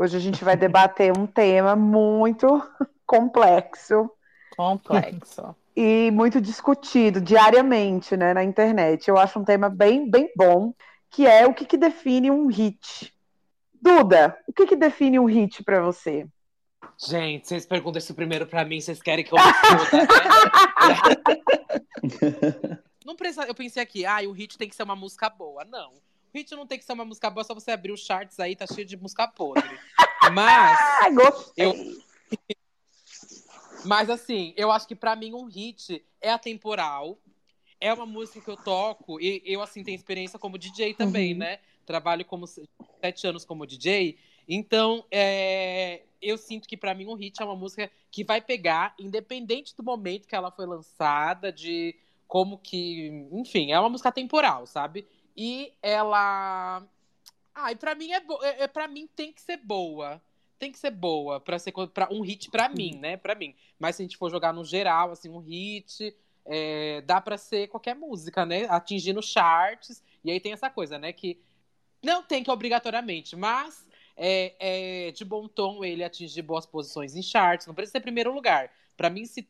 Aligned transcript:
Hoje 0.00 0.16
a 0.16 0.20
gente 0.20 0.42
vai 0.42 0.56
debater 0.56 1.12
um 1.14 1.26
tema 1.26 1.76
muito 1.76 2.46
complexo. 3.06 4.10
Complexo. 4.56 5.54
E 5.76 6.10
muito 6.10 6.40
discutido 6.40 7.20
diariamente 7.20 8.16
né, 8.16 8.32
na 8.32 8.42
internet. 8.42 9.06
Eu 9.06 9.18
acho 9.18 9.38
um 9.38 9.44
tema 9.44 9.68
bem, 9.68 10.10
bem 10.10 10.32
bom, 10.34 10.72
que 11.10 11.26
é 11.26 11.46
o 11.46 11.52
que, 11.52 11.66
que 11.66 11.76
define 11.76 12.30
um 12.30 12.46
hit. 12.46 13.14
Duda, 13.74 14.38
o 14.48 14.54
que, 14.54 14.68
que 14.68 14.74
define 14.74 15.18
um 15.18 15.26
hit 15.26 15.62
para 15.62 15.82
você? 15.82 16.26
Gente, 16.96 17.46
vocês 17.46 17.66
perguntam 17.66 17.98
isso 17.98 18.14
primeiro 18.14 18.46
para 18.46 18.64
mim, 18.64 18.80
vocês 18.80 19.02
querem 19.02 19.22
que 19.22 19.34
eu 19.34 19.38
responda, 19.38 19.98
né? 19.98 20.06
não 23.04 23.14
precisa, 23.14 23.44
eu 23.44 23.54
pensei 23.54 23.82
aqui, 23.82 24.06
ah, 24.06 24.22
o 24.26 24.32
hit 24.32 24.56
tem 24.56 24.66
que 24.66 24.74
ser 24.74 24.82
uma 24.82 24.96
música 24.96 25.28
boa. 25.28 25.62
Não. 25.66 25.92
Hit 26.34 26.54
não 26.54 26.66
tem 26.66 26.78
que 26.78 26.84
ser 26.84 26.92
uma 26.92 27.04
música 27.04 27.28
boa, 27.30 27.44
só 27.44 27.54
você 27.54 27.70
abrir 27.70 27.92
os 27.92 28.04
charts 28.04 28.38
aí, 28.38 28.54
tá 28.54 28.66
cheio 28.66 28.86
de 28.86 28.96
música 28.96 29.26
podre. 29.28 29.62
Mas. 30.32 30.78
Ah, 30.78 31.10
gostei. 31.10 31.66
Eu... 31.66 31.74
Mas 33.84 34.10
assim, 34.10 34.52
eu 34.56 34.70
acho 34.70 34.86
que 34.86 34.94
para 34.94 35.16
mim 35.16 35.34
um 35.34 35.46
hit 35.46 36.04
é 36.20 36.30
atemporal. 36.30 37.18
É 37.80 37.92
uma 37.94 38.04
música 38.04 38.40
que 38.42 38.50
eu 38.50 38.58
toco 38.58 39.18
e 39.18 39.42
eu 39.46 39.62
assim 39.62 39.82
tenho 39.82 39.96
experiência 39.96 40.38
como 40.38 40.58
DJ 40.58 40.92
também, 40.92 41.32
uhum. 41.32 41.38
né? 41.38 41.60
Trabalho 41.86 42.26
como 42.26 42.46
sete 42.46 43.26
anos 43.26 43.44
como 43.44 43.66
DJ. 43.66 44.18
Então, 44.46 45.04
é, 45.10 46.02
eu 46.20 46.36
sinto 46.36 46.68
que 46.68 46.76
para 46.76 46.94
mim 46.94 47.06
um 47.06 47.14
hit 47.14 47.40
é 47.40 47.44
uma 47.44 47.56
música 47.56 47.90
que 48.10 48.22
vai 48.22 48.40
pegar, 48.40 48.94
independente 48.98 49.74
do 49.74 49.82
momento 49.82 50.28
que 50.28 50.34
ela 50.34 50.50
foi 50.50 50.66
lançada, 50.66 51.50
de 51.50 51.96
como 52.28 52.58
que, 52.58 53.28
enfim, 53.32 53.72
é 53.72 53.80
uma 53.80 53.88
música 53.88 54.12
temporal, 54.12 54.66
sabe? 54.66 55.06
E 55.42 55.72
ela, 55.82 56.86
ai, 57.54 57.72
ah, 57.72 57.76
para 57.76 57.94
mim 57.94 58.12
é, 58.12 58.18
é, 58.42 58.64
é 58.64 58.68
para 58.68 58.86
mim 58.86 59.08
tem 59.16 59.32
que 59.32 59.40
ser 59.40 59.56
boa 59.56 60.20
tem 60.58 60.70
que 60.70 60.78
ser 60.78 60.90
boa 60.90 61.40
para 61.40 61.58
ser 61.58 61.72
pra, 61.72 62.06
um 62.12 62.20
hit 62.20 62.50
para 62.50 62.68
mim, 62.68 62.98
né? 62.98 63.16
Para 63.16 63.34
mim. 63.34 63.54
Mas 63.78 63.96
se 63.96 64.02
a 64.02 64.04
gente 64.04 64.18
for 64.18 64.30
jogar 64.30 64.52
no 64.52 64.62
geral, 64.62 65.10
assim, 65.10 65.30
um 65.30 65.38
hit, 65.38 66.14
é, 66.44 67.00
dá 67.00 67.18
para 67.18 67.38
ser 67.38 67.68
qualquer 67.68 67.96
música, 67.96 68.44
né? 68.44 68.66
Atingindo 68.68 69.22
charts. 69.22 70.02
E 70.22 70.30
aí 70.30 70.38
tem 70.38 70.52
essa 70.52 70.68
coisa, 70.68 70.98
né? 70.98 71.14
Que 71.14 71.40
não 72.02 72.22
tem 72.22 72.44
que 72.44 72.50
obrigatoriamente, 72.50 73.34
mas 73.34 73.88
é, 74.14 74.54
é 75.08 75.12
de 75.12 75.24
bom 75.24 75.48
tom 75.48 75.82
ele 75.82 76.04
atingir 76.04 76.42
boas 76.42 76.66
posições 76.66 77.16
em 77.16 77.22
charts. 77.22 77.66
Não 77.66 77.74
precisa 77.74 77.92
ser 77.92 78.00
primeiro 78.00 78.30
lugar. 78.30 78.70
Para 78.98 79.08
mim, 79.08 79.24
se 79.24 79.48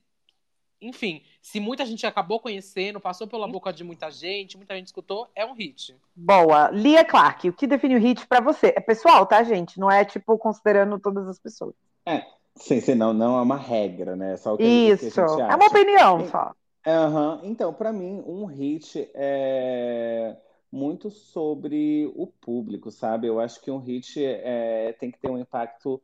enfim, 0.81 1.23
se 1.43 1.61
muita 1.61 1.85
gente 1.85 2.07
acabou 2.07 2.41
conhecendo, 2.41 3.01
passou 3.01 3.27
pela 3.27 3.47
boca 3.47 3.73
de 3.73 3.85
muita 3.85 4.11
gente, 4.11 4.57
muita 4.57 4.75
gente 4.75 4.87
escutou, 4.87 5.29
é 5.35 5.45
um 5.45 5.53
hit. 5.53 5.95
Boa. 6.17 6.71
Lia 6.71 7.05
Clark, 7.05 7.49
o 7.49 7.53
que 7.53 7.67
define 7.67 7.97
o 7.97 7.99
hit 7.99 8.27
para 8.27 8.41
você? 8.41 8.73
É 8.77 8.81
pessoal, 8.81 9.27
tá, 9.27 9.43
gente? 9.43 9.79
Não 9.79 9.91
é, 9.91 10.05
tipo, 10.05 10.39
considerando 10.39 10.99
todas 10.99 11.29
as 11.29 11.39
pessoas. 11.39 11.75
É, 12.07 12.25
sim, 12.57 12.81
sim, 12.81 12.95
não, 12.95 13.13
não 13.13 13.39
é 13.39 13.43
uma 13.43 13.57
regra, 13.57 14.17
né? 14.17 14.35
É 14.35 14.37
só 14.37 14.55
o 14.55 14.57
que, 14.57 14.65
Isso, 14.65 15.13
que 15.13 15.21
a 15.21 15.27
gente 15.27 15.43
acha. 15.43 15.53
é 15.53 15.57
uma 15.57 15.67
opinião 15.67 16.29
só. 16.29 16.53
Uhum. 16.87 17.41
Então, 17.43 17.75
para 17.75 17.93
mim, 17.93 18.23
um 18.27 18.47
hit 18.47 19.11
é 19.15 20.37
muito 20.73 21.11
sobre 21.11 22.11
o 22.15 22.27
público, 22.27 22.91
sabe? 22.91 23.27
Eu 23.27 23.41
acho 23.41 23.61
que 23.61 23.71
um 23.71 23.79
hit 23.79 24.25
é, 24.25 24.95
tem 24.99 25.11
que 25.11 25.19
ter 25.19 25.31
um 25.31 25.39
impacto 25.39 26.01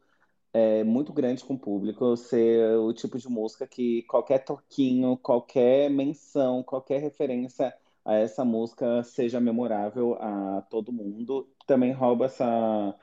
é, 0.57 0.83
muito 0.85 1.13
grande 1.13 1.45
com 1.45 1.55
o 1.55 1.59
público, 1.59 2.17
ser 2.17 2.79
o 2.79 2.93
tipo 2.93 3.19
de 3.19 3.29
música 3.29 3.67
que 3.67 4.03
qualquer 4.05 4.39
toquinho, 4.45 5.17
qualquer 5.19 5.91
menção, 5.91 6.63
qualquer 6.63 6.99
referência 7.03 7.75
a 8.05 8.15
essa 8.15 8.43
música 8.45 9.03
seja 9.03 9.39
memorável 9.39 10.15
a 10.15 10.63
todo 10.71 10.93
mundo. 10.93 11.47
Também 11.67 11.93
rouba 11.93 12.25
essa, 12.27 12.95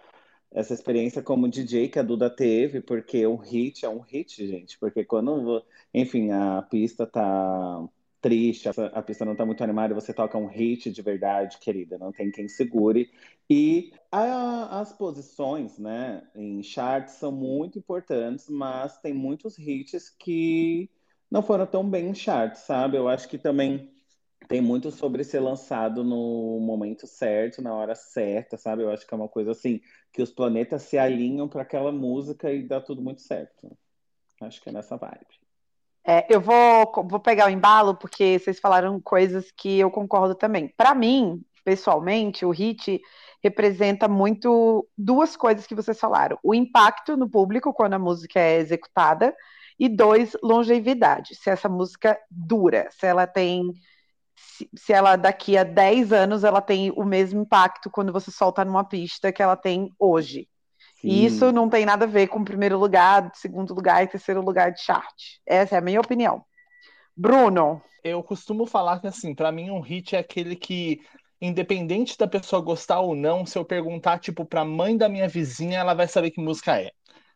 essa 0.52 0.74
experiência 0.74 1.22
como 1.22 1.48
DJ 1.50 1.90
que 1.90 2.00
a 2.00 2.04
Duda 2.04 2.30
teve, 2.30 2.82
porque 2.82 3.28
um 3.28 3.38
hit 3.38 3.86
é 3.86 3.90
um 3.90 4.00
hit, 4.00 4.48
gente. 4.48 4.80
Porque 4.80 5.06
quando, 5.06 5.64
enfim, 5.94 6.32
a 6.32 6.62
pista 6.64 7.06
tá 7.06 7.88
triste, 8.24 8.70
a 8.70 9.02
pista 9.02 9.26
não 9.26 9.36
tá 9.36 9.46
muito 9.46 9.62
animada, 9.64 9.94
você 9.94 10.14
toca 10.14 10.38
um 10.38 10.48
hit 10.48 10.90
de 10.90 11.02
verdade, 11.02 11.58
querida, 11.60 11.98
não 11.98 12.12
tem 12.12 12.32
quem 12.32 12.48
segure. 12.48 13.12
E 13.50 13.92
a, 14.10 14.80
as 14.80 14.94
posições, 14.94 15.78
né, 15.78 16.26
em 16.34 16.64
charts 16.64 17.16
são 17.16 17.34
muito 17.34 17.78
importantes, 17.78 18.50
mas 18.50 18.98
tem 19.00 19.14
muitos 19.14 19.60
hits 19.60 20.10
que 20.10 20.90
não 21.30 21.44
foram 21.44 21.68
tão 21.68 21.88
bem 21.88 22.10
em 22.10 22.16
charts, 22.16 22.62
sabe? 22.62 22.98
Eu 22.98 23.10
acho 23.10 23.28
que 23.28 23.38
também 23.38 23.92
tem 24.48 24.62
muito 24.62 24.90
sobre 24.92 25.24
ser 25.26 25.40
lançado 25.42 26.04
no 26.04 26.60
momento 26.62 27.06
certo, 27.08 27.62
na 27.62 27.74
hora 27.74 27.94
certa, 27.96 28.58
sabe? 28.58 28.84
Eu 28.84 28.92
acho 28.92 29.06
que 29.06 29.14
é 29.14 29.18
uma 29.18 29.30
coisa 29.30 29.52
assim, 29.52 29.82
que 30.14 30.22
os 30.22 30.32
planetas 30.32 30.84
se 30.84 30.98
alinham 30.98 31.50
para 31.50 31.64
aquela 31.64 31.92
música 31.92 32.52
e 32.54 32.64
dá 32.68 32.80
tudo 32.80 33.02
muito 33.02 33.22
certo. 33.22 33.78
Acho 34.42 34.62
que 34.62 34.70
é 34.70 34.72
nessa 34.72 34.96
vibe. 34.98 35.43
É, 36.06 36.26
eu 36.34 36.42
vou, 36.42 36.92
vou 37.08 37.20
pegar 37.20 37.48
o 37.48 37.50
embalo, 37.50 37.96
porque 37.96 38.38
vocês 38.40 38.60
falaram 38.60 39.00
coisas 39.00 39.52
que 39.56 39.80
eu 39.80 39.90
concordo 39.90 40.36
também. 40.36 40.74
Para 40.76 40.94
mim, 40.94 41.42
pessoalmente, 41.64 42.46
o 42.46 42.52
hit 42.52 43.02
representa 43.42 44.08
muito 44.08 44.88
duas 44.98 45.36
coisas 45.38 45.66
que 45.66 45.76
vocês 45.76 46.00
falaram: 46.00 46.38
o 46.44 46.54
impacto 46.54 47.16
no 47.18 47.30
público 47.30 47.74
quando 47.74 47.94
a 47.94 48.00
música 48.00 48.40
é 48.40 48.58
executada, 48.58 49.34
e 49.80 49.90
dois, 49.90 50.36
longevidade. 50.44 51.36
Se 51.36 51.50
essa 51.50 51.70
música 51.70 52.18
dura, 52.30 52.88
se 52.92 53.06
ela 53.06 53.28
tem. 53.28 53.72
Se, 54.76 54.94
ela 54.94 55.16
daqui 55.16 55.58
a 55.58 55.64
10 55.64 56.12
anos 56.12 56.44
ela 56.44 56.62
tem 56.62 56.92
o 56.92 57.04
mesmo 57.04 57.42
impacto 57.42 57.90
quando 57.90 58.12
você 58.12 58.32
solta 58.32 58.66
numa 58.66 58.84
pista 58.84 59.32
que 59.32 59.42
ela 59.44 59.56
tem 59.56 59.90
hoje. 60.00 60.48
E 61.04 61.26
isso 61.26 61.52
não 61.52 61.70
tem 61.70 61.86
nada 61.86 62.06
a 62.06 62.08
ver 62.08 62.28
com 62.28 62.44
primeiro 62.44 62.78
lugar, 62.80 63.30
segundo 63.36 63.74
lugar 63.74 64.04
e 64.04 64.08
terceiro 64.08 64.42
lugar 64.42 64.72
de 64.72 64.82
chart. 64.82 65.14
Essa 65.46 65.76
é 65.76 65.78
a 65.78 65.82
minha 65.82 66.00
opinião. 66.00 66.44
Bruno. 67.16 67.82
Eu 68.04 68.24
costumo 68.24 68.66
falar 68.66 69.00
que, 69.00 69.08
assim, 69.08 69.36
para 69.36 69.52
mim 69.52 69.70
um 69.70 69.82
hit 69.82 70.16
é 70.16 70.20
aquele 70.20 70.56
que, 70.56 71.02
independente 71.42 72.18
da 72.18 72.28
pessoa 72.28 72.62
gostar 72.62 73.00
ou 73.00 73.16
não, 73.16 73.46
se 73.46 73.58
eu 73.58 73.66
perguntar, 73.66 74.20
tipo, 74.20 74.46
pra 74.46 74.64
mãe 74.64 74.98
da 74.98 75.10
minha 75.10 75.28
vizinha, 75.28 75.80
ela 75.80 75.94
vai 75.94 76.08
saber 76.08 76.32
que 76.32 76.42
música 76.42 76.80
é 76.80 76.92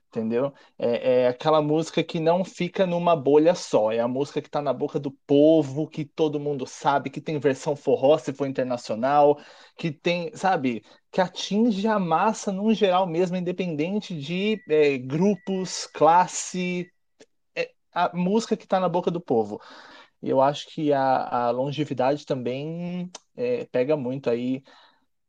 entendeu? 0.09 0.53
É, 0.77 1.23
é, 1.23 1.27
aquela 1.27 1.61
música 1.61 2.03
que 2.03 2.19
não 2.19 2.43
fica 2.43 2.85
numa 2.85 3.15
bolha 3.15 3.53
só, 3.55 3.91
é 3.91 3.99
a 3.99 4.07
música 4.07 4.41
que 4.41 4.47
está 4.47 4.61
na 4.61 4.73
boca 4.73 4.99
do 4.99 5.11
povo, 5.11 5.87
que 5.87 6.05
todo 6.05 6.39
mundo 6.39 6.65
sabe, 6.65 7.09
que 7.09 7.21
tem 7.21 7.39
versão 7.39 7.75
forró 7.75 8.17
se 8.17 8.33
for 8.33 8.47
internacional, 8.47 9.39
que 9.77 9.91
tem, 9.91 10.31
sabe, 10.35 10.83
que 11.11 11.21
atinge 11.21 11.87
a 11.87 11.99
massa 11.99 12.51
num 12.51 12.73
geral 12.73 13.05
mesmo, 13.07 13.35
independente 13.37 14.15
de 14.19 14.61
é, 14.69 14.97
grupos, 14.97 15.87
classe, 15.87 16.91
é 17.55 17.71
a 17.93 18.11
música 18.15 18.57
que 18.57 18.65
está 18.65 18.79
na 18.79 18.89
boca 18.89 19.11
do 19.11 19.21
povo. 19.21 19.61
Eu 20.21 20.41
acho 20.41 20.67
que 20.69 20.91
a, 20.93 21.47
a 21.47 21.51
longevidade 21.51 22.25
também 22.25 23.11
é, 23.35 23.65
pega 23.65 23.95
muito 23.95 24.29
aí 24.29 24.63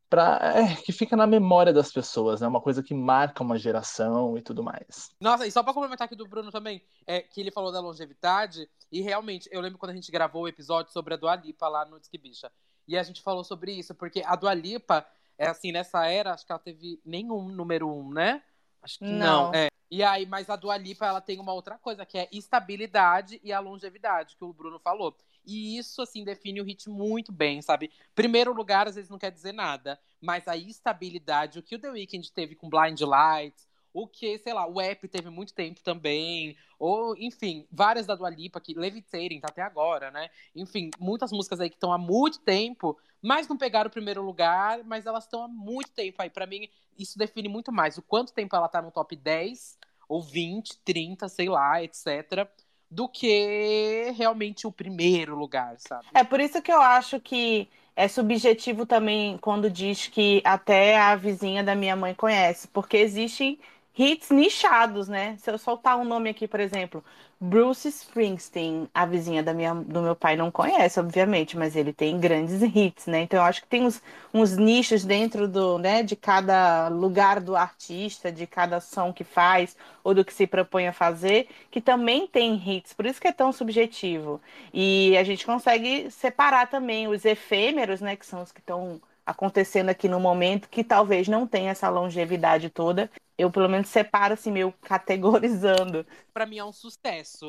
pra, 0.09 0.39
é, 0.43 0.75
que 0.77 0.93
fica 0.93 1.17
na 1.17 1.27
memória 1.27 1.73
das 1.73 1.93
pessoas, 1.93 2.41
né? 2.41 2.49
Uma 2.49 2.61
coisa 2.61 2.83
que 2.83 2.95
marca 2.95 3.43
uma 3.43 3.59
geração 3.59 4.37
e 4.37 4.43
tudo 4.43 4.63
mais. 4.63 5.11
Nossa, 5.21 5.47
e 5.47 5.51
só 5.51 5.63
pra 5.63 5.75
complementar 5.75 6.07
aqui 6.07 6.17
do 6.17 6.27
Bruno 6.27 6.51
também, 6.51 6.83
é 7.07 7.21
que 7.21 7.41
ele 7.41 7.51
falou 7.51 7.71
da 7.71 7.81
longevidade, 7.81 8.69
e 8.91 9.01
realmente, 9.01 9.49
eu 9.53 9.61
lembro 9.61 9.79
quando 9.79 9.93
a 9.93 9.95
gente 9.95 10.11
gravou 10.11 10.43
o 10.43 10.49
episódio 10.49 10.93
sobre 10.93 11.15
a 11.15 11.17
Dua 11.17 11.37
Lipa 11.37 11.69
lá 11.69 11.85
no 11.85 12.01
Disque 12.01 12.19
Bicha. 12.19 12.51
E 12.87 12.97
a 12.97 13.03
gente 13.03 13.21
falou 13.21 13.45
sobre 13.45 13.73
isso, 13.73 13.95
porque 13.95 14.23
a 14.25 14.35
Dua 14.35 14.55
Lipa, 14.55 15.07
é 15.37 15.47
assim, 15.47 15.73
nessa 15.73 16.07
era, 16.07 16.33
acho 16.33 16.47
que 16.47 16.53
ela 16.53 16.59
teve 16.59 17.01
nenhum 17.05 17.49
número 17.49 17.89
um, 17.89 18.11
né? 18.11 18.43
Acho 18.83 18.99
que 18.99 19.05
não. 19.05 19.49
não 19.49 19.55
é. 19.55 19.69
E 19.91 20.03
aí, 20.03 20.27
mas 20.27 20.51
a 20.51 20.57
Dua 20.57 20.77
Lipa, 20.77 21.07
ela 21.07 21.21
tem 21.21 21.39
uma 21.41 21.53
outra 21.53 21.79
coisa, 21.79 22.05
que 22.05 22.19
é 22.19 22.29
estabilidade 22.33 23.41
e 23.43 23.53
a 23.53 23.61
longevidade, 23.61 24.37
que 24.37 24.45
o 24.45 24.53
Bruno 24.53 24.79
falou. 24.79 25.17
E 25.45 25.79
isso, 25.79 26.03
assim, 26.03 26.25
define 26.25 26.61
o 26.61 26.65
hit 26.65 26.89
muito 26.89 27.33
bem, 27.33 27.63
sabe? 27.63 27.91
Primeiro 28.15 28.53
lugar, 28.53 28.87
às 28.87 28.97
vezes 28.97 29.11
não 29.11 29.19
quer 29.19 29.31
dizer 29.31 29.53
nada, 29.53 29.99
mas 30.21 30.47
a 30.47 30.57
estabilidade, 30.57 31.59
o 31.59 31.63
que 31.63 31.75
o 31.75 31.79
The 31.79 31.91
Weeknd 31.91 32.31
teve 32.33 32.55
com 32.55 32.69
Blind 32.69 33.01
Lights, 33.01 33.67
o 33.93 34.07
que, 34.07 34.39
sei 34.39 34.53
lá, 34.53 34.67
o 34.67 34.81
app 34.81 35.09
teve 35.09 35.31
muito 35.31 35.55
tempo 35.55 35.81
também, 35.83 36.57
ou, 36.79 37.17
enfim, 37.17 37.67
várias 37.71 38.07
da 38.07 38.15
Dua 38.15 38.31
Lipa, 38.31 38.61
que 38.61 38.75
Levitating 38.75 39.41
tá 39.41 39.49
até 39.49 39.63
agora, 39.63 40.11
né? 40.11 40.31
Enfim, 40.55 40.91
muitas 40.99 41.33
músicas 41.33 41.61
aí 41.61 41.69
que 41.71 41.77
estão 41.77 41.93
há 41.93 41.99
muito 41.99 42.41
tempo, 42.41 42.99
mas 43.21 43.49
não 43.49 43.57
pegaram 43.57 43.89
o 43.89 43.93
primeiro 43.93 44.23
lugar, 44.23 44.85
mas 44.85 45.07
elas 45.07 45.25
estão 45.25 45.43
há 45.43 45.49
muito 45.49 45.91
tempo 45.93 46.21
aí. 46.23 46.31
para 46.31 46.47
mim, 46.47 46.69
isso 46.99 47.19
define 47.19 47.49
muito 47.49 47.73
mais 47.73 47.99
o 47.99 48.03
quanto 48.03 48.33
tempo 48.33 48.55
ela 48.55 48.69
tá 48.69 48.83
no 48.83 48.91
top 48.91 49.17
10, 49.17 49.79
ou 50.09 50.23
20, 50.23 50.79
30, 50.85 51.29
sei 51.29 51.49
lá, 51.49 51.83
etc 51.83 52.49
do 52.91 53.09
que 53.09 54.13
realmente 54.17 54.67
o 54.67 54.73
primeiro 54.73 55.37
lugar, 55.37 55.77
sabe? 55.79 56.07
É 56.15 56.25
por 56.25 56.41
isso 56.41 56.63
que 56.63 56.73
eu 56.73 56.81
acho 56.81 57.21
que 57.21 57.69
é 57.95 58.09
subjetivo 58.09 58.87
também 58.87 59.37
quando 59.39 59.71
diz 59.71 60.07
que 60.07 60.41
até 60.45 60.97
a 60.97 61.15
vizinha 61.17 61.63
da 61.63 61.75
minha 61.75 61.97
mãe 61.97 62.15
conhece, 62.15 62.69
porque 62.69 62.97
existem 62.97 63.59
hits 63.99 64.31
nichados, 64.31 65.09
né? 65.09 65.37
Se 65.39 65.51
eu 65.51 65.59
soltar 65.59 65.99
um 65.99 66.05
nome 66.05 66.31
aqui, 66.31 66.47
por 66.47 66.61
exemplo, 66.61 67.05
Bruce 67.41 67.89
Springsteen, 67.89 68.89
a 68.95 69.05
vizinha 69.05 69.43
da 69.43 69.53
minha, 69.53 69.75
do 69.75 70.01
meu 70.03 70.15
pai 70.15 70.37
não 70.37 70.51
conhece, 70.51 71.01
obviamente, 71.01 71.57
mas 71.57 71.75
ele 71.77 71.93
tem 71.93 72.19
grandes 72.19 72.63
hits, 72.63 73.07
né? 73.07 73.23
Então 73.23 73.41
eu 73.41 73.45
acho 73.45 73.63
que 73.63 73.69
tem 73.69 73.85
uns, 73.85 74.01
uns 74.33 74.57
nichos 74.57 75.05
dentro 75.05 75.49
do, 75.49 75.79
né, 75.79 76.03
de 76.03 76.17
cada 76.17 76.89
lugar 76.89 77.41
do 77.41 77.57
artista, 77.57 78.31
de 78.31 78.47
cada 78.47 78.81
som 78.81 79.13
que 79.13 79.25
faz 79.25 79.77
ou 80.05 80.15
do 80.15 80.25
que 80.25 80.33
se 80.33 80.47
propõe 80.47 80.87
a 80.89 80.93
fazer, 80.93 81.49
que 81.71 81.81
também 81.81 82.27
tem 82.27 82.55
hits, 82.55 82.93
por 82.93 83.07
isso 83.07 83.21
que 83.21 83.29
é 83.29 83.33
tão 83.33 83.53
subjetivo. 83.53 84.41
E 84.73 85.17
a 85.17 85.25
gente 85.25 85.45
consegue 85.45 86.11
separar 86.11 86.69
também 86.69 87.09
os 87.09 87.25
efêmeros, 87.25 88.01
né, 88.01 88.17
que 88.17 88.27
são 88.27 88.43
os 88.43 88.53
que 88.53 88.61
estão 88.61 89.01
acontecendo 89.27 89.91
aqui 89.91 90.09
no 90.09 90.19
momento, 90.19 90.69
que 90.69 90.83
talvez 90.83 91.29
não 91.29 91.47
tenha 91.47 91.71
essa 91.71 91.89
longevidade 91.91 92.71
toda. 92.71 93.11
Eu, 93.39 93.51
pelo 93.51 93.69
menos, 93.69 93.89
separo 93.89 94.35
assim, 94.35 94.51
meio 94.51 94.73
categorizando. 94.83 96.05
Para 96.35 96.45
mim 96.45 96.59
é 96.59 96.65
um 96.65 96.73
sucesso, 96.73 97.49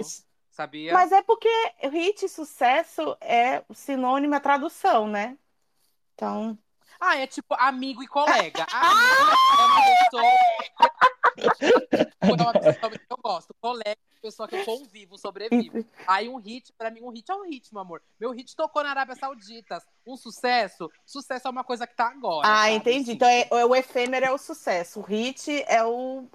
sabia? 0.51 0.93
Mas 0.93 1.11
é 1.11 1.21
porque 1.21 1.49
hit 1.81 2.25
e 2.25 2.29
sucesso 2.29 3.17
é 3.19 3.63
sinônimo 3.73 4.35
à 4.35 4.39
tradução, 4.39 5.07
né? 5.07 5.37
Então. 6.13 6.57
Ah, 6.99 7.17
é 7.17 7.25
tipo 7.25 7.55
amigo 7.55 8.03
e 8.03 8.07
colega. 8.07 8.67
Amigo 8.71 9.31
é 9.57 9.65
uma 9.65 9.81
pessoa 9.81 10.23
é 12.21 12.31
uma 12.31 12.53
pessoa 12.53 12.91
que 12.91 13.05
eu 13.09 13.17
gosto. 13.17 13.55
Colega, 13.61 13.97
pessoa 14.19 14.47
que 14.47 14.55
eu 14.55 14.65
convivo, 14.65 15.17
sobrevivo. 15.17 15.85
Aí 16.07 16.29
um 16.29 16.37
hit, 16.37 16.73
pra 16.77 16.91
mim, 16.91 17.01
um 17.01 17.09
hit 17.09 17.29
é 17.31 17.35
um 17.35 17.43
hit, 17.43 17.71
meu 17.73 17.81
amor. 17.81 18.01
Meu 18.19 18.31
hit 18.31 18.55
tocou 18.55 18.83
na 18.83 18.89
Arábia 18.91 19.15
Saudita. 19.15 19.81
Um 20.05 20.15
sucesso, 20.17 20.89
sucesso 21.05 21.47
é 21.47 21.51
uma 21.51 21.63
coisa 21.63 21.87
que 21.87 21.95
tá 21.95 22.09
agora. 22.09 22.47
Ah, 22.47 22.63
sabe? 22.63 22.75
entendi. 22.75 23.05
Sim. 23.05 23.11
Então 23.13 23.27
é, 23.27 23.47
o 23.65 23.75
efêmero 23.75 24.25
é 24.25 24.31
o 24.31 24.37
sucesso. 24.37 24.99
O 24.99 25.03
hit 25.03 25.63
é 25.67 25.83
o, 25.83 26.25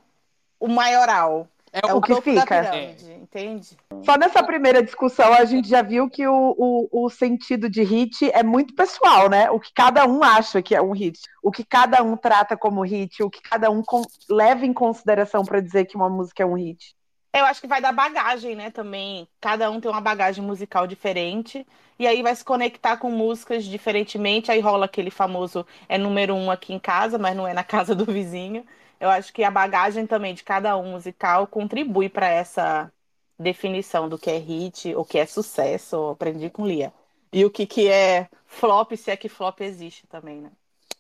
o 0.58 0.68
maioral. 0.68 1.48
É 1.72 1.80
É 1.88 1.92
o 1.92 1.96
o 1.98 2.00
que 2.00 2.14
fica. 2.22 2.46
pirâmide, 2.46 3.12
entende? 3.14 3.76
Só 4.04 4.16
nessa 4.16 4.44
primeira 4.44 4.80
discussão 4.80 5.32
a 5.32 5.44
gente 5.44 5.68
já 5.68 5.82
viu 5.82 6.08
que 6.08 6.24
o, 6.24 6.54
o, 6.56 7.04
o 7.06 7.10
sentido 7.10 7.68
de 7.68 7.82
hit 7.82 8.30
é 8.30 8.44
muito 8.44 8.74
pessoal, 8.76 9.28
né? 9.28 9.50
O 9.50 9.58
que 9.58 9.72
cada 9.72 10.06
um 10.06 10.22
acha 10.22 10.62
que 10.62 10.72
é 10.74 10.80
um 10.80 10.92
hit, 10.92 11.18
o 11.42 11.50
que 11.50 11.64
cada 11.64 12.00
um 12.00 12.16
trata 12.16 12.56
como 12.56 12.82
hit, 12.82 13.20
o 13.24 13.28
que 13.28 13.40
cada 13.42 13.70
um 13.72 13.82
leva 14.30 14.64
em 14.64 14.72
consideração 14.72 15.44
para 15.44 15.60
dizer 15.60 15.86
que 15.86 15.96
uma 15.96 16.08
música 16.08 16.44
é 16.44 16.46
um 16.46 16.54
hit. 16.54 16.94
Eu 17.34 17.44
acho 17.46 17.60
que 17.60 17.66
vai 17.66 17.80
dar 17.80 17.92
bagagem, 17.92 18.54
né? 18.54 18.70
Também. 18.70 19.28
Cada 19.40 19.70
um 19.70 19.80
tem 19.80 19.90
uma 19.90 20.00
bagagem 20.00 20.44
musical 20.44 20.86
diferente. 20.86 21.66
E 21.98 22.06
aí 22.06 22.22
vai 22.22 22.34
se 22.34 22.44
conectar 22.44 22.96
com 22.96 23.10
músicas 23.10 23.64
diferentemente. 23.64 24.52
Aí 24.52 24.60
rola 24.60 24.86
aquele 24.86 25.10
famoso 25.10 25.66
é 25.88 25.98
número 25.98 26.34
um 26.34 26.50
aqui 26.50 26.72
em 26.72 26.78
casa, 26.78 27.18
mas 27.18 27.36
não 27.36 27.46
é 27.46 27.52
na 27.52 27.64
casa 27.64 27.94
do 27.94 28.04
vizinho. 28.04 28.64
Eu 29.00 29.10
acho 29.10 29.32
que 29.32 29.42
a 29.42 29.50
bagagem 29.50 30.06
também 30.06 30.32
de 30.34 30.44
cada 30.44 30.76
um 30.76 30.92
musical 30.92 31.46
contribui 31.48 32.08
para 32.08 32.28
essa 32.28 32.92
definição 33.38 34.08
do 34.08 34.18
que 34.18 34.30
é 34.30 34.38
hit, 34.38 34.94
o 34.94 35.04
que 35.04 35.18
é 35.18 35.26
sucesso. 35.26 36.10
Aprendi 36.10 36.48
com 36.50 36.66
Lia. 36.66 36.92
E 37.32 37.44
o 37.44 37.50
que, 37.50 37.66
que 37.66 37.88
é 37.88 38.28
flop, 38.46 38.92
se 38.96 39.10
é 39.10 39.16
que 39.16 39.28
flop 39.28 39.60
existe 39.60 40.06
também, 40.06 40.40
né? 40.40 40.52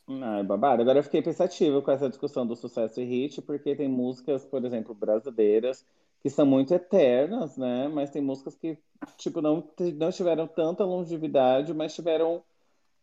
Ah, 0.06 0.38
é 0.40 0.42
babado. 0.42 0.82
Agora 0.82 0.98
eu 0.98 1.02
fiquei 1.02 1.22
pensativo 1.22 1.80
com 1.82 1.90
essa 1.90 2.08
discussão 2.08 2.46
do 2.46 2.54
sucesso 2.56 3.00
e 3.00 3.04
hit, 3.04 3.40
porque 3.42 3.74
tem 3.74 3.88
músicas, 3.88 4.44
por 4.44 4.64
exemplo, 4.64 4.94
brasileiras, 4.94 5.86
que 6.24 6.30
são 6.30 6.46
muito 6.46 6.72
eternas, 6.72 7.54
né? 7.58 7.86
Mas 7.86 8.08
tem 8.08 8.22
músicas 8.22 8.54
que, 8.54 8.78
tipo, 9.18 9.42
não, 9.42 9.62
não 9.96 10.10
tiveram 10.10 10.46
tanta 10.46 10.82
longevidade, 10.82 11.74
mas 11.74 11.94
tiveram 11.94 12.42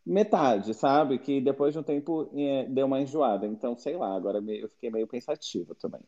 metade, 0.04 0.74
sabe? 0.74 1.20
Que 1.20 1.40
depois 1.40 1.72
de 1.72 1.78
um 1.80 1.84
tempo 1.84 2.32
eh, 2.36 2.66
deu 2.68 2.88
uma 2.88 3.00
enjoada. 3.00 3.46
Então, 3.46 3.78
sei 3.78 3.96
lá, 3.96 4.16
agora 4.16 4.40
eu 4.40 4.68
fiquei 4.70 4.90
meio 4.90 5.06
pensativo 5.06 5.76
também. 5.76 6.02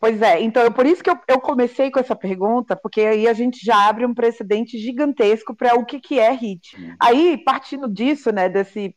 Pois 0.00 0.20
é, 0.20 0.40
então 0.40 0.64
é 0.64 0.70
por 0.70 0.84
isso 0.84 1.00
que 1.00 1.10
eu, 1.10 1.16
eu 1.28 1.40
comecei 1.40 1.92
com 1.92 2.00
essa 2.00 2.16
pergunta, 2.16 2.74
porque 2.74 3.02
aí 3.02 3.28
a 3.28 3.32
gente 3.32 3.64
já 3.64 3.88
abre 3.88 4.04
um 4.04 4.14
precedente 4.14 4.76
gigantesco 4.78 5.54
para 5.54 5.76
o 5.76 5.86
que, 5.86 6.00
que 6.00 6.18
é 6.18 6.32
hit. 6.32 6.76
Aí, 6.98 7.38
partindo 7.44 7.88
disso, 7.88 8.32
né, 8.32 8.48
desse, 8.48 8.96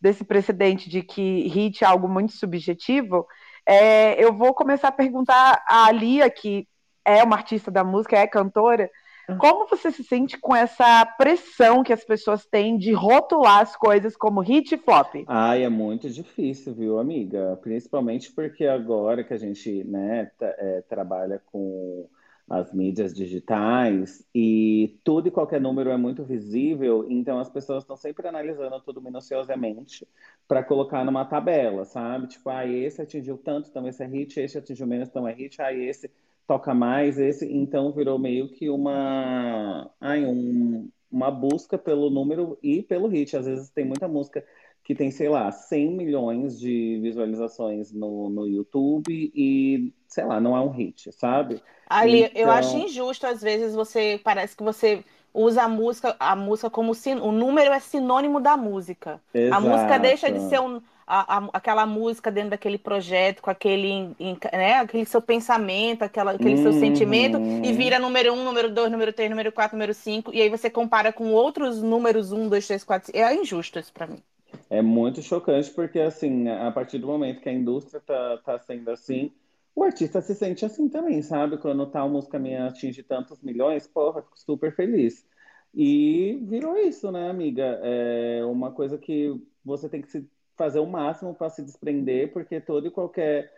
desse 0.00 0.24
precedente 0.24 0.88
de 0.88 1.02
que 1.02 1.46
hit 1.48 1.84
é 1.84 1.86
algo 1.86 2.08
muito 2.08 2.32
subjetivo, 2.32 3.26
é, 3.66 4.22
eu 4.22 4.32
vou 4.32 4.54
começar 4.54 4.88
a 4.88 4.92
perguntar 4.92 5.62
a 5.68 5.92
Lia, 5.92 6.30
que 6.30 6.66
é 7.04 7.22
uma 7.22 7.36
artista 7.36 7.70
da 7.70 7.84
música, 7.84 8.16
é 8.16 8.26
cantora, 8.26 8.90
como 9.36 9.66
você 9.68 9.90
se 9.90 10.04
sente 10.04 10.38
com 10.38 10.54
essa 10.54 11.06
pressão 11.06 11.82
que 11.82 11.92
as 11.92 12.04
pessoas 12.04 12.46
têm 12.46 12.76
de 12.78 12.92
rotular 12.92 13.60
as 13.60 13.76
coisas 13.76 14.16
como 14.16 14.40
hit 14.40 14.74
e 14.74 14.78
flop? 14.78 15.14
Ai, 15.26 15.62
é 15.64 15.68
muito 15.68 16.10
difícil, 16.10 16.74
viu, 16.74 16.98
amiga? 16.98 17.56
Principalmente 17.62 18.32
porque 18.32 18.66
agora 18.66 19.22
que 19.24 19.32
a 19.32 19.38
gente, 19.38 19.84
né, 19.84 20.26
tra- 20.36 20.54
é, 20.58 20.82
trabalha 20.82 21.40
com 21.46 22.08
as 22.48 22.72
mídias 22.72 23.14
digitais 23.14 24.26
e 24.34 24.98
tudo 25.04 25.28
e 25.28 25.30
qualquer 25.30 25.60
número 25.60 25.90
é 25.90 25.96
muito 25.96 26.24
visível, 26.24 27.06
então 27.08 27.38
as 27.38 27.48
pessoas 27.48 27.82
estão 27.84 27.96
sempre 27.96 28.26
analisando 28.28 28.80
tudo 28.80 29.00
minuciosamente 29.00 30.06
para 30.46 30.62
colocar 30.62 31.04
numa 31.04 31.24
tabela, 31.24 31.84
sabe? 31.84 32.26
Tipo, 32.26 32.50
ah, 32.50 32.66
esse 32.66 33.00
atingiu 33.00 33.38
tanto, 33.38 33.70
então 33.70 33.86
esse 33.88 34.02
é 34.02 34.06
hit, 34.06 34.38
esse 34.40 34.58
atingiu 34.58 34.86
menos, 34.86 35.08
então 35.08 35.26
é 35.26 35.32
hit, 35.32 35.62
ah, 35.62 35.72
esse 35.72 36.10
toca 36.46 36.74
mais, 36.74 37.18
esse, 37.18 37.46
então 37.50 37.92
virou 37.92 38.18
meio 38.18 38.48
que 38.48 38.68
uma, 38.68 39.90
ai, 40.00 40.24
um, 40.26 40.88
uma 41.10 41.30
busca 41.30 41.78
pelo 41.78 42.10
número 42.10 42.58
e 42.62 42.82
pelo 42.82 43.08
hit. 43.08 43.36
Às 43.36 43.46
vezes 43.46 43.70
tem 43.70 43.84
muita 43.84 44.08
música 44.08 44.44
que 44.84 44.94
tem, 44.94 45.10
sei 45.10 45.28
lá, 45.28 45.50
100 45.52 45.90
milhões 45.96 46.58
de 46.58 46.98
visualizações 47.00 47.92
no, 47.92 48.28
no 48.28 48.46
YouTube 48.48 49.30
e, 49.34 49.92
sei 50.08 50.24
lá, 50.24 50.40
não 50.40 50.56
é 50.56 50.60
um 50.60 50.70
hit, 50.70 51.12
sabe? 51.12 51.62
Ali, 51.88 52.22
eu 52.22 52.28
Então- 52.30 52.50
acho 52.50 52.76
injusto, 52.76 53.26
às 53.26 53.40
vezes, 53.40 53.74
você 53.74 54.20
parece 54.24 54.56
que 54.56 54.62
você 54.62 55.04
usa 55.32 55.62
a 55.62 55.68
música, 55.68 56.16
a 56.18 56.34
música 56.34 56.68
como 56.68 56.94
sin... 56.94 57.14
o 57.20 57.30
número 57.32 57.72
é 57.72 57.78
sinônimo 57.80 58.40
da 58.40 58.56
música. 58.56 59.20
A 59.52 59.60
música 59.60 59.98
deixa 59.98 60.28
de 60.30 60.36
Exato. 60.38 60.50
ser 60.50 60.60
um- 60.60 60.82
a- 61.06 61.38
a- 61.38 61.48
aquela 61.52 61.86
música 61.86 62.30
dentro 62.30 62.50
daquele 62.50 62.78
projeto, 62.78 63.42
com 63.42 63.50
aquele, 63.50 64.14
né, 64.52 64.74
aquele 64.80 65.04
seu 65.04 65.20
pensamento, 65.22 66.02
aquela, 66.02 66.32
aquele 66.32 66.56
seu 66.56 66.72
Uhum. 66.72 66.72
sentimento, 66.72 67.40
e 67.62 67.72
vira 67.72 67.98
número 67.98 68.32
um, 68.32 68.44
número 68.44 68.70
dois, 68.72 68.90
número 68.90 69.12
três, 69.12 69.30
número 69.30 69.52
quatro, 69.52 69.76
número 69.76 69.94
cinco, 69.94 70.32
e 70.34 70.40
aí 70.42 70.48
você 70.48 70.70
compara 70.70 71.12
com 71.12 71.32
outros 71.32 71.82
números 71.82 72.32
um, 72.32 72.48
dois, 72.48 72.66
três, 72.66 72.84
quatro. 72.84 73.10
É 73.16 73.34
injusto 73.34 73.78
isso 73.78 73.92
pra 73.92 74.06
mim. 74.06 74.22
É 74.70 74.80
muito 74.82 75.20
chocante 75.22 75.70
porque, 75.70 76.00
assim, 76.00 76.48
a 76.48 76.70
partir 76.70 76.98
do 76.98 77.06
momento 77.06 77.40
que 77.40 77.48
a 77.48 77.52
indústria 77.52 78.00
tá, 78.00 78.38
tá 78.38 78.58
sendo 78.58 78.90
assim, 78.90 79.30
o 79.74 79.82
artista 79.84 80.20
se 80.20 80.34
sente 80.34 80.64
assim 80.64 80.88
também, 80.88 81.22
sabe? 81.22 81.58
Quando 81.58 81.86
tal 81.90 82.08
música 82.08 82.38
minha 82.38 82.66
atinge 82.68 83.02
tantos 83.02 83.40
milhões, 83.42 83.86
porra, 83.86 84.22
fico 84.22 84.38
super 84.38 84.74
feliz. 84.74 85.26
E 85.74 86.38
virou 86.44 86.76
isso, 86.76 87.10
né, 87.10 87.30
amiga? 87.30 87.80
É 87.82 88.44
uma 88.44 88.72
coisa 88.72 88.98
que 88.98 89.34
você 89.64 89.88
tem 89.88 90.02
que 90.02 90.08
se 90.10 90.28
fazer 90.62 90.78
o 90.78 90.86
máximo 90.86 91.34
para 91.34 91.50
se 91.50 91.60
desprender, 91.60 92.32
porque 92.32 92.60
todo 92.60 92.86
e 92.86 92.90
qualquer 92.90 93.52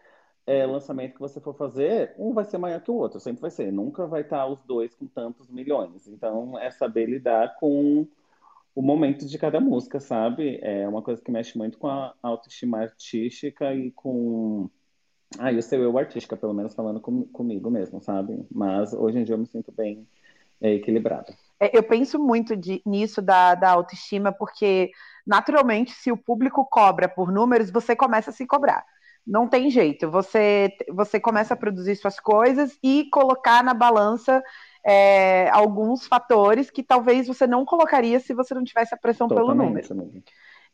é, 0.46 0.64
lançamento 0.64 1.12
que 1.12 1.20
você 1.20 1.38
for 1.38 1.54
fazer, 1.54 2.14
um 2.18 2.32
vai 2.32 2.46
ser 2.46 2.56
maior 2.56 2.80
que 2.80 2.90
o 2.90 2.94
outro, 2.94 3.20
sempre 3.20 3.42
vai 3.42 3.50
ser. 3.50 3.70
Nunca 3.70 4.06
vai 4.06 4.22
estar 4.22 4.46
os 4.46 4.62
dois 4.62 4.94
com 4.94 5.06
tantos 5.06 5.50
milhões. 5.50 6.08
Então, 6.08 6.58
é 6.58 6.70
saber 6.70 7.04
lidar 7.04 7.56
com 7.60 8.06
o 8.74 8.80
momento 8.80 9.26
de 9.26 9.38
cada 9.38 9.60
música, 9.60 10.00
sabe? 10.00 10.58
É 10.62 10.88
uma 10.88 11.02
coisa 11.02 11.20
que 11.20 11.30
mexe 11.30 11.58
muito 11.58 11.76
com 11.76 11.88
a 11.88 12.14
autoestima 12.22 12.78
artística 12.80 13.74
e 13.74 13.90
com. 13.90 14.70
Ah, 15.38 15.52
e 15.52 15.58
o 15.58 15.62
seu 15.62 15.82
eu 15.82 15.98
artística, 15.98 16.38
pelo 16.38 16.54
menos 16.54 16.74
falando 16.74 17.00
com- 17.00 17.24
comigo 17.24 17.70
mesmo, 17.70 18.00
sabe? 18.00 18.46
Mas 18.50 18.94
hoje 18.94 19.18
em 19.18 19.24
dia 19.24 19.34
eu 19.34 19.38
me 19.38 19.46
sinto 19.46 19.70
bem 19.72 20.06
é, 20.58 20.72
equilibrada. 20.72 21.34
É, 21.60 21.76
Eu 21.76 21.82
penso 21.82 22.18
muito 22.18 22.56
de- 22.56 22.80
nisso 22.86 23.20
da, 23.20 23.54
da 23.54 23.70
autoestima, 23.70 24.32
porque 24.32 24.90
naturalmente, 25.26 25.92
se 25.92 26.10
o 26.12 26.16
público 26.16 26.64
cobra 26.64 27.08
por 27.08 27.32
números, 27.32 27.70
você 27.70 27.94
começa 27.96 28.30
a 28.30 28.32
se 28.32 28.46
cobrar. 28.46 28.84
Não 29.26 29.48
tem 29.48 29.70
jeito. 29.70 30.10
Você, 30.10 30.70
você 30.90 31.18
começa 31.18 31.54
a 31.54 31.56
produzir 31.56 31.96
suas 31.96 32.20
coisas 32.20 32.78
e 32.82 33.08
colocar 33.10 33.64
na 33.64 33.72
balança 33.72 34.42
é, 34.84 35.48
alguns 35.50 36.06
fatores 36.06 36.70
que 36.70 36.82
talvez 36.82 37.26
você 37.26 37.46
não 37.46 37.64
colocaria 37.64 38.20
se 38.20 38.34
você 38.34 38.52
não 38.54 38.62
tivesse 38.62 38.94
a 38.94 38.98
pressão 38.98 39.26
pelo 39.26 39.54
número. 39.54 39.88
Totalmente, 39.88 39.92
amiga. 39.92 40.22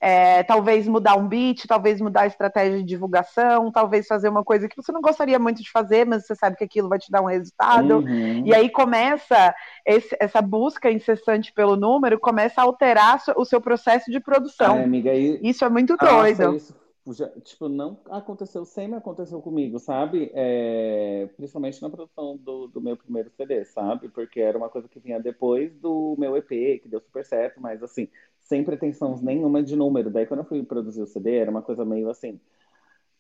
É, 0.01 0.43
talvez 0.45 0.89
mudar 0.89 1.15
um 1.17 1.29
beat, 1.29 1.67
talvez 1.67 2.01
mudar 2.01 2.23
a 2.23 2.27
estratégia 2.27 2.79
de 2.79 2.85
divulgação, 2.85 3.71
talvez 3.71 4.07
fazer 4.07 4.29
uma 4.31 4.43
coisa 4.43 4.67
que 4.69 4.77
você 4.77 4.91
não 4.91 5.03
gostaria 5.03 5.39
muito 5.39 5.63
de 5.63 5.71
fazer, 5.71 6.07
mas 6.07 6.27
você 6.27 6.35
sabe 6.35 6.57
que 6.57 6.65
aquilo 6.65 6.89
vai 6.89 6.99
te 6.99 7.11
dar 7.11 7.21
um 7.21 7.27
resultado. 7.27 7.99
Uhum. 7.99 8.43
E 8.47 8.55
aí 8.55 8.71
começa 8.71 9.55
esse- 9.85 10.17
essa 10.19 10.41
busca 10.41 10.91
incessante 10.91 11.53
pelo 11.53 11.77
número, 11.77 12.19
começa 12.19 12.61
a 12.61 12.65
alterar 12.65 13.23
o 13.37 13.45
seu 13.45 13.61
processo 13.61 14.11
de 14.11 14.21
produção. 14.21 14.77
Ai, 14.77 14.85
amiga, 14.85 15.13
e 15.15 15.39
Isso 15.43 15.65
é 15.65 15.69
muito 15.69 15.97
Nossa, 16.01 16.15
doido. 16.15 16.57
isso 16.57 16.75
já, 17.13 17.29
tipo, 17.41 17.69
não 17.69 18.01
aconteceu, 18.11 18.65
sempre 18.65 18.97
aconteceu 18.97 19.41
comigo, 19.41 19.79
sabe? 19.79 20.31
É, 20.35 21.29
principalmente 21.37 21.81
na 21.83 21.91
produção 21.91 22.37
do, 22.37 22.67
do 22.69 22.81
meu 22.81 22.97
primeiro 22.97 23.31
CD, 23.31 23.65
sabe? 23.65 24.09
Porque 24.09 24.41
era 24.41 24.59
uma 24.59 24.69
coisa 24.69 24.89
que 24.89 25.01
vinha 25.01 25.21
depois 25.21 25.75
do 25.77 26.17
meu 26.19 26.37
EP, 26.37 26.81
que 26.81 26.89
deu 26.89 27.01
super 27.01 27.25
certo, 27.25 27.61
mas 27.61 27.83
assim, 27.83 28.09
sem 28.41 28.65
pretensão 28.65 29.17
nenhuma 29.23 29.63
de 29.63 29.77
número. 29.77 30.11
Daí 30.11 30.27
quando 30.27 30.41
eu 30.41 30.47
fui 30.47 30.63
produzir 30.63 31.03
o 31.03 31.07
CD, 31.07 31.37
era 31.37 31.51
uma 31.51 31.63
coisa 31.63 31.85
meio 31.85 32.11
assim, 32.11 32.41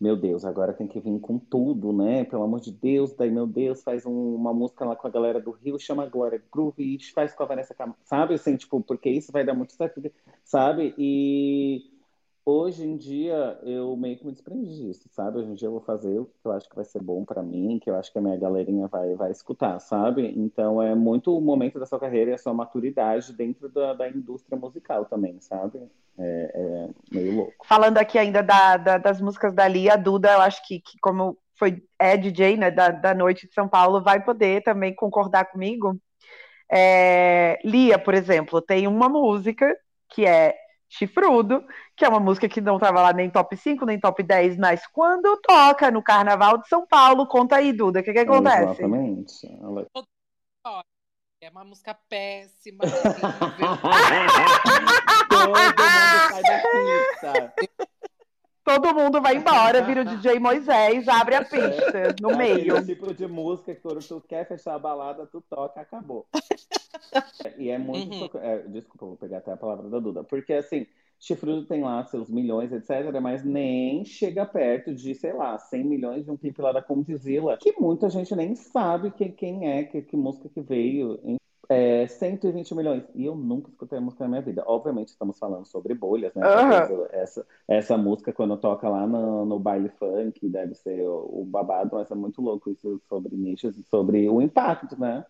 meu 0.00 0.16
Deus, 0.16 0.46
agora 0.46 0.72
tem 0.72 0.88
que 0.88 0.98
vir 0.98 1.20
com 1.20 1.38
tudo, 1.38 1.92
né? 1.92 2.24
Pelo 2.24 2.42
amor 2.42 2.60
de 2.60 2.72
Deus, 2.72 3.12
daí, 3.12 3.30
meu 3.30 3.46
Deus, 3.46 3.82
faz 3.82 4.06
um, 4.06 4.34
uma 4.34 4.54
música 4.54 4.84
lá 4.86 4.96
com 4.96 5.06
a 5.06 5.10
galera 5.10 5.38
do 5.40 5.50
Rio, 5.50 5.78
chama 5.78 6.02
agora 6.04 6.42
Groove, 6.50 6.98
faz 7.14 7.34
com 7.34 7.42
a 7.42 7.46
Vanessa 7.46 7.74
Camargo, 7.74 8.00
sabe? 8.04 8.34
Assim, 8.34 8.56
tipo, 8.56 8.80
porque 8.82 9.10
isso 9.10 9.30
vai 9.30 9.44
dar 9.44 9.52
muito 9.52 9.74
certo, 9.74 10.00
sabe? 10.42 10.94
E 10.96 11.89
hoje 12.50 12.84
em 12.84 12.96
dia 12.96 13.58
eu 13.62 13.96
meio 13.96 14.16
que 14.18 14.26
me 14.26 14.32
desprendi 14.32 14.74
disso, 14.74 15.08
sabe? 15.10 15.38
Hoje 15.38 15.50
em 15.50 15.54
dia 15.54 15.68
eu 15.68 15.72
vou 15.72 15.80
fazer 15.80 16.18
o 16.18 16.26
que 16.26 16.32
eu 16.44 16.52
acho 16.52 16.68
que 16.68 16.76
vai 16.76 16.84
ser 16.84 17.02
bom 17.02 17.24
para 17.24 17.42
mim, 17.42 17.78
que 17.78 17.88
eu 17.88 17.96
acho 17.96 18.12
que 18.12 18.18
a 18.18 18.22
minha 18.22 18.36
galerinha 18.36 18.88
vai, 18.88 19.14
vai 19.14 19.30
escutar, 19.30 19.78
sabe? 19.78 20.32
Então 20.36 20.82
é 20.82 20.94
muito 20.94 21.36
o 21.36 21.40
momento 21.40 21.78
da 21.78 21.86
sua 21.86 22.00
carreira 22.00 22.30
e 22.30 22.34
a 22.34 22.38
sua 22.38 22.52
maturidade 22.52 23.32
dentro 23.32 23.68
da, 23.68 23.94
da 23.94 24.08
indústria 24.08 24.58
musical 24.58 25.04
também, 25.04 25.40
sabe? 25.40 25.80
É, 26.18 26.52
é 26.54 26.88
meio 27.10 27.36
louco. 27.36 27.64
Falando 27.64 27.98
aqui 27.98 28.18
ainda 28.18 28.42
da, 28.42 28.76
da, 28.76 28.98
das 28.98 29.20
músicas 29.20 29.54
da 29.54 29.66
Lia, 29.68 29.94
a 29.94 29.96
Duda, 29.96 30.32
eu 30.32 30.40
acho 30.40 30.66
que, 30.66 30.80
que 30.80 30.98
como 31.00 31.38
foi 31.58 31.82
é 31.98 32.16
DJ 32.16 32.56
né, 32.56 32.70
da, 32.70 32.90
da 32.90 33.14
noite 33.14 33.46
de 33.46 33.54
São 33.54 33.68
Paulo, 33.68 34.02
vai 34.02 34.24
poder 34.24 34.62
também 34.62 34.94
concordar 34.94 35.44
comigo. 35.44 36.00
É, 36.72 37.58
Lia, 37.64 37.98
por 37.98 38.14
exemplo, 38.14 38.62
tem 38.62 38.86
uma 38.86 39.08
música 39.08 39.76
que 40.08 40.24
é 40.26 40.54
Chifrudo, 40.90 41.64
que 41.96 42.04
é 42.04 42.08
uma 42.08 42.18
música 42.18 42.48
que 42.48 42.60
não 42.60 42.74
estava 42.74 43.00
lá 43.00 43.12
nem 43.12 43.30
top 43.30 43.56
5, 43.56 43.86
nem 43.86 43.98
top 43.98 44.22
10, 44.22 44.58
mas 44.58 44.84
quando 44.88 45.40
toca 45.40 45.88
no 45.90 46.02
Carnaval 46.02 46.58
de 46.58 46.68
São 46.68 46.84
Paulo, 46.84 47.26
conta 47.26 47.56
aí, 47.56 47.72
Duda, 47.72 48.00
o 48.00 48.02
que, 48.02 48.12
que 48.12 48.18
acontece? 48.18 48.82
Exatamente. 48.82 49.46
É 51.42 51.48
uma 51.48 51.64
música 51.64 51.94
péssima. 52.08 52.84
Todo 55.30 55.48
mundo 55.48 55.80
sai 56.28 56.42
da 56.42 56.58
pista. 56.58 57.54
Todo 58.64 58.94
mundo 58.94 59.20
vai 59.20 59.36
embora, 59.36 59.82
vira 59.82 60.02
o 60.02 60.04
DJ 60.16 60.38
Moisés, 60.38 61.08
abre 61.08 61.34
a 61.34 61.44
pista 61.44 62.14
no 62.20 62.32
é 62.32 62.36
meio. 62.36 62.76
Aquele 62.76 62.94
tipo 62.94 63.14
de 63.14 63.26
música 63.26 63.74
que 63.74 63.80
quando 63.80 64.06
tu 64.06 64.20
quer 64.20 64.46
fechar 64.46 64.74
a 64.74 64.78
balada, 64.78 65.26
tu 65.26 65.40
toca, 65.40 65.80
acabou. 65.80 66.26
e 67.58 67.70
é 67.70 67.78
muito. 67.78 68.36
Uhum. 68.36 68.42
É, 68.42 68.58
desculpa, 68.68 69.06
vou 69.06 69.16
pegar 69.16 69.38
até 69.38 69.52
a 69.52 69.56
palavra 69.56 69.88
da 69.88 69.98
Duda. 69.98 70.22
Porque 70.22 70.52
assim, 70.52 70.86
Chifrudo 71.18 71.66
tem 71.66 71.82
lá 71.82 72.02
seus 72.06 72.30
milhões, 72.30 72.72
etc., 72.72 73.20
mas 73.20 73.44
nem 73.44 74.04
chega 74.04 74.46
perto 74.46 74.94
de, 74.94 75.14
sei 75.14 75.34
lá, 75.34 75.58
100 75.58 75.84
milhões 75.84 76.24
de 76.24 76.30
um 76.30 76.36
clipe 76.36 76.62
lá 76.62 76.72
da 76.72 76.80
Condizila, 76.80 77.58
que 77.58 77.74
muita 77.78 78.08
gente 78.08 78.34
nem 78.34 78.54
sabe 78.54 79.10
que, 79.10 79.28
quem 79.28 79.68
é, 79.68 79.84
que, 79.84 80.00
que 80.00 80.16
música 80.16 80.48
que 80.48 80.62
veio. 80.62 81.20
É, 81.70 82.04
120 82.08 82.74
milhões. 82.74 83.04
E 83.14 83.24
eu 83.24 83.36
nunca 83.36 83.70
escutei 83.70 83.96
a 83.96 84.00
música 84.00 84.24
na 84.24 84.30
minha 84.30 84.42
vida. 84.42 84.64
Obviamente, 84.66 85.08
estamos 85.08 85.38
falando 85.38 85.64
sobre 85.66 85.94
bolhas, 85.94 86.34
né? 86.34 86.42
Aham. 86.44 87.06
Essa, 87.12 87.46
essa 87.68 87.96
música, 87.96 88.32
quando 88.32 88.56
toca 88.56 88.88
lá 88.88 89.06
no, 89.06 89.44
no 89.46 89.58
baile 89.58 89.88
funk, 89.90 90.48
deve 90.48 90.74
ser 90.74 91.00
o, 91.02 91.42
o 91.42 91.44
babado, 91.44 91.90
mas 91.94 92.10
é 92.10 92.14
muito 92.16 92.42
louco 92.42 92.70
isso 92.70 93.00
sobre 93.08 93.36
nichos 93.36 93.78
e 93.78 93.84
sobre 93.84 94.28
o 94.28 94.42
impacto, 94.42 94.98
né? 94.98 95.24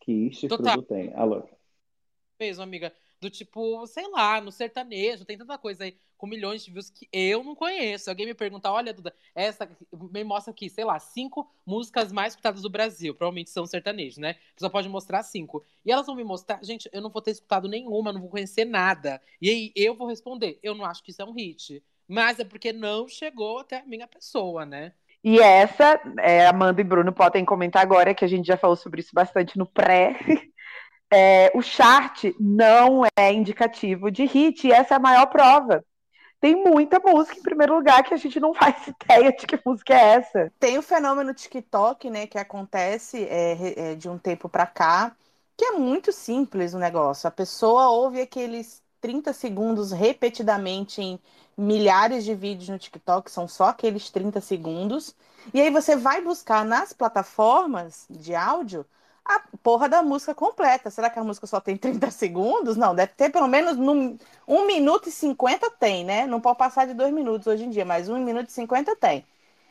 Que 0.00 0.30
Chifrudo 0.32 0.82
tem. 0.82 1.12
Alô? 1.14 1.42
mesmo, 2.38 2.62
amiga. 2.62 2.92
Do 3.20 3.28
tipo, 3.28 3.86
sei 3.86 4.08
lá, 4.10 4.40
no 4.40 4.52
sertanejo, 4.52 5.24
tem 5.24 5.36
tanta 5.36 5.58
coisa 5.58 5.84
aí 5.84 5.96
com 6.16 6.26
milhões 6.26 6.64
de 6.64 6.70
views 6.70 6.90
que 6.90 7.08
eu 7.12 7.44
não 7.44 7.54
conheço. 7.54 8.10
Alguém 8.10 8.26
me 8.26 8.34
perguntar, 8.34 8.72
olha, 8.72 8.92
Duda, 8.92 9.14
essa 9.34 9.68
me 9.92 10.24
mostra 10.24 10.50
aqui, 10.50 10.68
sei 10.68 10.84
lá, 10.84 10.98
cinco 10.98 11.48
músicas 11.64 12.12
mais 12.12 12.32
escutadas 12.32 12.62
do 12.62 12.68
Brasil. 12.68 13.14
Provavelmente 13.14 13.50
são 13.50 13.64
sertanejos, 13.66 14.18
né? 14.18 14.34
Você 14.56 14.64
só 14.64 14.68
pode 14.68 14.88
mostrar 14.88 15.22
cinco. 15.22 15.64
E 15.84 15.92
elas 15.92 16.06
vão 16.06 16.16
me 16.16 16.24
mostrar, 16.24 16.62
gente, 16.62 16.88
eu 16.92 17.00
não 17.00 17.10
vou 17.10 17.22
ter 17.22 17.30
escutado 17.30 17.68
nenhuma, 17.68 18.12
não 18.12 18.20
vou 18.20 18.30
conhecer 18.30 18.64
nada. 18.64 19.22
E 19.40 19.48
aí 19.48 19.72
eu 19.76 19.94
vou 19.94 20.08
responder, 20.08 20.58
eu 20.62 20.74
não 20.74 20.84
acho 20.84 21.02
que 21.02 21.10
isso 21.12 21.22
é 21.22 21.24
um 21.24 21.32
hit. 21.32 21.82
Mas 22.06 22.40
é 22.40 22.44
porque 22.44 22.72
não 22.72 23.06
chegou 23.06 23.60
até 23.60 23.78
a 23.78 23.84
minha 23.84 24.08
pessoa, 24.08 24.66
né? 24.66 24.92
E 25.22 25.40
essa, 25.40 26.00
é, 26.20 26.46
Amanda 26.46 26.80
e 26.80 26.84
Bruno 26.84 27.12
podem 27.12 27.44
comentar 27.44 27.82
agora, 27.82 28.14
que 28.14 28.24
a 28.24 28.28
gente 28.28 28.46
já 28.46 28.56
falou 28.56 28.76
sobre 28.76 29.00
isso 29.00 29.10
bastante 29.12 29.58
no 29.58 29.66
pré. 29.66 30.16
É, 31.10 31.50
o 31.54 31.62
chart 31.62 32.24
não 32.38 33.02
é 33.16 33.32
indicativo 33.32 34.10
de 34.10 34.24
hit, 34.24 34.66
e 34.66 34.72
essa 34.72 34.94
é 34.94 34.96
a 34.96 35.00
maior 35.00 35.26
prova. 35.26 35.84
Tem 36.40 36.54
muita 36.54 37.00
música 37.00 37.38
em 37.38 37.42
primeiro 37.42 37.74
lugar 37.74 38.02
que 38.04 38.14
a 38.14 38.16
gente 38.16 38.38
não 38.38 38.54
faz 38.54 38.86
ideia 38.86 39.32
de 39.32 39.46
que 39.46 39.60
música 39.64 39.94
é 39.94 40.14
essa. 40.14 40.52
Tem 40.58 40.78
o 40.78 40.82
fenômeno 40.82 41.34
TikTok, 41.34 42.10
né, 42.10 42.26
que 42.26 42.38
acontece 42.38 43.24
é, 43.24 43.92
é, 43.92 43.94
de 43.94 44.08
um 44.08 44.18
tempo 44.18 44.48
pra 44.48 44.66
cá, 44.66 45.16
que 45.56 45.64
é 45.64 45.72
muito 45.72 46.12
simples 46.12 46.74
o 46.74 46.78
negócio. 46.78 47.26
A 47.26 47.32
pessoa 47.32 47.88
ouve 47.88 48.20
aqueles 48.20 48.82
30 49.00 49.32
segundos 49.32 49.90
repetidamente 49.92 51.00
em 51.00 51.18
milhares 51.56 52.24
de 52.24 52.34
vídeos 52.34 52.68
no 52.68 52.78
TikTok, 52.78 53.30
são 53.30 53.48
só 53.48 53.64
aqueles 53.64 54.10
30 54.10 54.40
segundos. 54.40 55.14
E 55.52 55.60
aí 55.60 55.70
você 55.70 55.96
vai 55.96 56.20
buscar 56.22 56.64
nas 56.64 56.92
plataformas 56.92 58.06
de 58.08 58.34
áudio 58.34 58.86
a 59.28 59.40
porra 59.62 59.88
da 59.88 60.02
música 60.02 60.34
completa. 60.34 60.90
Será 60.90 61.10
que 61.10 61.18
a 61.18 61.24
música 61.24 61.46
só 61.46 61.60
tem 61.60 61.76
30 61.78 62.10
segundos? 62.10 62.76
Não, 62.76 62.94
deve 62.94 63.12
ter 63.14 63.30
pelo 63.30 63.46
menos 63.48 63.76
no, 63.76 64.18
1 64.46 64.66
minuto 64.66 65.08
e 65.08 65.12
50 65.12 65.70
tem, 65.72 66.04
né? 66.04 66.26
Não 66.26 66.40
pode 66.40 66.58
passar 66.58 66.86
de 66.86 66.94
2 66.94 67.12
minutos 67.12 67.46
hoje 67.46 67.64
em 67.64 67.70
dia, 67.70 67.84
mas 67.84 68.08
1 68.08 68.18
minuto 68.24 68.48
e 68.48 68.52
50 68.52 68.96
tem. 68.96 69.24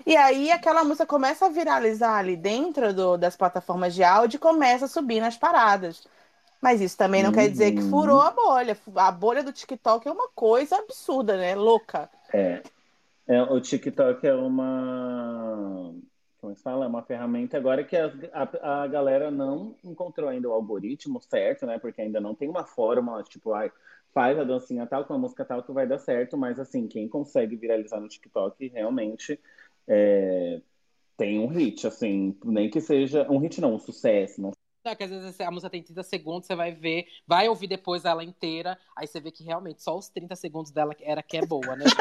E 0.05 0.15
aí 0.15 0.51
aquela 0.51 0.83
música 0.83 1.05
começa 1.05 1.47
a 1.47 1.49
viralizar 1.49 2.17
ali 2.17 2.37
dentro 2.37 2.93
do- 2.93 3.17
das 3.17 3.35
plataformas 3.35 3.93
de 3.93 4.03
áudio 4.03 4.37
e 4.37 4.39
começa 4.39 4.85
a 4.85 4.87
subir 4.87 5.19
nas 5.19 5.37
paradas. 5.37 6.07
Mas 6.61 6.81
isso 6.81 6.97
também 6.97 7.23
não 7.23 7.31
quer 7.31 7.49
dizer 7.49 7.73
que 7.73 7.81
Uhum. 7.81 7.89
furou 7.89 8.21
a 8.21 8.31
bolha. 8.31 8.77
A 8.95 9.11
bolha 9.11 9.43
do 9.43 9.53
TikTok 9.53 10.07
é 10.07 10.11
uma 10.11 10.29
coisa 10.29 10.77
absurda, 10.77 11.37
né? 11.37 11.55
Louca. 11.55 12.09
É. 12.33 12.61
É, 13.27 13.41
o 13.43 13.61
TikTok 13.61 14.25
é 14.27 14.33
uma. 14.33 15.93
Como 16.47 16.55
se 16.55 16.63
fala? 16.63 16.85
É 16.85 16.87
uma 16.87 17.03
ferramenta 17.03 17.57
agora 17.57 17.83
que 17.83 17.95
as- 17.97 18.13
a, 18.31 18.83
a 18.83 18.87
galera 18.87 19.29
não 19.29 19.75
encontrou 19.83 20.29
ainda 20.29 20.47
o 20.47 20.53
algoritmo 20.53 21.21
certo, 21.21 21.65
né? 21.65 21.77
Porque 21.77 22.01
ainda 22.01 22.21
não 22.21 22.33
tem 22.33 22.47
uma 22.47 22.63
fórmula, 22.63 23.21
tipo, 23.23 23.51
ai, 23.53 23.69
faz 24.13 24.39
a 24.39 24.45
dancinha 24.45 24.87
tal 24.87 25.03
com 25.03 25.13
a 25.13 25.17
música 25.17 25.43
tal 25.43 25.61
que 25.61 25.73
vai 25.73 25.85
dar 25.85 25.99
certo, 25.99 26.37
mas 26.37 26.57
assim, 26.57 26.87
quem 26.87 27.07
consegue 27.09 27.57
viralizar 27.57 27.99
no 27.99 28.07
TikTok 28.07 28.65
realmente 28.69 29.37
é, 29.87 30.61
tem 31.17 31.39
um 31.39 31.47
hit, 31.47 31.85
assim, 31.87 32.37
nem 32.45 32.69
que 32.69 32.81
seja. 32.81 33.29
Um 33.29 33.39
hit 33.39 33.59
não, 33.61 33.75
um 33.75 33.79
sucesso. 33.79 34.41
Não 34.41 34.51
Não, 34.87 34.95
que 34.95 35.03
às 35.03 35.09
vezes 35.09 35.41
a 35.41 35.51
música 35.51 35.69
tem 35.69 35.83
30 35.83 36.01
segundos, 36.01 36.47
você 36.47 36.55
vai 36.55 36.71
ver, 36.71 37.07
vai 37.27 37.49
ouvir 37.49 37.67
depois 37.67 38.05
ela 38.05 38.23
inteira, 38.23 38.77
aí 38.95 39.05
você 39.05 39.19
vê 39.19 39.31
que 39.31 39.43
realmente 39.43 39.83
só 39.83 39.97
os 39.97 40.07
30 40.07 40.33
segundos 40.37 40.71
dela 40.71 40.95
era 41.01 41.21
que 41.21 41.35
é 41.35 41.45
boa, 41.45 41.75
né? 41.75 41.83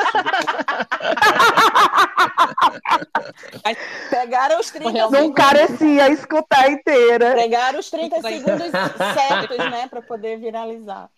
Pegaram 4.11 4.61
os 4.61 4.71
30 4.71 4.91
Realmente. 4.91 5.21
Não 5.21 5.33
carecia 5.33 6.09
escutar 6.11 6.71
inteira. 6.71 7.35
Pegaram 7.35 7.79
os 7.81 7.91
30 7.91 8.21
Vai- 8.21 8.35
segundos 8.39 8.71
certos, 9.15 9.59
né? 9.59 9.89
Pra 9.89 10.01
poder 10.03 10.39
viralizar. 10.39 11.11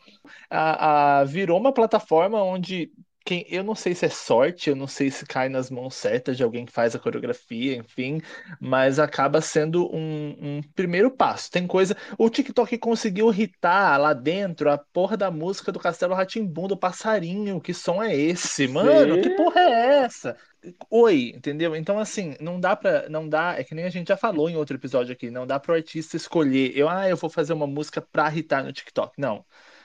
a, 0.51 1.19
a- 1.21 1.25
virou 1.25 1.59
uma 1.59 1.73
plataforma 1.73 2.43
onde 2.43 2.91
quem, 3.29 3.45
eu 3.51 3.63
não 3.63 3.75
sei 3.75 3.95
se 3.95 4.07
é 4.07 4.09
sorte, 4.09 4.71
eu 4.71 4.77
não 4.77 4.87
sei 4.87 5.11
se 5.11 5.27
cai 5.27 5.51
nas 5.51 5.71
mãos 5.71 5.95
certas 5.95 6.35
de 6.35 6.43
alguém 6.43 6.65
que 6.65 6.73
faz 6.73 6.95
a 6.95 6.99
coreografia, 6.99 7.77
enfim, 7.77 8.23
mas 8.59 8.99
acaba 8.99 9.43
sendo 9.43 9.87
um, 9.95 10.35
um 10.41 10.63
primeiro 10.75 11.11
passo. 11.11 11.51
Tem 11.51 11.67
coisa. 11.67 11.95
O 12.17 12.31
TikTok 12.31 12.79
conseguiu 12.79 13.31
hitar 13.31 14.01
lá 14.01 14.15
dentro 14.15 14.71
a 14.71 14.79
porra 14.79 15.15
da 15.15 15.31
música 15.31 15.71
do 15.71 15.79
Castelo 15.79 16.15
rá 16.15 16.25
do 16.67 16.77
passarinho. 16.79 17.61
Que 17.61 17.75
som 17.75 18.03
é 18.03 18.17
esse? 18.17 18.67
Mano, 18.67 19.21
que 19.21 19.29
porra 19.37 19.61
é 19.61 19.99
essa? 20.05 20.35
Oi, 20.89 21.35
entendeu? 21.37 21.77
Então, 21.77 21.99
assim, 21.99 22.35
não 22.41 22.59
dá 22.59 22.75
pra. 22.75 23.11
Não 23.11 23.29
dá. 23.29 23.57
É 23.59 23.63
que 23.63 23.75
nem 23.75 23.85
a 23.85 23.91
gente 23.91 24.09
já 24.09 24.17
falou 24.17 24.49
em 24.49 24.57
outro 24.57 24.75
episódio 24.75 25.13
aqui. 25.13 25.31
Não 25.31 25.47
dá 25.47 25.61
pro 25.61 25.75
artista 25.75 26.17
escolher. 26.17 26.75
Eu, 26.75 26.89
ah, 26.89 27.07
eu 27.07 27.17
vou 27.17 27.29
fazer 27.29 27.53
uma 27.53 27.67
música 27.67 28.01
pra 28.01 28.35
hitar 28.35 28.65
no 28.65 28.73
TikTok. 28.73 29.13
Não. 29.21 29.45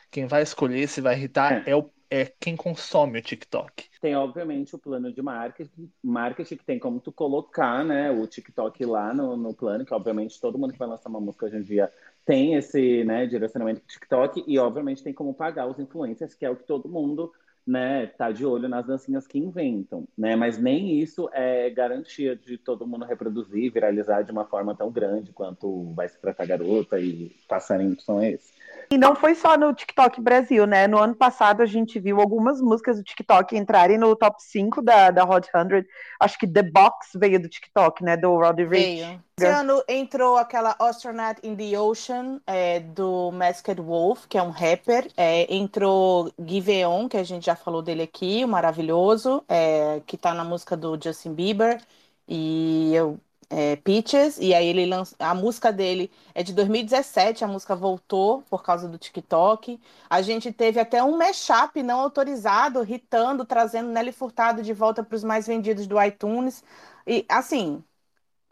Quem 0.09 0.27
vai 0.27 0.43
escolher 0.43 0.87
se 0.87 1.01
vai 1.01 1.15
irritar 1.15 1.67
é, 1.67 1.75
o, 1.75 1.91
é 2.13 2.31
quem 2.39 2.55
consome 2.55 3.17
o 3.17 3.21
TikTok. 3.23 3.89
Tem, 3.99 4.15
obviamente, 4.15 4.75
o 4.75 4.77
plano 4.77 5.11
de 5.11 5.19
marketing, 5.19 5.91
marketing 6.03 6.57
que 6.57 6.63
tem 6.63 6.77
como 6.77 6.99
tu 6.99 7.11
colocar, 7.11 7.83
né, 7.83 8.11
o 8.11 8.27
TikTok 8.27 8.85
lá 8.85 9.11
no, 9.11 9.35
no 9.35 9.51
plano, 9.51 9.83
que 9.83 9.93
obviamente 9.93 10.39
todo 10.39 10.59
mundo 10.59 10.73
que 10.73 10.77
vai 10.77 10.87
lançar 10.87 11.09
uma 11.09 11.19
música 11.19 11.47
hoje 11.47 11.57
em 11.57 11.63
dia 11.63 11.91
tem 12.23 12.53
esse, 12.53 13.03
né, 13.03 13.25
direcionamento 13.25 13.81
do 13.81 13.87
TikTok 13.87 14.43
e 14.45 14.59
obviamente 14.59 15.01
tem 15.01 15.11
como 15.11 15.33
pagar 15.33 15.65
os 15.65 15.79
influencers, 15.79 16.35
que 16.35 16.45
é 16.45 16.49
o 16.51 16.55
que 16.55 16.63
todo 16.65 16.87
mundo, 16.87 17.33
né, 17.65 18.07
tá 18.07 18.31
de 18.31 18.45
olho 18.45 18.67
nas 18.67 18.85
dancinhas 18.85 19.25
que 19.25 19.39
inventam, 19.39 20.05
né, 20.17 20.35
mas 20.35 20.57
nem 20.57 20.99
isso 20.99 21.29
é 21.33 21.69
garantia 21.69 22.35
de 22.35 22.57
todo 22.57 22.85
mundo 22.85 23.05
reproduzir, 23.05 23.71
viralizar 23.71 24.21
de 24.21 24.31
uma 24.31 24.45
forma 24.45 24.75
tão 24.75 24.91
grande 24.91 25.31
quanto 25.31 25.93
vai 25.93 26.07
se 26.07 26.19
tratar 26.19 26.45
garota 26.45 26.99
e 26.99 27.31
passarinho 27.47 27.95
que 27.95 28.03
são 28.03 28.23
esses. 28.23 28.51
E 28.91 28.97
não 28.97 29.15
foi 29.15 29.33
só 29.33 29.57
no 29.57 29.73
TikTok 29.73 30.21
Brasil, 30.21 30.67
né? 30.67 30.87
No 30.87 30.99
ano 30.99 31.15
passado 31.15 31.61
a 31.61 31.65
gente 31.65 31.99
viu 31.99 32.19
algumas 32.19 32.61
músicas 32.61 32.97
do 32.97 33.03
TikTok 33.03 33.57
entrarem 33.57 33.97
no 33.97 34.15
top 34.15 34.35
5 34.43 34.81
da, 34.81 35.09
da 35.09 35.23
Hot 35.23 35.49
100. 35.49 35.85
Acho 36.19 36.37
que 36.37 36.47
The 36.47 36.63
Box 36.63 37.11
veio 37.15 37.39
do 37.39 37.49
TikTok, 37.49 38.03
né? 38.03 38.17
Do 38.17 38.35
Roddy 38.37 38.65
Ricch. 38.65 39.01
Veio. 39.01 39.23
Esse 39.35 39.47
ano 39.47 39.83
entrou 39.87 40.37
aquela 40.37 40.75
Astronaut 40.79 41.39
in 41.43 41.55
the 41.55 41.77
Ocean, 41.79 42.39
é, 42.45 42.79
do 42.79 43.31
Masked 43.31 43.81
Wolf, 43.81 44.27
que 44.27 44.37
é 44.37 44.43
um 44.43 44.51
rapper. 44.51 45.11
É, 45.17 45.53
entrou 45.53 46.31
Giveon, 46.39 47.09
que 47.09 47.17
a 47.17 47.23
gente 47.23 47.47
já 47.47 47.55
falou 47.55 47.81
dele 47.81 48.03
aqui, 48.03 48.45
o 48.45 48.47
maravilhoso, 48.47 49.43
é, 49.49 50.01
que 50.05 50.17
tá 50.17 50.33
na 50.35 50.43
música 50.43 50.77
do 50.77 50.99
Justin 51.01 51.33
Bieber. 51.33 51.81
E 52.27 52.91
eu 52.93 53.19
é, 53.49 53.75
Peaches, 53.77 54.37
e 54.39 54.53
aí 54.53 54.67
ele 54.67 54.85
lança, 54.85 55.15
a 55.19 55.33
música 55.35 55.71
dele 55.73 56.11
é 56.33 56.41
de 56.43 56.53
2017, 56.53 57.43
a 57.43 57.47
música 57.47 57.75
voltou 57.75 58.43
por 58.43 58.63
causa 58.63 58.87
do 58.87 58.97
TikTok. 58.99 59.79
A 60.09 60.21
gente 60.21 60.51
teve 60.51 60.79
até 60.79 61.03
um 61.03 61.17
mashup 61.17 61.81
não 61.83 61.99
autorizado, 61.99 62.83
hitando, 62.87 63.45
trazendo 63.45 63.89
Nelly 63.89 64.11
Furtado 64.11 64.61
de 64.63 64.73
volta 64.73 65.03
para 65.03 65.15
os 65.15 65.23
mais 65.23 65.47
vendidos 65.47 65.87
do 65.87 66.01
iTunes. 66.01 66.63
E 67.05 67.25
assim, 67.29 67.83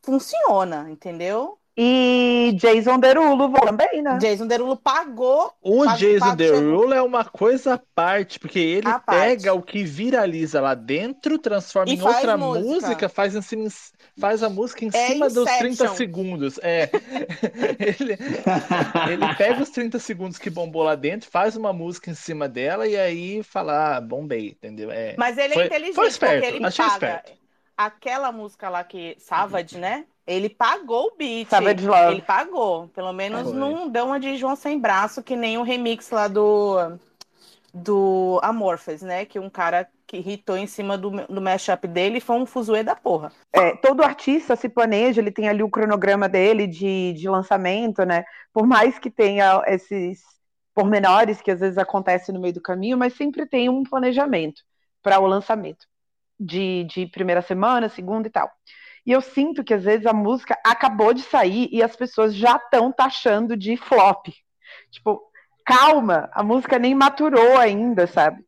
funciona, 0.03 0.87
entendeu? 0.89 1.57
E 1.83 2.51
Jason 2.57 2.99
Derulo 2.99 3.49
também, 3.53 4.01
né? 4.01 4.17
Jason 4.19 4.45
Derulo 4.45 4.75
pagou. 4.75 5.53
O 5.61 5.85
pagou, 5.85 5.97
Jason 5.97 6.19
pagou, 6.19 6.35
Derulo 6.35 6.93
é 6.93 7.01
uma 7.01 7.23
coisa 7.23 7.75
à 7.75 7.81
parte, 7.95 8.37
porque 8.39 8.59
ele 8.59 8.81
pega 8.83 9.01
parte. 9.05 9.49
o 9.49 9.61
que 9.61 9.81
viraliza 9.83 10.59
lá 10.59 10.75
dentro, 10.75 11.39
transforma 11.39 11.89
E 11.91 11.95
em 11.95 12.01
outra 12.01 12.35
música. 12.37 12.65
música, 12.67 13.09
faz, 13.09 13.35
em 13.35 13.41
cima- 13.41 13.69
faz 14.19 14.43
a 14.43 14.49
música 14.49 14.83
em 14.83 14.89
É 14.93 15.07
cima 15.07 15.29
dos 15.29 15.45
30 15.45 15.67
Inception. 15.69 15.95
segundos. 15.95 16.59
É. 16.61 16.89
ele, 17.79 18.17
ele 19.11 19.35
pega 19.35 19.63
os 19.63 19.69
30 19.69 19.97
segundos 19.97 20.37
que 20.37 20.49
bombou 20.49 20.83
lá 20.83 20.95
dentro, 20.95 21.29
faz 21.31 21.55
uma 21.55 21.71
música 21.71 22.11
em 22.11 22.15
cima 22.15 22.49
dela 22.49 22.85
e 22.85 22.97
aí 22.97 23.41
fala, 23.43 23.95
ah, 23.95 24.01
bombei, 24.01 24.49
entendeu? 24.49 24.91
É. 24.91 25.15
Mas 25.17 25.37
ele 25.37 25.53
Foi- 25.53 25.63
é 25.63 25.65
inteligente, 25.67 25.95
foi 25.95 26.07
esperto, 26.07 26.41
porque 26.41 26.55
ele 26.57 26.65
achei 26.65 26.83
paga. 26.85 26.93
esperto. 26.95 27.40
Aquela 27.85 28.31
música 28.31 28.69
lá 28.69 28.83
que. 28.83 29.15
Savage, 29.17 29.77
né? 29.77 30.05
Ele 30.25 30.49
pagou 30.49 31.07
o 31.07 31.15
beat. 31.17 31.49
Savage 31.49 31.87
Love. 31.87 32.13
Ele 32.13 32.21
pagou. 32.21 32.87
Pelo 32.89 33.11
menos 33.11 33.49
Foi. 33.49 33.53
não 33.53 33.89
deu 33.89 34.05
uma 34.05 34.19
de 34.19 34.37
João 34.37 34.55
sem 34.55 34.79
braço, 34.79 35.23
que 35.23 35.35
nem 35.35 35.57
o 35.57 35.63
remix 35.63 36.09
lá 36.11 36.27
do. 36.27 36.97
Do 37.73 38.39
Amorphous, 38.43 39.01
né? 39.01 39.25
Que 39.25 39.39
um 39.39 39.49
cara 39.49 39.89
que 40.05 40.17
hitou 40.17 40.57
em 40.57 40.67
cima 40.67 40.97
do, 40.97 41.09
do 41.09 41.41
mashup 41.41 41.87
dele 41.87 42.19
foi 42.19 42.35
um 42.35 42.45
fuzuê 42.45 42.83
da 42.83 42.95
porra. 42.95 43.31
É, 43.53 43.77
todo 43.77 44.03
artista 44.03 44.57
se 44.57 44.67
planeja, 44.67 45.21
ele 45.21 45.31
tem 45.31 45.47
ali 45.47 45.63
o 45.63 45.69
cronograma 45.69 46.27
dele 46.27 46.67
de, 46.67 47.13
de 47.13 47.29
lançamento, 47.29 48.03
né? 48.03 48.25
Por 48.53 48.67
mais 48.67 48.99
que 48.99 49.09
tenha 49.09 49.63
esses 49.67 50.21
pormenores 50.73 51.41
que 51.41 51.49
às 51.49 51.61
vezes 51.61 51.77
acontecem 51.77 52.35
no 52.35 52.41
meio 52.41 52.53
do 52.53 52.61
caminho, 52.61 52.97
mas 52.97 53.15
sempre 53.15 53.45
tem 53.45 53.69
um 53.69 53.83
planejamento 53.83 54.61
para 55.01 55.17
o 55.19 55.25
lançamento 55.25 55.87
de, 56.41 56.83
de 56.85 57.05
primeira 57.07 57.41
semana, 57.41 57.87
segunda 57.87 58.27
e 58.27 58.31
tal. 58.31 58.51
E 59.05 59.11
eu 59.11 59.21
sinto 59.21 59.63
que 59.63 59.73
às 59.73 59.83
vezes 59.83 60.05
a 60.05 60.13
música 60.13 60.57
acabou 60.65 61.13
de 61.13 61.21
sair 61.21 61.69
e 61.71 61.81
as 61.81 61.95
pessoas 61.95 62.35
já 62.35 62.55
estão 62.55 62.91
taxando 62.91 63.57
de 63.57 63.77
flop. 63.77 64.27
Tipo, 64.91 65.21
calma, 65.65 66.29
a 66.33 66.43
música 66.43 66.77
nem 66.77 66.93
maturou 66.93 67.57
ainda, 67.57 68.07
sabe? 68.07 68.43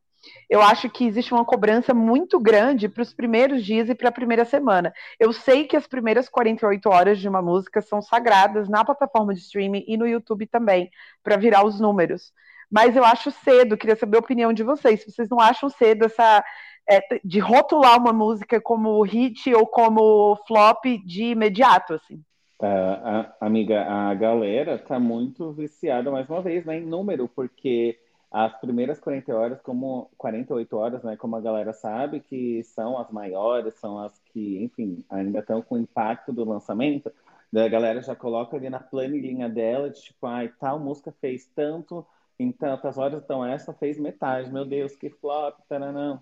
Eu 0.48 0.62
acho 0.62 0.88
que 0.88 1.04
existe 1.06 1.34
uma 1.34 1.44
cobrança 1.44 1.92
muito 1.92 2.40
grande 2.40 2.88
para 2.88 3.02
os 3.02 3.12
primeiros 3.12 3.64
dias 3.64 3.88
e 3.88 3.94
para 3.94 4.08
a 4.08 4.12
primeira 4.12 4.44
semana. 4.44 4.92
Eu 5.18 5.32
sei 5.32 5.66
que 5.66 5.76
as 5.76 5.86
primeiras 5.86 6.28
48 6.28 6.88
horas 6.88 7.18
de 7.18 7.28
uma 7.28 7.42
música 7.42 7.82
são 7.82 8.00
sagradas 8.00 8.68
na 8.68 8.84
plataforma 8.84 9.34
de 9.34 9.40
streaming 9.40 9.84
e 9.86 9.96
no 9.96 10.06
YouTube 10.06 10.46
também, 10.46 10.90
para 11.22 11.36
virar 11.36 11.64
os 11.64 11.80
números. 11.80 12.32
Mas 12.70 12.96
eu 12.96 13.04
acho 13.04 13.30
cedo, 13.30 13.76
queria 13.76 13.96
saber 13.96 14.16
a 14.16 14.20
opinião 14.20 14.52
de 14.52 14.62
vocês. 14.62 15.04
Vocês 15.04 15.28
não 15.28 15.40
acham 15.40 15.68
cedo 15.68 16.06
essa 16.06 16.42
é, 16.88 17.00
de 17.24 17.38
rotular 17.40 17.98
uma 17.98 18.12
música 18.12 18.60
como 18.60 19.02
hit 19.02 19.52
ou 19.54 19.66
como 19.66 20.36
flop 20.46 20.84
de 21.06 21.24
imediato, 21.32 21.94
assim. 21.94 22.22
Ah, 22.62 23.34
a- 23.40 23.46
amiga, 23.46 23.82
a 23.84 24.14
galera 24.14 24.78
tá 24.78 24.98
muito 24.98 25.52
viciada 25.52 26.10
mais 26.10 26.28
uma 26.30 26.40
vez, 26.40 26.64
né, 26.64 26.78
em 26.78 26.86
número, 26.86 27.28
porque 27.28 27.98
as 28.30 28.58
primeiras 28.60 28.98
40 28.98 29.34
horas, 29.36 29.60
como 29.60 30.10
48 30.16 30.76
horas, 30.76 31.02
né, 31.02 31.16
como 31.16 31.36
a 31.36 31.40
galera 31.40 31.72
sabe, 31.72 32.20
que 32.20 32.62
são 32.64 32.98
as 32.98 33.10
maiores, 33.10 33.74
são 33.74 33.98
as 33.98 34.18
que, 34.32 34.62
enfim, 34.62 35.04
ainda 35.10 35.40
estão 35.40 35.60
com 35.62 35.76
impacto 35.78 36.32
do 36.32 36.44
lançamento, 36.44 37.12
a 37.54 37.68
galera 37.68 38.00
já 38.00 38.16
coloca 38.16 38.56
ali 38.56 38.68
na 38.70 38.80
planilhinha 38.80 39.48
dela, 39.48 39.90
de 39.90 40.00
tipo, 40.02 40.26
ai, 40.26 40.48
tal 40.58 40.78
música 40.80 41.12
fez 41.20 41.46
tanto 41.54 42.04
em 42.38 42.50
tantas 42.50 42.96
horas, 42.98 43.22
então 43.22 43.44
essa 43.44 43.72
fez 43.74 43.98
metade, 43.98 44.50
meu 44.52 44.64
Deus, 44.64 44.96
que 44.96 45.10
flop, 45.10 45.60
taranã. 45.68 46.20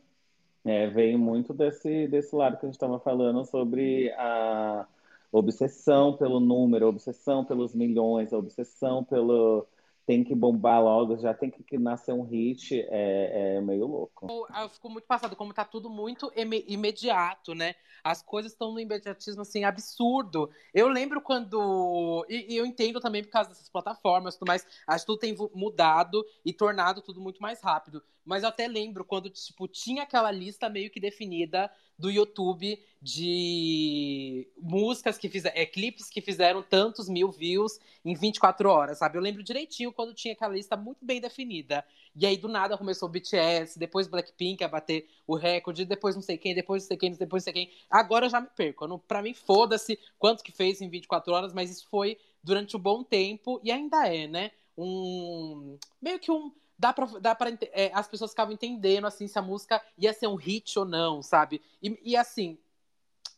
É, 0.64 0.87
veio 0.88 1.19
muito 1.19 1.52
desse, 1.52 2.07
desse 2.09 2.35
lado 2.37 2.57
que 2.59 2.64
a 2.66 2.69
gente 2.69 2.75
estava 2.76 3.00
falando 3.00 3.45
sobre 3.45 4.12
a 4.12 4.87
obsessão 5.33 6.16
pelo 6.16 6.38
número, 6.38 6.87
obsessão 6.87 7.45
pelos 7.45 7.75
milhões, 7.75 8.33
obsessão 8.33 9.02
pelo 9.04 9.67
tem 10.06 10.23
que 10.25 10.34
bombar 10.34 10.82
logo, 10.82 11.17
já 11.17 11.32
tem 11.34 11.50
que 11.50 11.78
nascer 11.78 12.13
um 12.13 12.23
hit, 12.23 12.80
é, 12.91 13.56
é 13.56 13.60
meio 13.60 13.86
louco. 13.86 14.26
Eu, 14.28 14.47
eu 14.63 14.69
fico 14.69 14.89
muito 14.89 15.06
passado, 15.06 15.34
como 15.34 15.52
tá 15.52 15.65
tudo 15.65 15.91
muito 15.91 16.32
ime- 16.36 16.65
imediato, 16.69 17.54
né? 17.54 17.75
As 18.04 18.23
coisas 18.23 18.52
estão 18.52 18.73
no 18.73 18.78
imediatismo, 18.80 19.43
assim, 19.43 19.65
absurdo. 19.65 20.50
Eu 20.73 20.89
lembro 20.89 21.21
quando. 21.21 22.25
E, 22.28 22.54
e 22.54 22.56
eu 22.56 22.65
entendo 22.65 23.00
também 23.00 23.23
por 23.23 23.30
causa 23.30 23.50
dessas 23.50 23.69
plataformas 23.69 24.34
e 24.34 24.39
tudo 24.39 24.49
mais. 24.49 24.67
Acho 24.86 25.04
que 25.04 25.06
tudo 25.13 25.19
tem 25.19 25.36
mudado 25.54 26.25
e 26.45 26.52
tornado 26.52 27.02
tudo 27.02 27.21
muito 27.21 27.43
mais 27.43 27.60
rápido. 27.60 28.02
Mas 28.25 28.43
eu 28.43 28.49
até 28.49 28.69
lembro 28.69 29.04
quando, 29.04 29.28
tipo, 29.30 29.67
tinha 29.67 30.02
aquela 30.02 30.30
lista 30.30 30.69
meio 30.69 30.91
que 30.91 31.00
definida 31.00 31.71
do 31.99 32.11
YouTube 32.11 32.78
de 33.00 34.49
músicas 34.61 35.19
que 35.19 35.28
fizeram. 35.28 35.56
É, 35.56 35.67
clipes 35.67 36.08
que 36.08 36.21
fizeram 36.21 36.63
tantos 36.63 37.08
mil 37.08 37.30
views 37.30 37.78
em 38.04 38.15
24 38.15 38.69
horas, 38.69 38.99
sabe? 38.99 39.19
Eu 39.19 39.23
lembro 39.23 39.43
direitinho 39.43 39.93
quando 39.93 40.15
tinha 40.15 40.35
aquela 40.35 40.54
lista 40.54 40.76
muito 40.76 41.04
bem 41.04 41.21
definida. 41.21 41.85
E 42.15 42.26
aí, 42.26 42.37
do 42.37 42.49
nada, 42.49 42.76
começou 42.76 43.08
o 43.08 43.13
BTS, 43.13 43.78
depois 43.78 44.06
Blackpink 44.06 44.63
a 44.63 44.69
bater 44.69 45.08
o 45.26 45.35
recorde, 45.35 45.85
depois 45.85 46.15
não 46.15 46.23
sei 46.23 46.37
quem, 46.37 46.54
depois 46.54 46.82
não 46.82 46.89
sei 46.89 46.97
quem, 46.97 47.13
depois 47.13 47.43
não 47.43 47.45
sei 47.45 47.52
quem. 47.52 47.73
Agora 47.91 48.26
eu 48.26 48.30
já 48.30 48.41
me 48.41 48.49
perco. 48.49 48.87
Não, 48.87 48.99
pra 48.99 49.23
mim, 49.23 49.35
foda-se 49.35 49.99
quanto 50.19 50.43
que 50.43 50.52
fez 50.52 50.80
em 50.80 50.89
24 50.89 51.32
horas, 51.32 51.52
mas 51.52 51.71
isso 51.71 51.87
foi 51.89 52.19
durante 52.43 52.76
um 52.76 52.80
bom 52.80 53.02
tempo 53.02 53.61
e 53.63 53.71
ainda 53.71 54.06
é, 54.06 54.26
né? 54.26 54.50
Um. 54.76 55.78
Meio 56.00 56.19
que 56.19 56.30
um. 56.30 56.52
Dá 56.78 56.93
pra, 56.93 57.06
dá 57.21 57.35
pra 57.35 57.50
é, 57.73 57.91
as 57.95 58.08
pessoas 58.08 58.30
ficavam 58.30 58.52
entendendo 58.52 59.06
assim 59.06 59.28
se 59.28 59.39
a 59.39 59.43
música 59.43 59.80
ia 59.97 60.13
ser 60.13 60.26
um 60.26 60.35
hit 60.35 60.78
ou 60.78 60.85
não, 60.85 61.23
sabe? 61.23 61.63
E, 61.82 61.99
e 62.02 62.17
assim, 62.17 62.58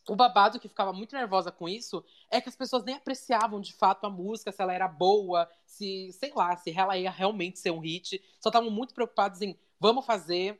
o 0.07 0.15
babado 0.15 0.59
que 0.59 0.67
ficava 0.67 0.93
muito 0.93 1.15
nervosa 1.15 1.51
com 1.51 1.67
isso 1.67 2.03
é 2.29 2.39
que 2.39 2.49
as 2.49 2.55
pessoas 2.55 2.83
nem 2.83 2.95
apreciavam 2.95 3.59
de 3.59 3.73
fato 3.73 4.05
a 4.05 4.09
música, 4.09 4.51
se 4.51 4.61
ela 4.61 4.73
era 4.73 4.87
boa, 4.87 5.49
se, 5.65 6.11
sei 6.13 6.31
lá, 6.35 6.55
se 6.55 6.71
ela 6.71 6.97
ia 6.97 7.11
realmente 7.11 7.59
ser 7.59 7.71
um 7.71 7.79
hit. 7.79 8.23
Só 8.39 8.49
estavam 8.49 8.69
muito 8.69 8.93
preocupados 8.93 9.41
em 9.41 9.57
vamos 9.79 10.05
fazer 10.05 10.59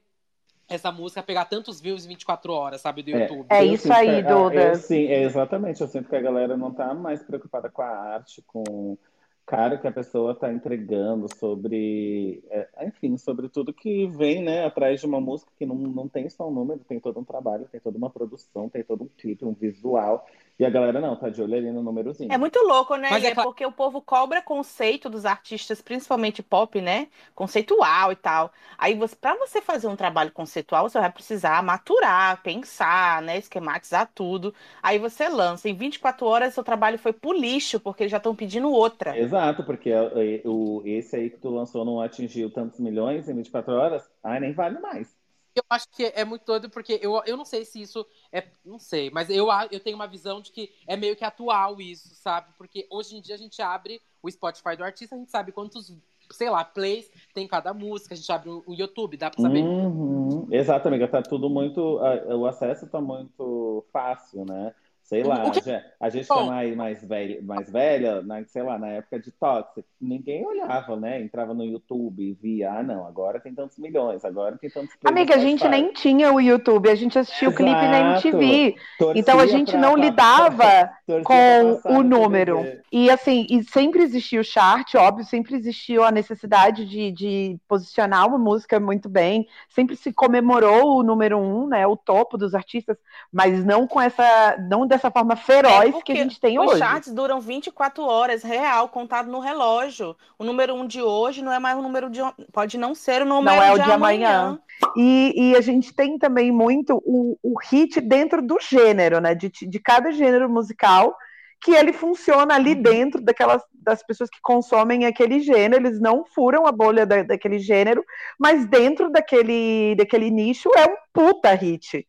essa 0.68 0.92
música 0.92 1.22
pegar 1.22 1.46
tantos 1.46 1.80
views 1.80 2.06
em 2.06 2.10
24 2.10 2.52
horas, 2.52 2.82
sabe, 2.82 3.04
do 3.04 3.12
É. 3.12 3.22
YouTube. 3.22 3.48
É 3.50 3.64
Eu 3.64 3.74
isso 3.74 3.84
sinto 3.84 3.94
aí, 3.94 4.24
Duda. 4.24 4.56
Eu, 4.56 4.76
sim, 4.76 5.06
é 5.06 5.24
exatamente. 5.24 5.80
Eu 5.82 5.88
sinto 5.88 6.10
que 6.10 6.16
a 6.16 6.22
galera 6.22 6.58
não 6.58 6.74
tá 6.74 6.94
mais 6.94 7.22
preocupada 7.22 7.70
com 7.70 7.84
a 7.84 7.88
arte, 7.88 8.42
com 8.48 8.98
cara 9.46 9.78
que 9.78 9.88
a 9.88 9.92
pessoa 9.92 10.34
tá 10.34 10.52
entregando, 10.52 11.28
sobre, 11.38 12.44
é, 12.50 12.88
enfim, 12.88 13.18
sobre 13.18 13.48
tudo 13.48 13.74
que 13.74 14.08
vem, 14.08 14.44
né, 14.44 14.66
atrás 14.66 15.00
de 15.00 15.06
uma 15.06 15.22
música 15.22 15.52
que 15.58 15.66
não, 15.66 15.76
não 15.76 16.08
tem 16.08 16.28
só 16.30 16.50
um 16.50 16.54
número, 16.54 16.80
tem 16.80 17.00
todo 17.00 17.20
um 17.20 17.24
trabalho, 17.24 17.68
tem 17.72 17.80
toda 17.80 17.98
uma 17.98 18.10
produção, 18.10 18.68
tem 18.70 18.84
todo 18.84 19.04
um 19.04 19.10
clipe, 19.18 19.46
um 19.46 19.54
visual. 19.54 20.26
E 20.60 20.66
a 20.66 20.70
galera 20.70 21.02
não, 21.02 21.16
tá 21.18 21.30
de 21.30 21.42
olho 21.42 21.56
ali 21.56 21.72
no 21.72 21.84
númerozinho. 21.84 22.36
É 22.36 22.38
muito 22.40 22.60
louco, 22.60 22.96
né? 22.96 23.10
Mas 23.10 23.24
é 23.24 23.32
é 23.32 23.34
claro- 23.34 23.50
porque 23.50 23.64
o 23.66 23.72
povo 23.72 24.02
cobra 24.02 24.42
conceito 24.42 25.10
dos 25.10 25.26
artistas, 25.26 25.82
principalmente 25.82 26.42
pop, 26.44 26.82
né? 26.82 27.08
Conceitual 27.36 28.12
e 28.12 28.16
tal. 28.16 28.52
Aí, 28.78 28.96
você, 28.96 29.16
para 29.16 29.36
você 29.38 29.62
fazer 29.62 29.88
um 29.88 29.96
trabalho 29.96 30.32
conceitual, 30.32 30.90
você 30.90 31.00
vai 31.00 31.12
precisar 31.12 31.62
maturar, 31.64 32.42
pensar, 32.42 33.22
né? 33.22 33.38
Esquematizar 33.38 34.10
tudo. 34.14 34.54
Aí 34.82 34.98
você 34.98 35.30
lança. 35.30 35.70
Em 35.70 35.76
24 35.76 36.26
horas, 36.26 36.54
seu 36.56 36.64
trabalho 36.64 36.98
foi 36.98 37.14
pro 37.14 37.32
lixo, 37.32 37.80
porque 37.80 38.04
eles 38.04 38.12
já 38.12 38.18
estão 38.18 38.36
pedindo 38.36 38.72
outra. 38.72 39.20
Exato, 39.20 39.64
porque 39.66 39.90
é, 39.92 40.42
o, 40.46 40.82
esse 40.86 41.16
aí 41.16 41.30
que 41.30 41.38
tu 41.40 41.50
lançou 41.50 41.86
não 41.86 42.02
atingiu 42.02 42.52
tantos 42.52 42.80
milhões 42.80 43.30
em 43.30 43.36
24 43.36 43.74
horas, 43.74 44.10
ai, 44.24 44.40
nem 44.40 44.54
vale 44.54 44.80
mais. 44.80 45.16
Eu 45.56 45.64
acho 45.70 45.88
que 45.90 46.12
é 46.14 46.26
muito 46.26 46.46
doido, 46.46 46.70
porque 46.70 47.00
eu, 47.02 47.22
eu 47.26 47.38
não 47.38 47.46
sei 47.46 47.64
se 47.64 47.82
isso 47.82 48.06
é. 48.30 48.46
Não 48.64 48.78
sei, 48.78 49.10
mas 49.10 49.30
eu, 49.30 49.48
eu 49.72 49.80
tenho 49.80 49.96
uma 49.96 50.08
visão 50.08 50.42
de 50.42 50.52
que 50.52 50.70
é 50.86 50.98
meio 50.98 51.16
que 51.16 51.24
atual 51.24 51.80
isso, 51.80 52.14
sabe? 52.16 52.52
Porque 52.58 52.86
hoje 52.90 53.16
em 53.16 53.22
dia 53.22 53.36
a 53.36 53.38
gente 53.38 53.62
abre 53.62 54.02
o 54.22 54.30
Spotify 54.30 54.76
do 54.76 54.84
artista, 54.84 55.16
a 55.16 55.18
gente 55.18 55.32
sabe 55.32 55.54
quantos, 55.54 55.94
sei 56.32 56.50
lá, 56.50 56.66
plays 56.66 57.10
tem 57.34 57.48
cada 57.48 57.74
música, 57.74 58.14
a 58.14 58.18
gente 58.18 58.32
abre 58.32 58.50
o 58.50 58.74
YouTube, 58.74 59.16
dá 59.16 59.30
pra 59.30 59.42
saber. 59.42 59.64
Uhum. 59.64 60.48
Exato, 60.52 60.90
amiga, 60.90 61.08
tá 61.08 61.22
tudo 61.22 61.50
muito. 61.50 61.80
O 61.80 62.46
acesso 62.46 62.88
tá 62.88 63.00
muito 63.00 63.86
fácil, 63.94 64.44
né? 64.44 64.74
Sei 65.06 65.24
lá, 65.24 65.52
que... 65.52 65.62
já, 65.62 65.84
a 66.00 66.10
gente 66.10 66.28
que 66.28 66.34
é 66.34 66.44
mais, 66.44 66.76
mais, 66.76 67.06
velha, 67.06 67.40
mais 67.44 67.72
velha, 67.72 68.24
na, 68.24 68.44
sei 68.46 68.64
lá, 68.64 68.80
na 68.80 68.88
época 68.88 69.20
de 69.20 69.32
Toxic, 69.32 69.86
ninguém 70.02 70.44
olhava, 70.44 70.96
né? 70.96 71.22
Entrava 71.22 71.54
no 71.54 71.64
YouTube 71.64 72.24
e 72.24 72.34
via, 72.34 72.72
ah, 72.72 72.82
não, 72.82 73.06
agora 73.06 73.40
tem 73.40 73.54
tantos 73.54 73.78
milhões, 73.78 74.26
agora 74.26 74.58
tem 74.58 74.68
tantos 74.68 74.96
Amiga, 75.06 75.36
a 75.36 75.38
gente 75.38 75.68
nem 75.68 75.94
tinha 75.94 76.34
o 76.34 76.42
YouTube, 76.42 76.90
a 76.90 76.96
gente 76.96 77.20
assistia 77.20 77.50
Exato. 77.50 77.62
o 77.62 77.66
clipe 77.66 77.88
na 77.88 78.14
MTV. 78.14 78.76
Torcia 78.98 79.22
então 79.22 79.40
a 79.40 79.46
gente 79.46 79.74
pra, 79.74 79.80
não 79.80 79.96
lidava 79.96 80.90
pra, 81.06 81.22
com 81.24 81.82
o 81.86 82.02
número. 82.02 82.66
E 82.92 83.12
assim, 83.12 83.46
e 83.48 83.64
sempre 83.64 84.02
existiu 84.02 84.42
o 84.42 84.44
chart, 84.44 84.96
óbvio, 84.96 85.24
sempre 85.24 85.56
existiu 85.56 86.04
a 86.04 86.12
necessidade 86.12 86.84
de, 86.84 87.12
de 87.12 87.60
posicionar 87.68 88.28
uma 88.28 88.40
música 88.40 88.80
muito 88.80 89.08
bem, 89.08 89.48
sempre 89.70 89.96
se 89.96 90.12
comemorou 90.12 90.98
o 90.98 91.04
número 91.04 91.38
um, 91.38 91.68
né? 91.68 91.86
O 91.86 91.96
topo 91.96 92.40
dos 92.40 92.56
artistas, 92.56 92.98
mas 93.32 93.64
não 93.64 93.86
com 93.86 94.02
essa. 94.02 94.58
não 94.68 94.88
dessa 94.96 95.12
forma 95.12 95.36
feroz 95.36 95.96
é 95.96 96.02
que 96.02 96.12
a 96.12 96.16
gente 96.16 96.40
tem 96.40 96.58
os 96.58 96.66
hoje. 96.66 96.74
Os 96.74 96.80
charts 96.80 97.14
duram 97.14 97.40
24 97.40 98.04
horas, 98.04 98.44
real, 98.44 98.90
contado 98.90 99.30
no 99.30 99.40
relógio. 99.40 100.16
O 100.40 100.44
número 100.44 100.74
um 100.74 100.88
de 100.88 101.02
hoje 101.02 101.44
não 101.44 101.52
é 101.52 101.60
mais 101.60 101.78
o 101.78 101.82
número 101.82 102.10
de. 102.10 102.22
Pode 102.52 102.78
não 102.78 102.96
ser 102.96 103.22
o 103.22 103.26
número 103.26 103.56
não 103.56 103.64
é 103.64 103.72
o 103.74 103.76
de, 103.76 103.92
amanhã. 103.92 104.40
amanhã. 104.40 104.60
E, 104.96 105.34
e, 105.36 105.56
a 105.56 105.62
gente 105.62 105.94
tem 105.94 106.18
também 106.18 106.52
muito 106.52 107.02
o, 107.06 107.38
o 107.42 107.54
hit 107.70 108.02
dentro 108.02 108.42
do 108.42 108.58
gênero, 108.60 109.20
né? 109.20 109.36
De, 109.36 109.50
de 109.50 109.80
cada 109.80 110.12
gênero 110.12 110.50
musical, 110.50 111.16
que 111.62 111.72
ele 111.72 111.94
funciona 111.94 112.56
ali 112.56 112.74
uhum. 112.74 112.82
dentro 112.82 113.22
daquelas 113.22 113.62
das 113.74 114.04
pessoas 114.04 114.30
que 114.32 114.40
consomem 114.42 115.06
aquele 115.06 115.40
gênero, 115.40 115.86
eles 115.86 116.02
não 116.02 116.26
furam 116.26 116.66
a 116.66 116.72
bolha 116.72 117.06
da, 117.06 117.22
daquele 117.22 117.60
gênero, 117.60 118.04
mas 118.40 118.66
dentro 118.66 119.12
daquele, 119.12 119.96
daquele 119.96 120.32
nicho 120.32 120.72
é 120.76 120.86
um 120.86 120.96
puta 121.14 121.54
hit. 121.54 122.06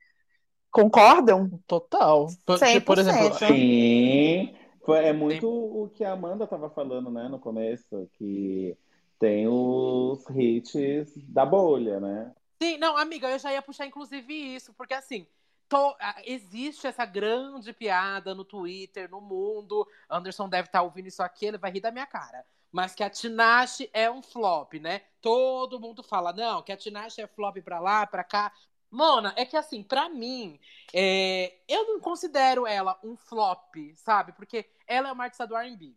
Concordam? 0.82 1.50
Total. 1.66 2.26
Por, 2.44 2.58
por 2.84 2.98
exemplo, 2.98 3.34
sim. 3.34 4.54
É 4.88 5.12
muito 5.12 5.48
o 5.48 5.88
que 5.88 6.04
a 6.04 6.12
Amanda 6.12 6.44
estava 6.44 6.70
falando, 6.70 7.10
né, 7.10 7.28
no 7.28 7.40
começo, 7.40 8.08
que 8.12 8.76
tem 9.18 9.48
os 9.48 10.24
hits 10.30 11.12
da 11.28 11.44
bolha, 11.44 11.98
né? 11.98 12.32
Sim, 12.62 12.78
não, 12.78 12.96
amiga, 12.96 13.28
eu 13.28 13.38
já 13.38 13.52
ia 13.52 13.60
puxar 13.60 13.86
inclusive 13.86 14.32
isso, 14.32 14.72
porque 14.74 14.94
assim, 14.94 15.26
tô, 15.68 15.96
existe 16.24 16.86
essa 16.86 17.04
grande 17.04 17.72
piada 17.72 18.34
no 18.34 18.44
Twitter, 18.44 19.10
no 19.10 19.20
mundo. 19.20 19.86
Anderson 20.08 20.48
deve 20.48 20.68
estar 20.68 20.78
tá 20.78 20.84
ouvindo 20.84 21.08
isso 21.08 21.22
aqui, 21.22 21.46
ele 21.46 21.58
vai 21.58 21.70
rir 21.70 21.80
da 21.80 21.90
minha 21.90 22.06
cara. 22.06 22.44
Mas 22.70 22.94
que 22.94 23.02
a 23.02 23.10
Tinashe 23.10 23.90
é 23.92 24.10
um 24.10 24.22
flop, 24.22 24.74
né? 24.74 25.02
Todo 25.20 25.80
mundo 25.80 26.02
fala, 26.02 26.32
não, 26.32 26.62
que 26.62 26.72
a 26.72 26.76
Tinashe 26.76 27.20
é 27.20 27.26
flop 27.26 27.56
pra 27.62 27.80
lá, 27.80 28.06
pra 28.06 28.22
cá. 28.22 28.52
Mona, 28.90 29.34
é 29.36 29.44
que 29.44 29.56
assim, 29.56 29.82
para 29.82 30.08
mim, 30.08 30.58
é... 30.92 31.58
eu 31.68 31.86
não 31.86 32.00
considero 32.00 32.66
ela 32.66 32.98
um 33.02 33.16
flop, 33.16 33.74
sabe? 33.96 34.32
Porque 34.32 34.66
ela 34.86 35.08
é 35.08 35.12
uma 35.12 35.24
artista 35.24 35.46
do 35.46 35.56
R&B. 35.56 35.94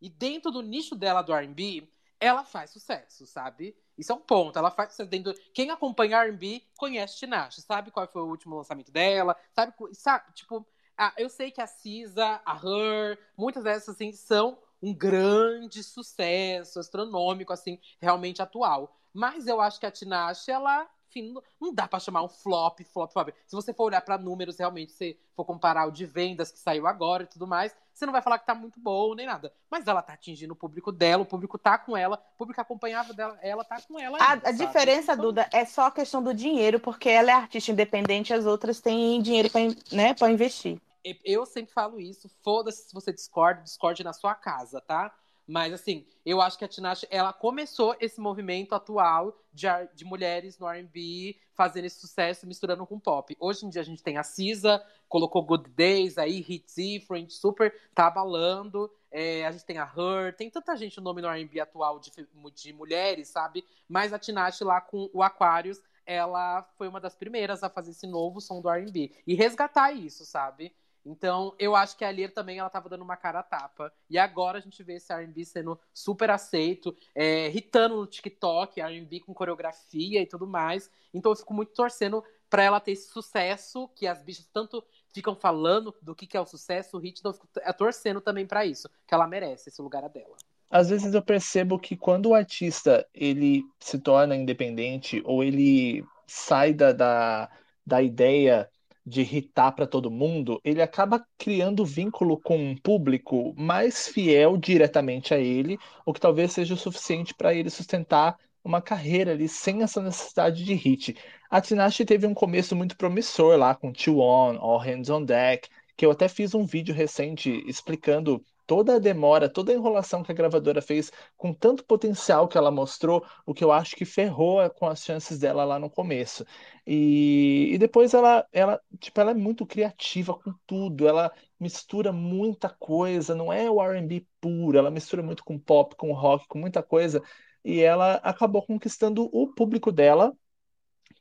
E 0.00 0.08
dentro 0.08 0.50
do 0.50 0.62
nicho 0.62 0.94
dela 0.94 1.22
do 1.22 1.34
R&B, 1.34 1.88
ela 2.18 2.44
faz 2.44 2.70
sucesso, 2.70 3.26
sabe? 3.26 3.76
Isso 3.96 4.12
é 4.12 4.14
um 4.14 4.20
ponto. 4.20 4.58
Ela 4.58 4.70
faz 4.70 4.90
sucesso 4.90 5.10
dentro. 5.10 5.34
Quem 5.52 5.70
acompanha 5.70 6.22
R&B 6.22 6.62
conhece 6.76 7.18
Tinashe, 7.18 7.60
sabe 7.60 7.90
qual 7.90 8.06
foi 8.08 8.22
o 8.22 8.28
último 8.28 8.56
lançamento 8.56 8.90
dela, 8.90 9.36
sabe, 9.54 9.74
sabe, 9.92 10.32
tipo, 10.32 10.66
ah, 10.96 11.12
eu 11.16 11.30
sei 11.30 11.50
que 11.50 11.60
a 11.60 11.66
Cisa, 11.66 12.40
a 12.44 12.56
Her, 12.56 13.18
muitas 13.36 13.64
dessas 13.64 13.94
assim 13.94 14.12
são 14.12 14.58
um 14.82 14.94
grande 14.94 15.82
sucesso 15.82 16.78
astronômico 16.78 17.52
assim, 17.52 17.78
realmente 18.00 18.42
atual. 18.42 18.96
Mas 19.12 19.46
eu 19.46 19.60
acho 19.60 19.80
que 19.80 19.86
a 19.86 19.90
Tinashe, 19.90 20.50
ela 20.50 20.88
enfim, 21.10 21.34
não 21.60 21.74
dá 21.74 21.88
para 21.88 21.98
chamar 21.98 22.22
um 22.22 22.28
flop, 22.28 22.80
flop, 22.84 23.12
flop. 23.12 23.28
Se 23.46 23.56
você 23.56 23.74
for 23.74 23.84
olhar 23.84 24.00
para 24.00 24.16
números, 24.16 24.58
realmente, 24.58 24.92
se 24.92 25.18
for 25.34 25.44
comparar 25.44 25.86
o 25.86 25.90
de 25.90 26.06
vendas 26.06 26.50
que 26.52 26.58
saiu 26.58 26.86
agora 26.86 27.24
e 27.24 27.26
tudo 27.26 27.46
mais, 27.46 27.74
você 27.92 28.06
não 28.06 28.12
vai 28.12 28.22
falar 28.22 28.38
que 28.38 28.46
tá 28.46 28.54
muito 28.54 28.78
bom 28.80 29.14
nem 29.14 29.26
nada. 29.26 29.52
Mas 29.68 29.86
ela 29.86 30.02
tá 30.02 30.12
atingindo 30.12 30.52
o 30.52 30.56
público 30.56 30.92
dela, 30.92 31.22
o 31.22 31.26
público 31.26 31.58
tá 31.58 31.76
com 31.76 31.96
ela, 31.96 32.16
o 32.34 32.38
público 32.38 32.60
acompanhava 32.60 33.12
dela, 33.12 33.38
ela 33.42 33.64
tá 33.64 33.80
com 33.80 33.98
ela. 33.98 34.18
Ainda, 34.20 34.46
a, 34.46 34.50
a 34.50 34.52
diferença, 34.52 35.12
então... 35.12 35.24
Duda, 35.24 35.48
é 35.52 35.64
só 35.64 35.86
a 35.86 35.90
questão 35.90 36.22
do 36.22 36.32
dinheiro, 36.32 36.78
porque 36.78 37.08
ela 37.08 37.30
é 37.30 37.34
artista 37.34 37.72
independente, 37.72 38.32
as 38.32 38.46
outras 38.46 38.80
têm 38.80 39.20
dinheiro 39.20 39.50
para 39.50 39.60
né, 39.92 40.14
investir. 40.32 40.80
Eu 41.24 41.44
sempre 41.46 41.72
falo 41.72 41.98
isso, 41.98 42.30
foda-se 42.42 42.88
se 42.88 42.94
você 42.94 43.12
discorda, 43.12 43.62
discorde 43.62 44.04
na 44.04 44.12
sua 44.12 44.34
casa, 44.34 44.80
tá? 44.82 45.12
Mas, 45.50 45.72
assim, 45.72 46.06
eu 46.24 46.40
acho 46.40 46.56
que 46.56 46.64
a 46.64 46.68
Tinashe, 46.68 47.08
ela 47.10 47.32
começou 47.32 47.96
esse 47.98 48.20
movimento 48.20 48.72
atual 48.72 49.36
de, 49.52 49.66
de 49.96 50.04
mulheres 50.04 50.56
no 50.56 50.68
R&B 50.68 51.36
fazendo 51.54 51.86
esse 51.86 51.98
sucesso 51.98 52.46
misturando 52.46 52.86
com 52.86 53.00
pop. 53.00 53.36
Hoje 53.40 53.66
em 53.66 53.68
dia 53.68 53.80
a 53.80 53.84
gente 53.84 54.00
tem 54.00 54.16
a 54.16 54.22
Cisa, 54.22 54.80
colocou 55.08 55.42
Good 55.42 55.70
Days 55.70 56.18
aí, 56.18 56.38
Hits 56.48 56.76
Different, 56.76 57.30
super, 57.30 57.74
tá 57.92 58.06
abalando. 58.06 58.88
É, 59.10 59.44
a 59.44 59.50
gente 59.50 59.64
tem 59.64 59.78
a 59.78 59.82
Her, 59.84 60.36
tem 60.36 60.48
tanta 60.48 60.76
gente 60.76 61.00
o 61.00 61.02
nome 61.02 61.20
no 61.20 61.26
R&B 61.26 61.58
atual 61.58 61.98
de, 61.98 62.12
de 62.54 62.72
mulheres, 62.72 63.26
sabe? 63.26 63.64
Mas 63.88 64.12
a 64.12 64.20
Tinashe 64.20 64.62
lá 64.62 64.80
com 64.80 65.10
o 65.12 65.20
Aquarius, 65.20 65.82
ela 66.06 66.62
foi 66.78 66.86
uma 66.86 67.00
das 67.00 67.16
primeiras 67.16 67.64
a 67.64 67.68
fazer 67.68 67.90
esse 67.90 68.06
novo 68.06 68.40
som 68.40 68.60
do 68.60 68.70
R&B. 68.70 69.12
E 69.26 69.34
resgatar 69.34 69.90
isso, 69.90 70.24
sabe? 70.24 70.72
Então, 71.04 71.54
eu 71.58 71.74
acho 71.74 71.96
que 71.96 72.04
a 72.04 72.10
Lir 72.10 72.32
também 72.32 72.58
ela 72.58 72.70
tava 72.70 72.88
dando 72.88 73.02
uma 73.02 73.16
cara 73.16 73.40
a 73.40 73.42
tapa. 73.42 73.92
E 74.08 74.18
agora 74.18 74.58
a 74.58 74.60
gente 74.60 74.82
vê 74.82 74.94
esse 74.94 75.12
R&B 75.12 75.44
sendo 75.44 75.78
super 75.92 76.30
aceito, 76.30 76.94
é, 77.14 77.48
hitando 77.48 77.96
no 77.96 78.06
TikTok, 78.06 78.80
R&B 78.80 79.20
com 79.20 79.34
coreografia 79.34 80.20
e 80.20 80.26
tudo 80.26 80.46
mais. 80.46 80.90
Então, 81.12 81.32
eu 81.32 81.36
fico 81.36 81.54
muito 81.54 81.72
torcendo 81.72 82.22
para 82.50 82.64
ela 82.64 82.80
ter 82.80 82.92
esse 82.92 83.08
sucesso 83.08 83.88
que 83.94 84.06
as 84.06 84.20
bichas 84.22 84.46
tanto 84.52 84.84
ficam 85.12 85.36
falando 85.36 85.94
do 86.02 86.14
que, 86.14 86.26
que 86.26 86.36
é 86.36 86.40
o 86.40 86.46
sucesso, 86.46 86.96
o 86.96 87.00
hit, 87.00 87.20
então 87.20 87.30
eu 87.30 87.34
fico 87.34 87.48
é, 87.58 87.72
torcendo 87.72 88.20
também 88.20 88.44
para 88.44 88.66
isso, 88.66 88.88
que 89.06 89.14
ela 89.14 89.26
merece 89.26 89.68
esse 89.68 89.80
lugar 89.80 90.08
dela. 90.08 90.36
Às 90.68 90.90
vezes 90.90 91.14
eu 91.14 91.22
percebo 91.22 91.78
que 91.78 91.96
quando 91.96 92.26
o 92.26 92.34
artista 92.34 93.06
ele 93.14 93.64
se 93.78 93.98
torna 93.98 94.36
independente 94.36 95.22
ou 95.24 95.42
ele 95.42 96.04
sai 96.26 96.72
da, 96.72 96.92
da, 96.92 97.50
da 97.84 98.02
ideia 98.02 98.70
de 99.10 99.22
irritar 99.22 99.72
para 99.72 99.86
todo 99.86 100.10
mundo, 100.10 100.60
ele 100.64 100.80
acaba 100.80 101.26
criando 101.36 101.84
vínculo 101.84 102.40
com 102.40 102.56
um 102.56 102.76
público 102.76 103.52
mais 103.58 104.06
fiel 104.08 104.56
diretamente 104.56 105.34
a 105.34 105.38
ele, 105.38 105.76
o 106.06 106.12
que 106.12 106.20
talvez 106.20 106.52
seja 106.52 106.74
o 106.74 106.76
suficiente 106.76 107.34
para 107.34 107.52
ele 107.52 107.68
sustentar 107.68 108.36
uma 108.62 108.80
carreira 108.80 109.32
ali 109.32 109.48
sem 109.48 109.82
essa 109.82 110.00
necessidade 110.00 110.64
de 110.64 110.74
hit. 110.74 111.16
A 111.50 111.60
Tinashe 111.60 112.04
teve 112.04 112.26
um 112.26 112.34
começo 112.34 112.76
muito 112.76 112.96
promissor 112.96 113.56
lá 113.58 113.74
com 113.74 113.92
Two 113.92 114.20
On, 114.20 114.56
All 114.58 114.78
Hands 114.78 115.10
on 115.10 115.24
Deck, 115.24 115.68
que 115.96 116.06
eu 116.06 116.10
até 116.12 116.28
fiz 116.28 116.54
um 116.54 116.64
vídeo 116.64 116.94
recente 116.94 117.50
explicando 117.66 118.42
toda 118.70 118.94
a 118.94 118.98
demora, 119.00 119.48
toda 119.48 119.72
a 119.72 119.74
enrolação 119.74 120.22
que 120.22 120.30
a 120.30 120.34
gravadora 120.34 120.80
fez, 120.80 121.10
com 121.36 121.52
tanto 121.52 121.84
potencial 121.84 122.46
que 122.46 122.56
ela 122.56 122.70
mostrou, 122.70 123.26
o 123.44 123.52
que 123.52 123.64
eu 123.64 123.72
acho 123.72 123.96
que 123.96 124.04
ferrou 124.04 124.70
com 124.70 124.86
as 124.86 125.02
chances 125.04 125.40
dela 125.40 125.64
lá 125.64 125.76
no 125.76 125.90
começo. 125.90 126.44
E, 126.86 127.70
e 127.72 127.78
depois 127.78 128.14
ela, 128.14 128.46
ela, 128.52 128.80
tipo, 129.00 129.20
ela 129.20 129.32
é 129.32 129.34
muito 129.34 129.66
criativa 129.66 130.34
com 130.38 130.54
tudo, 130.68 131.08
ela 131.08 131.32
mistura 131.58 132.12
muita 132.12 132.68
coisa, 132.68 133.34
não 133.34 133.52
é 133.52 133.68
o 133.68 133.82
R&B 133.82 134.24
puro, 134.40 134.78
ela 134.78 134.90
mistura 134.90 135.20
muito 135.20 135.44
com 135.44 135.58
pop, 135.58 135.96
com 135.96 136.12
rock, 136.12 136.46
com 136.46 136.58
muita 136.58 136.80
coisa, 136.80 137.20
e 137.64 137.80
ela 137.80 138.14
acabou 138.22 138.64
conquistando 138.64 139.28
o 139.32 139.48
público 139.52 139.90
dela 139.90 140.32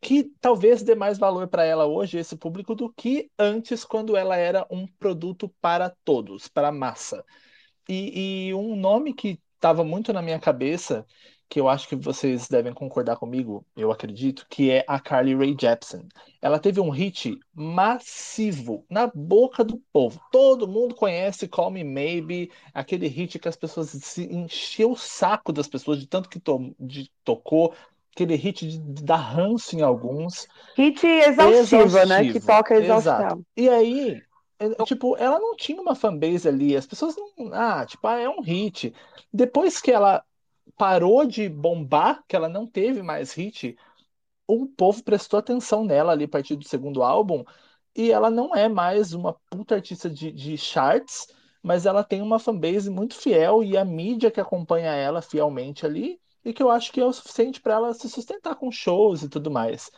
que 0.01 0.31
talvez 0.39 0.81
dê 0.81 0.95
mais 0.95 1.17
valor 1.17 1.47
para 1.47 1.63
ela 1.63 1.85
hoje, 1.85 2.17
esse 2.17 2.35
público, 2.37 2.73
do 2.73 2.91
que 2.91 3.29
antes, 3.37 3.83
quando 3.83 4.15
ela 4.15 4.35
era 4.35 4.65
um 4.69 4.87
produto 4.87 5.49
para 5.61 5.89
todos, 6.03 6.47
para 6.47 6.71
massa. 6.71 7.23
E, 7.87 8.47
e 8.49 8.53
um 8.53 8.75
nome 8.75 9.13
que 9.13 9.39
estava 9.55 9.83
muito 9.83 10.13
na 10.13 10.21
minha 10.21 10.39
cabeça, 10.39 11.05
que 11.49 11.59
eu 11.59 11.67
acho 11.67 11.87
que 11.89 11.95
vocês 11.95 12.47
devem 12.47 12.71
concordar 12.71 13.17
comigo, 13.17 13.65
eu 13.75 13.91
acredito, 13.91 14.45
que 14.47 14.69
é 14.69 14.85
a 14.87 14.99
Carly 14.99 15.35
Rae 15.35 15.57
Jepsen. 15.59 16.07
Ela 16.39 16.59
teve 16.59 16.79
um 16.79 16.91
hit 16.91 17.37
massivo 17.53 18.85
na 18.87 19.07
boca 19.07 19.63
do 19.63 19.81
povo. 19.91 20.21
Todo 20.31 20.67
mundo 20.67 20.93
conhece 20.93 21.47
Call 21.47 21.71
Me 21.71 21.83
Maybe, 21.83 22.51
aquele 22.71 23.07
hit 23.07 23.39
que 23.39 23.47
as 23.47 23.55
pessoas 23.55 23.89
se 23.89 24.23
encheu 24.31 24.91
o 24.91 24.95
saco 24.95 25.51
das 25.51 25.67
pessoas 25.67 25.99
de 25.99 26.07
tanto 26.07 26.29
que 26.29 26.39
to 26.39 26.73
de 26.79 27.11
tocou, 27.23 27.73
aquele 28.19 28.35
hit 28.35 28.67
de, 28.67 28.77
de 28.77 29.03
dar 29.03 29.15
ranço 29.15 29.75
em 29.75 29.81
alguns. 29.81 30.47
Hit 30.75 31.05
exaustivo, 31.05 31.83
exaustivo. 31.85 32.05
né? 32.05 32.31
Que 32.31 32.39
toca 32.39 32.75
exaustão. 32.75 33.45
E 33.55 33.69
aí, 33.69 34.21
é, 34.59 34.83
tipo, 34.83 35.15
ela 35.17 35.39
não 35.39 35.55
tinha 35.55 35.81
uma 35.81 35.95
fanbase 35.95 36.47
ali. 36.47 36.75
As 36.75 36.85
pessoas 36.85 37.15
não. 37.15 37.53
Ah, 37.53 37.85
tipo, 37.85 38.05
ah, 38.05 38.19
é 38.19 38.27
um 38.27 38.41
hit. 38.41 38.93
Depois 39.31 39.79
que 39.79 39.91
ela 39.91 40.23
parou 40.77 41.25
de 41.25 41.47
bombar, 41.47 42.23
que 42.27 42.35
ela 42.35 42.49
não 42.49 42.67
teve 42.67 43.01
mais 43.01 43.31
hit, 43.33 43.77
o 44.47 44.65
povo 44.67 45.03
prestou 45.03 45.39
atenção 45.39 45.85
nela 45.85 46.11
ali 46.11 46.25
a 46.25 46.29
partir 46.29 46.55
do 46.55 46.67
segundo 46.67 47.01
álbum. 47.01 47.43
E 47.95 48.11
ela 48.11 48.29
não 48.29 48.55
é 48.55 48.67
mais 48.67 49.13
uma 49.13 49.33
puta 49.49 49.75
artista 49.75 50.09
de, 50.09 50.31
de 50.31 50.57
charts, 50.57 51.27
mas 51.61 51.85
ela 51.85 52.03
tem 52.03 52.21
uma 52.21 52.39
fanbase 52.39 52.89
muito 52.89 53.15
fiel 53.15 53.63
e 53.63 53.77
a 53.77 53.83
mídia 53.83 54.31
que 54.31 54.39
acompanha 54.39 54.91
ela 54.91 55.21
fielmente 55.21 55.85
ali 55.85 56.19
e 56.49 56.53
que 56.53 56.63
eu 56.63 56.69
acho 56.69 56.91
que 56.91 56.99
é 56.99 57.05
o 57.05 57.13
suficiente 57.13 57.61
para 57.61 57.73
ela 57.75 57.93
se 57.93 58.09
sustentar 58.09 58.55
com 58.55 58.71
shows 58.71 59.23
e 59.23 59.29
tudo 59.29 59.49
mais. 59.51 59.89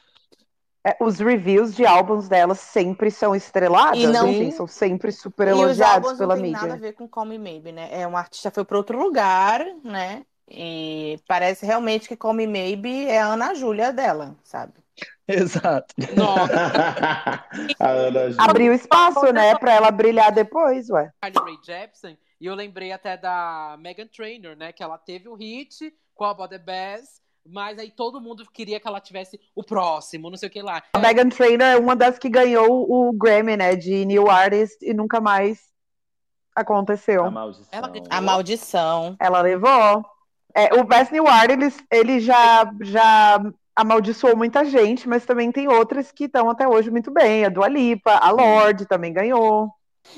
É, 0.86 0.98
os 1.00 1.20
reviews 1.20 1.76
de 1.76 1.86
álbuns 1.86 2.28
dela 2.28 2.56
sempre 2.56 3.12
são 3.12 3.36
estrelados, 3.36 4.02
E 4.02 4.08
não- 4.08 4.30
assim, 4.30 4.50
são 4.52 4.66
sempre 4.66 5.12
super 5.12 5.48
E 5.48 5.52
os 5.52 5.60
elogiados 5.60 6.08
álbuns 6.08 6.18
pela 6.18 6.36
não 6.36 6.42
tem 6.42 6.52
nada 6.52 6.66
a 6.66 6.70
mídia. 6.70 6.82
ver 6.90 6.94
com 6.94 7.08
Call 7.08 7.26
Me 7.26 7.38
Maybe, 7.38 7.72
né? 7.72 7.90
É 7.92 8.08
um 8.08 8.18
artista 8.18 8.50
foi 8.50 8.66
para 8.66 8.78
outro 8.78 8.98
lugar, 9.00 9.64
né? 9.84 10.26
E 10.50 11.20
parece 11.28 11.66
realmente 11.66 12.08
que 12.08 12.18
Call 12.18 12.34
Me 12.34 12.48
Maybe 12.48 13.06
é 13.08 13.20
a 13.22 13.28
Ana 13.28 13.54
Júlia 13.54 13.94
dela, 13.94 14.36
sabe? 14.44 14.74
Exato. 15.28 15.94
Nossa, 16.18 16.52
A 17.80 17.88
Ana 17.90 18.32
Júlia. 18.32 18.44
Abriu 18.50 18.74
espaço, 18.74 19.32
né, 19.32 19.56
pra 19.56 19.74
ela 19.74 19.92
brilhar 19.92 20.32
depois, 20.32 20.90
ué. 20.90 21.12
Carly 21.22 21.38
Rae 21.38 21.58
Jepsen, 21.64 22.18
e 22.40 22.46
eu 22.48 22.56
lembrei 22.56 22.92
até 22.92 23.16
da 23.16 23.78
Megan 23.80 24.08
Trainor, 24.08 24.56
né? 24.56 24.72
Que 24.74 24.82
ela 24.82 24.98
teve 24.98 25.30
o 25.30 25.36
hit 25.36 25.94
com 26.14 26.26
a 26.26 26.34
Body 26.34 26.58
Bass, 26.60 27.22
mas 27.46 27.80
aí 27.80 27.92
todo 27.92 28.22
mundo 28.22 28.46
queria 28.52 28.80
que 28.80 28.88
ela 28.88 29.00
tivesse 29.00 29.40
o 29.56 29.64
próximo, 29.64 30.30
não 30.30 30.38
sei 30.38 30.50
o 30.50 30.52
que 30.52 30.62
lá. 30.62 30.84
A 30.94 31.00
Megan 31.00 31.30
Trainor 31.30 31.68
é 31.68 31.78
uma 31.78 31.96
das 31.96 32.20
que 32.20 32.30
ganhou 32.30 32.86
o 32.90 33.12
Grammy, 33.14 33.58
né, 33.58 33.76
de 33.76 34.06
New 34.06 34.30
Artist 34.30 34.78
e 34.84 34.94
nunca 34.94 35.20
mais 35.20 35.60
aconteceu. 36.56 37.26
A 37.26 37.32
maldição. 37.32 37.68
Ela. 37.72 37.94
A 38.10 38.22
maldição. 38.22 39.16
Ela 39.20 39.42
levou. 39.42 40.06
É, 40.54 40.74
o 40.80 40.84
Best 40.84 41.14
New 41.14 41.28
Art, 41.28 41.50
ele, 41.50 41.74
ele 41.90 42.20
já, 42.20 42.70
já 42.82 43.42
amaldiçoou 43.76 44.36
muita 44.36 44.66
gente, 44.66 45.08
mas 45.08 45.26
também 45.26 45.52
tem 45.52 45.68
outras 45.68 46.12
que 46.12 46.26
estão 46.26 46.50
até 46.50 46.68
hoje 46.68 46.92
muito 46.92 47.10
bem. 47.12 47.46
A 47.46 47.50
Dua 47.50 47.68
Lipa, 47.68 48.12
a 48.12 48.30
Lorde 48.32 48.86
também 48.86 49.14
ganhou. 49.14 49.72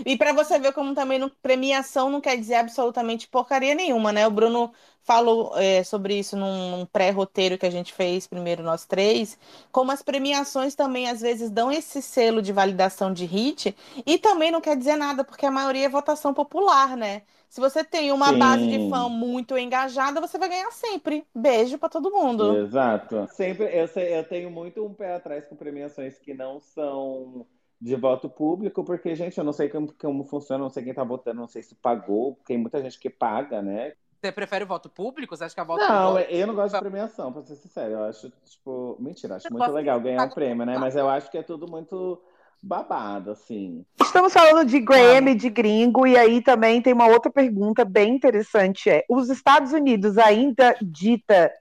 E 0.05 0.17
para 0.17 0.33
você 0.33 0.57
ver 0.59 0.73
como 0.73 0.93
também 0.95 1.19
não- 1.19 1.29
premiação 1.41 2.09
não 2.09 2.21
quer 2.21 2.37
dizer 2.37 2.55
absolutamente 2.55 3.27
porcaria 3.27 3.75
nenhuma, 3.75 4.11
né? 4.11 4.25
O 4.27 4.31
Bruno 4.31 4.71
falou 5.03 5.57
é, 5.57 5.83
sobre 5.83 6.17
isso 6.17 6.35
num, 6.37 6.85
pré-roteiro 6.85 7.57
que 7.57 7.65
a 7.65 7.69
gente 7.69 7.93
fez, 7.93 8.25
primeiro 8.27 8.63
nós 8.63 8.85
três, 8.85 9.37
como 9.71 9.91
as 9.91 10.01
premiações 10.01 10.75
também 10.75 11.09
às 11.09 11.21
vezes 11.21 11.49
dão 11.49 11.71
esse 11.71 12.01
selo 12.01 12.41
de 12.41 12.53
validação 12.53 13.11
de 13.13 13.25
hit 13.25 13.75
e 14.05 14.17
também 14.17 14.51
não 14.51 14.61
quer 14.61 14.77
dizer 14.77 14.95
nada, 14.95 15.23
porque 15.23 15.45
a 15.45 15.51
maioria 15.51 15.85
é 15.85 15.89
votação 15.89 16.33
popular, 16.33 16.95
né? 16.97 17.23
Se 17.49 17.59
você 17.61 17.83
tem 17.83 18.11
uma 18.11 18.31
Sim. 18.31 18.33
base 18.33 18.65
de 18.67 18.79
fã 18.79 19.07
muito 19.09 19.57
engajada, 19.57 20.19
você 20.21 20.37
vai 20.37 20.49
ganhar 20.49 20.71
sempre. 20.71 21.25
Beijo 21.35 21.77
para 21.77 21.89
todo 21.89 22.11
mundo. 22.11 22.59
Exato. 22.63 23.27
Sempre 23.27 23.65
eu, 23.77 23.85
eu 24.01 24.27
tenho 24.27 24.49
muito 24.51 24.85
um 24.85 24.93
pé 24.93 25.15
atrás 25.15 25.45
com 25.45 25.55
premiações 25.55 26.17
que 26.19 26.33
não 26.33 26.59
são 26.59 27.47
de 27.83 27.97
voto 27.97 28.29
público, 28.29 28.81
porque, 28.81 29.13
gente, 29.13 29.37
eu 29.37 29.43
não 29.43 29.51
sei 29.51 29.67
como, 29.67 29.93
como 29.99 30.23
funciona, 30.23 30.63
não 30.63 30.69
sei 30.69 30.83
quem 30.83 30.93
tá 30.93 31.03
votando, 31.03 31.41
não 31.41 31.49
sei 31.49 31.61
se 31.61 31.75
pagou, 31.75 32.39
tem 32.45 32.57
muita 32.57 32.81
gente 32.81 32.97
que 32.97 33.09
paga, 33.09 33.61
né? 33.61 33.91
Você 34.21 34.31
prefere 34.31 34.63
o 34.63 34.67
voto 34.67 34.89
público? 34.89 35.35
Você 35.35 35.43
acha 35.43 35.53
que 35.53 35.59
a 35.59 35.65
voto 35.65 35.81
Não, 35.85 36.13
público... 36.13 36.31
eu 36.31 36.47
não 36.47 36.55
gosto 36.55 36.75
de 36.75 36.79
premiação, 36.79 37.33
pra 37.33 37.43
ser 37.43 37.57
sincero. 37.57 37.91
Eu 37.91 38.03
acho, 38.05 38.31
tipo, 38.45 38.95
mentira, 39.01 39.35
acho 39.35 39.47
Eu 39.47 39.51
muito 39.51 39.69
legal 39.73 39.99
ganhar 39.99 40.25
o 40.25 40.33
prêmio, 40.33 40.65
né? 40.65 40.77
Mas 40.77 40.95
eu 40.95 41.09
acho 41.09 41.29
que 41.29 41.37
é 41.37 41.43
tudo 41.43 41.69
muito 41.69 42.21
babado, 42.61 43.31
assim. 43.31 43.85
Estamos 44.01 44.31
falando 44.31 44.65
de 44.65 44.79
Grammy, 44.79 45.35
de 45.35 45.49
gringo, 45.49 46.07
e 46.07 46.17
aí 46.17 46.41
também 46.41 46.81
tem 46.81 46.93
uma 46.93 47.07
outra 47.07 47.29
pergunta 47.29 47.83
bem 47.83 48.15
interessante: 48.15 48.89
é 48.89 49.03
os 49.09 49.29
Estados 49.29 49.73
Unidos 49.73 50.17
ainda 50.17 50.73
dita 50.81 51.51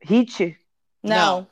hit? 0.00 0.58
Não. 1.02 1.40
Não, 1.40 1.46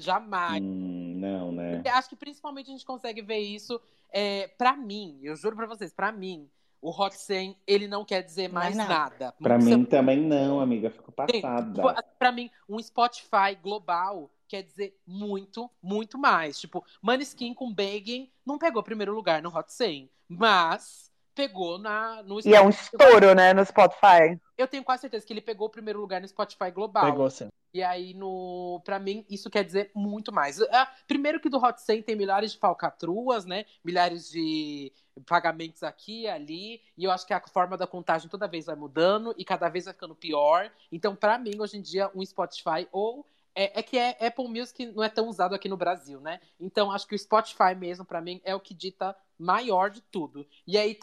jamais. 0.00 0.62
Hum, 0.62 1.14
não, 1.16 1.52
né? 1.52 1.82
Acho 1.92 2.08
que 2.08 2.16
principalmente 2.16 2.68
a 2.68 2.72
gente 2.72 2.84
consegue 2.86 3.22
ver 3.22 3.38
isso. 3.38 3.80
É, 4.12 4.48
para 4.56 4.76
mim, 4.76 5.18
eu 5.22 5.36
juro 5.36 5.56
pra 5.56 5.66
vocês, 5.66 5.92
pra 5.92 6.12
mim, 6.12 6.48
o 6.80 6.90
Hot 6.90 7.14
100, 7.16 7.56
ele 7.66 7.88
não 7.88 8.04
quer 8.04 8.22
dizer 8.22 8.48
mais 8.52 8.74
Mais 8.76 8.88
nada. 8.88 9.10
nada. 9.26 9.34
Pra 9.42 9.58
Você- 9.58 9.76
mim 9.76 9.84
também 9.84 10.20
não, 10.20 10.60
amiga. 10.60 10.90
Fico 10.90 11.12
Gente, 11.30 11.42
passada. 11.42 12.02
Pra 12.18 12.30
mim, 12.32 12.50
um 12.68 12.80
Spotify 12.80 13.54
global 13.60 14.30
quer 14.48 14.62
dizer 14.62 14.96
muito, 15.06 15.68
muito 15.82 16.16
mais. 16.16 16.58
Tipo, 16.60 16.84
Maneskin 17.02 17.52
com 17.52 17.72
Begging 17.72 18.30
não 18.44 18.58
pegou 18.58 18.82
primeiro 18.82 19.12
lugar 19.14 19.42
no 19.42 19.48
Hot 19.54 19.72
100, 19.72 20.08
mas 20.28 21.10
pegou 21.34 21.76
na, 21.78 22.22
no 22.22 22.38
E 22.46 22.54
é 22.54 22.60
um 22.62 22.70
Spotify. 22.72 22.96
estouro, 23.04 23.34
né, 23.34 23.52
no 23.52 23.64
Spotify. 23.66 24.40
Eu 24.56 24.68
tenho 24.68 24.84
quase 24.84 25.02
certeza 25.02 25.26
que 25.26 25.32
ele 25.32 25.40
pegou 25.42 25.66
o 25.66 25.70
primeiro 25.70 26.00
lugar 26.00 26.20
no 26.20 26.28
Spotify 26.28 26.70
global. 26.70 27.04
Pegou 27.04 27.28
sim. 27.28 27.48
E 27.76 27.82
aí, 27.82 28.14
no, 28.14 28.80
pra 28.86 28.98
mim, 28.98 29.22
isso 29.28 29.50
quer 29.50 29.62
dizer 29.62 29.90
muito 29.94 30.32
mais. 30.32 30.58
Ah, 30.62 30.90
primeiro 31.06 31.38
que 31.38 31.50
do 31.50 31.58
Hot 31.58 31.78
100 31.78 32.02
tem 32.02 32.16
milhares 32.16 32.52
de 32.52 32.58
falcatruas, 32.58 33.44
né? 33.44 33.66
Milhares 33.84 34.30
de 34.30 34.90
pagamentos 35.26 35.82
aqui 35.82 36.22
e 36.22 36.26
ali. 36.26 36.80
E 36.96 37.04
eu 37.04 37.10
acho 37.10 37.26
que 37.26 37.34
a 37.34 37.46
forma 37.48 37.76
da 37.76 37.86
contagem 37.86 38.30
toda 38.30 38.48
vez 38.48 38.64
vai 38.64 38.76
mudando 38.76 39.34
e 39.36 39.44
cada 39.44 39.68
vez 39.68 39.84
vai 39.84 39.92
ficando 39.92 40.14
pior. 40.14 40.72
Então, 40.90 41.14
pra 41.14 41.36
mim, 41.36 41.60
hoje 41.60 41.76
em 41.76 41.82
dia, 41.82 42.10
um 42.14 42.24
Spotify 42.24 42.88
ou... 42.90 43.26
É, 43.54 43.80
é 43.80 43.82
que 43.82 43.98
é 43.98 44.16
Apple 44.26 44.48
Music 44.48 44.86
não 44.86 45.02
é 45.02 45.08
tão 45.10 45.28
usado 45.28 45.54
aqui 45.54 45.68
no 45.68 45.76
Brasil, 45.78 46.20
né? 46.20 46.40
Então, 46.58 46.90
acho 46.90 47.06
que 47.06 47.14
o 47.14 47.18
Spotify 47.18 47.74
mesmo, 47.76 48.06
pra 48.06 48.22
mim, 48.22 48.40
é 48.42 48.54
o 48.54 48.60
que 48.60 48.74
dita 48.74 49.14
maior 49.38 49.90
de 49.90 50.00
tudo. 50.00 50.46
E 50.66 50.78
aí, 50.78 50.98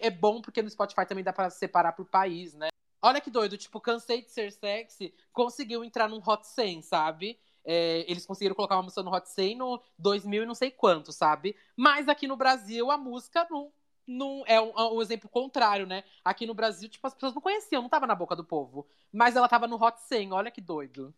é 0.00 0.10
bom 0.10 0.40
porque 0.40 0.62
no 0.62 0.70
Spotify 0.70 1.06
também 1.06 1.24
dá 1.24 1.32
pra 1.32 1.50
separar 1.50 1.92
por 1.92 2.06
país, 2.06 2.54
né? 2.54 2.68
Olha 3.00 3.20
que 3.20 3.30
doido, 3.30 3.56
tipo, 3.56 3.80
Cansei 3.80 4.22
de 4.22 4.30
Ser 4.30 4.50
Sexy 4.52 5.14
conseguiu 5.32 5.84
entrar 5.84 6.08
num 6.08 6.20
Hot 6.24 6.46
100, 6.46 6.82
sabe? 6.82 7.38
É, 7.64 8.04
eles 8.10 8.26
conseguiram 8.26 8.54
colocar 8.56 8.76
uma 8.76 8.82
música 8.82 9.02
no 9.02 9.12
Hot 9.14 9.28
100 9.28 9.56
no 9.56 9.80
2000 9.98 10.42
e 10.42 10.46
não 10.46 10.54
sei 10.54 10.70
quanto, 10.70 11.12
sabe? 11.12 11.54
Mas 11.76 12.08
aqui 12.08 12.26
no 12.26 12.36
Brasil 12.36 12.90
a 12.90 12.96
música 12.98 13.46
não, 13.50 13.72
não 14.06 14.42
é 14.46 14.60
um, 14.60 14.70
é 14.70 14.92
um 14.92 15.02
exemplo 15.02 15.28
contrário, 15.28 15.86
né? 15.86 16.02
Aqui 16.24 16.46
no 16.46 16.54
Brasil, 16.54 16.88
tipo, 16.88 17.06
as 17.06 17.14
pessoas 17.14 17.34
não 17.34 17.42
conheciam, 17.42 17.82
não 17.82 17.88
tava 17.88 18.06
na 18.06 18.14
boca 18.14 18.34
do 18.34 18.44
povo. 18.44 18.86
Mas 19.12 19.36
ela 19.36 19.48
tava 19.48 19.66
no 19.68 19.76
Hot 19.82 20.00
100, 20.02 20.32
olha 20.32 20.50
que 20.50 20.60
doido. 20.60 21.14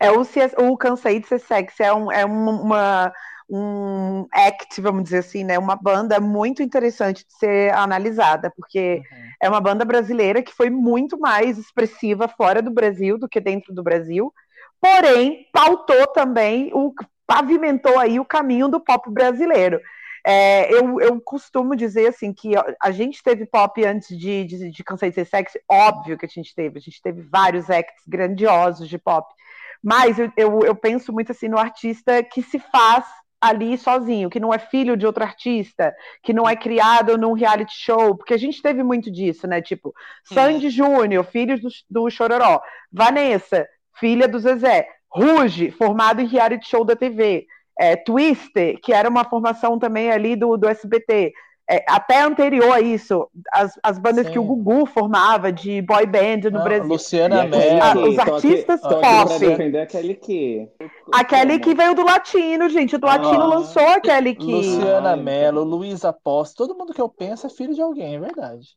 É 0.00 0.10
o, 0.10 0.22
o 0.70 0.76
Cansei 0.76 1.20
de 1.20 1.26
Ser 1.26 1.38
Sexy, 1.40 1.82
é, 1.82 1.92
um, 1.92 2.10
é 2.10 2.24
um- 2.26 2.60
uma, 2.62 3.12
um 3.48 4.26
act, 4.32 4.80
vamos 4.80 5.04
dizer 5.04 5.18
assim, 5.18 5.44
né? 5.44 5.58
Uma 5.58 5.76
banda 5.76 6.18
muito 6.18 6.62
interessante 6.62 7.24
de 7.24 7.32
ser 7.38 7.72
analisada, 7.74 8.52
porque 8.56 9.02
é 9.40 9.48
uma 9.48 9.60
banda 9.60 9.84
brasileira 9.84 10.42
que 10.42 10.52
foi 10.52 10.68
muito 10.68 11.18
mais 11.18 11.56
expressiva 11.58 12.26
fora 12.28 12.60
do 12.60 12.70
Brasil 12.70 13.18
do 13.18 13.28
que 13.28 13.40
dentro 13.40 13.72
do 13.72 13.82
Brasil, 13.82 14.32
porém 14.80 15.46
pautou 15.52 16.06
também, 16.08 16.70
o, 16.74 16.92
pavimentou 17.26 17.98
aí 17.98 18.18
o 18.18 18.24
caminho 18.24 18.68
do 18.68 18.80
pop 18.80 19.10
brasileiro. 19.10 19.80
É, 20.28 20.72
eu, 20.74 21.00
eu 21.00 21.20
costumo 21.20 21.76
dizer 21.76 22.08
assim 22.08 22.32
que 22.32 22.56
a, 22.56 22.64
a 22.82 22.90
gente 22.90 23.22
teve 23.22 23.46
pop 23.46 23.84
antes 23.84 24.18
de, 24.18 24.44
de, 24.44 24.70
de 24.72 24.84
Cansei 24.84 25.10
de 25.10 25.14
Ser 25.14 25.24
Sexy, 25.24 25.60
óbvio 25.70 26.18
que 26.18 26.26
a 26.26 26.28
gente 26.28 26.52
teve, 26.52 26.78
a 26.78 26.82
gente 26.82 27.00
teve 27.00 27.22
vários 27.22 27.70
acts 27.70 28.02
grandiosos 28.08 28.88
de 28.88 28.98
pop, 28.98 29.32
mas 29.80 30.18
eu, 30.18 30.32
eu, 30.36 30.60
eu 30.64 30.74
penso 30.74 31.12
muito 31.12 31.30
assim 31.30 31.46
no 31.46 31.56
artista 31.56 32.24
que 32.24 32.42
se 32.42 32.58
faz 32.58 33.04
ali 33.40 33.76
sozinho, 33.76 34.30
que 34.30 34.40
não 34.40 34.52
é 34.52 34.58
filho 34.58 34.96
de 34.96 35.06
outro 35.06 35.22
artista, 35.22 35.94
que 36.22 36.32
não 36.32 36.48
é 36.48 36.56
criado 36.56 37.18
num 37.18 37.32
reality 37.32 37.74
show, 37.74 38.16
porque 38.16 38.34
a 38.34 38.38
gente 38.38 38.62
teve 38.62 38.82
muito 38.82 39.10
disso, 39.10 39.46
né? 39.46 39.60
Tipo, 39.60 39.94
Sandy 40.24 40.70
Júnior, 40.70 41.24
filho 41.24 41.60
do, 41.60 41.68
do 41.88 42.10
Chororó, 42.10 42.60
Vanessa, 42.92 43.66
filha 43.98 44.26
do 44.26 44.38
Zezé, 44.38 44.88
Ruge, 45.08 45.70
formado 45.70 46.20
em 46.20 46.26
reality 46.26 46.68
show 46.68 46.84
da 46.84 46.96
TV, 46.96 47.46
é, 47.78 47.94
Twister, 47.96 48.78
que 48.80 48.92
era 48.92 49.08
uma 49.08 49.24
formação 49.24 49.78
também 49.78 50.10
ali 50.10 50.34
do, 50.34 50.56
do 50.56 50.68
SBT. 50.68 51.32
É, 51.68 51.84
até 51.88 52.20
anterior 52.22 52.72
a 52.72 52.80
isso, 52.80 53.28
as, 53.52 53.72
as 53.82 53.98
bandas 53.98 54.26
Sim. 54.26 54.32
que 54.34 54.38
o 54.38 54.44
Gugu 54.44 54.86
formava 54.86 55.50
de 55.50 55.82
boy 55.82 56.06
band 56.06 56.42
no 56.44 56.50
Não, 56.58 56.62
Brasil. 56.64 56.86
Luciana 56.86 57.42
Mello. 57.44 57.82
Ah, 57.82 57.92
os 57.96 58.08
que- 58.08 58.14
tô 58.14 58.20
aqui- 58.20 58.30
artistas 58.30 58.80
tô 58.80 58.86
aqui 58.88 59.00
pra 59.00 59.26
pop. 59.26 59.38
defender 59.40 59.80
aquele 59.80 60.14
que. 60.14 60.68
Aquele 61.12 61.58
que 61.58 61.74
veio 61.74 61.92
do 61.94 62.04
latino, 62.04 62.68
gente. 62.68 62.94
O 62.94 62.98
do 63.00 63.06
latino 63.06 63.42
Ah. 63.42 63.46
lançou 63.46 63.88
aquele 63.88 64.34
que. 64.36 64.44
Luciana 64.52 65.10
Ai, 65.10 65.16
Mello, 65.20 65.64
Luísa 65.64 66.12
Posse, 66.12 66.54
todo 66.54 66.76
mundo 66.76 66.94
que 66.94 67.00
eu 67.00 67.08
penso 67.08 67.46
é 67.48 67.50
filho 67.50 67.74
de 67.74 67.82
alguém, 67.82 68.14
é 68.14 68.20
verdade. 68.20 68.68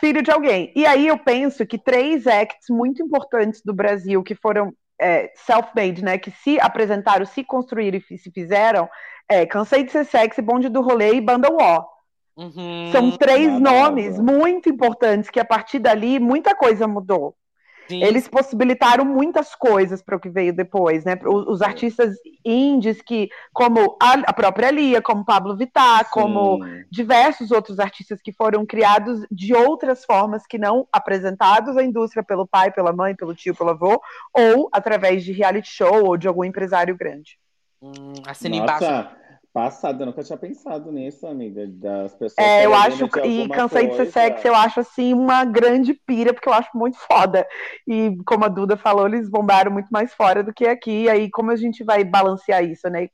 filho 0.00 0.20
de 0.20 0.32
alguém. 0.32 0.72
E 0.74 0.84
aí 0.84 1.06
eu 1.06 1.16
penso 1.16 1.64
que 1.64 1.78
três 1.78 2.26
acts 2.26 2.66
muito 2.68 3.00
importantes 3.00 3.62
do 3.64 3.72
Brasil 3.72 4.20
que 4.24 4.34
foram 4.34 4.72
é, 5.00 5.30
self-made, 5.36 6.02
né, 6.02 6.18
que 6.18 6.30
se 6.32 6.58
apresentaram, 6.58 7.24
se 7.24 7.44
construíram 7.44 8.00
e 8.10 8.18
se 8.18 8.30
fizeram, 8.32 8.88
é 9.28 9.46
Cansei 9.46 9.84
de 9.84 9.92
Ser 9.92 10.04
Sexy, 10.06 10.42
Bonde 10.42 10.68
do 10.68 10.80
Rolê 10.80 11.14
e 11.14 11.20
Banda 11.20 11.48
Uó. 11.52 11.84
Uhum, 12.36 12.90
São 12.92 13.10
três 13.12 13.58
nada, 13.58 13.60
nomes 13.60 14.18
nada. 14.18 14.32
muito 14.32 14.68
importantes 14.68 15.30
que 15.30 15.40
a 15.40 15.44
partir 15.44 15.78
dali 15.78 16.18
muita 16.18 16.54
coisa 16.54 16.86
mudou. 16.86 17.34
sim. 17.88 18.02
Eles 18.02 18.28
possibilitaram 18.28 19.04
muitas 19.04 19.54
coisas 19.54 20.02
para 20.02 20.16
o 20.16 20.20
que 20.20 20.28
veio 20.28 20.52
depois, 20.54 21.04
né? 21.04 21.18
Os, 21.24 21.46
os 21.46 21.62
artistas 21.62 22.14
indies 22.44 23.00
que, 23.00 23.28
como 23.52 23.96
a, 24.02 24.12
a 24.26 24.32
própria 24.32 24.70
Lia, 24.70 25.00
como 25.00 25.24
Pablo 25.24 25.56
Vittar, 25.56 26.10
como 26.10 26.62
Sim. 26.62 26.84
diversos 26.90 27.50
outros 27.50 27.78
artistas 27.78 28.20
que 28.20 28.32
foram 28.32 28.66
criados 28.66 29.20
de 29.30 29.54
outras 29.54 30.04
formas 30.04 30.46
que 30.46 30.58
não 30.58 30.86
apresentados 30.92 31.76
à 31.76 31.82
indústria 31.82 32.22
pelo 32.22 32.46
pai, 32.46 32.70
pela 32.70 32.92
mãe, 32.92 33.14
pelo 33.14 33.34
tio, 33.34 33.54
pelo 33.54 33.70
avô, 33.70 34.00
ou 34.34 34.68
através 34.72 35.24
de 35.24 35.32
reality 35.32 35.68
show 35.68 36.04
ou 36.04 36.16
de 36.16 36.28
algum 36.28 36.44
empresário 36.44 36.96
grande. 36.96 37.38
Hum, 37.80 38.12
assina 38.26 38.56
embaixo. 38.56 39.25
Passada, 39.56 40.02
eu 40.02 40.06
nunca 40.06 40.22
tinha 40.22 40.36
pensado 40.36 40.92
nisso, 40.92 41.26
amiga, 41.26 41.66
das 41.66 42.14
pessoas. 42.14 42.46
É, 42.46 42.66
eu 42.66 42.74
acho, 42.74 43.06
e 43.24 43.48
Cansei 43.48 43.86
de 43.86 43.92
Ser 43.92 43.96
coisa. 43.96 44.12
Sexy, 44.12 44.48
eu 44.48 44.54
acho 44.54 44.80
assim 44.80 45.14
uma 45.14 45.46
grande 45.46 45.94
pira, 45.94 46.34
porque 46.34 46.46
eu 46.46 46.52
acho 46.52 46.68
muito 46.74 46.98
foda. 46.98 47.48
E 47.88 48.18
como 48.26 48.44
a 48.44 48.48
Duda 48.48 48.76
falou, 48.76 49.06
eles 49.06 49.30
bombaram 49.30 49.72
muito 49.72 49.88
mais 49.88 50.12
fora 50.12 50.42
do 50.42 50.52
que 50.52 50.66
aqui. 50.66 51.04
E 51.04 51.08
aí, 51.08 51.30
como 51.30 51.50
a 51.50 51.56
gente 51.56 51.82
vai 51.82 52.04
balancear 52.04 52.62
isso, 52.62 52.86
né? 52.90 53.08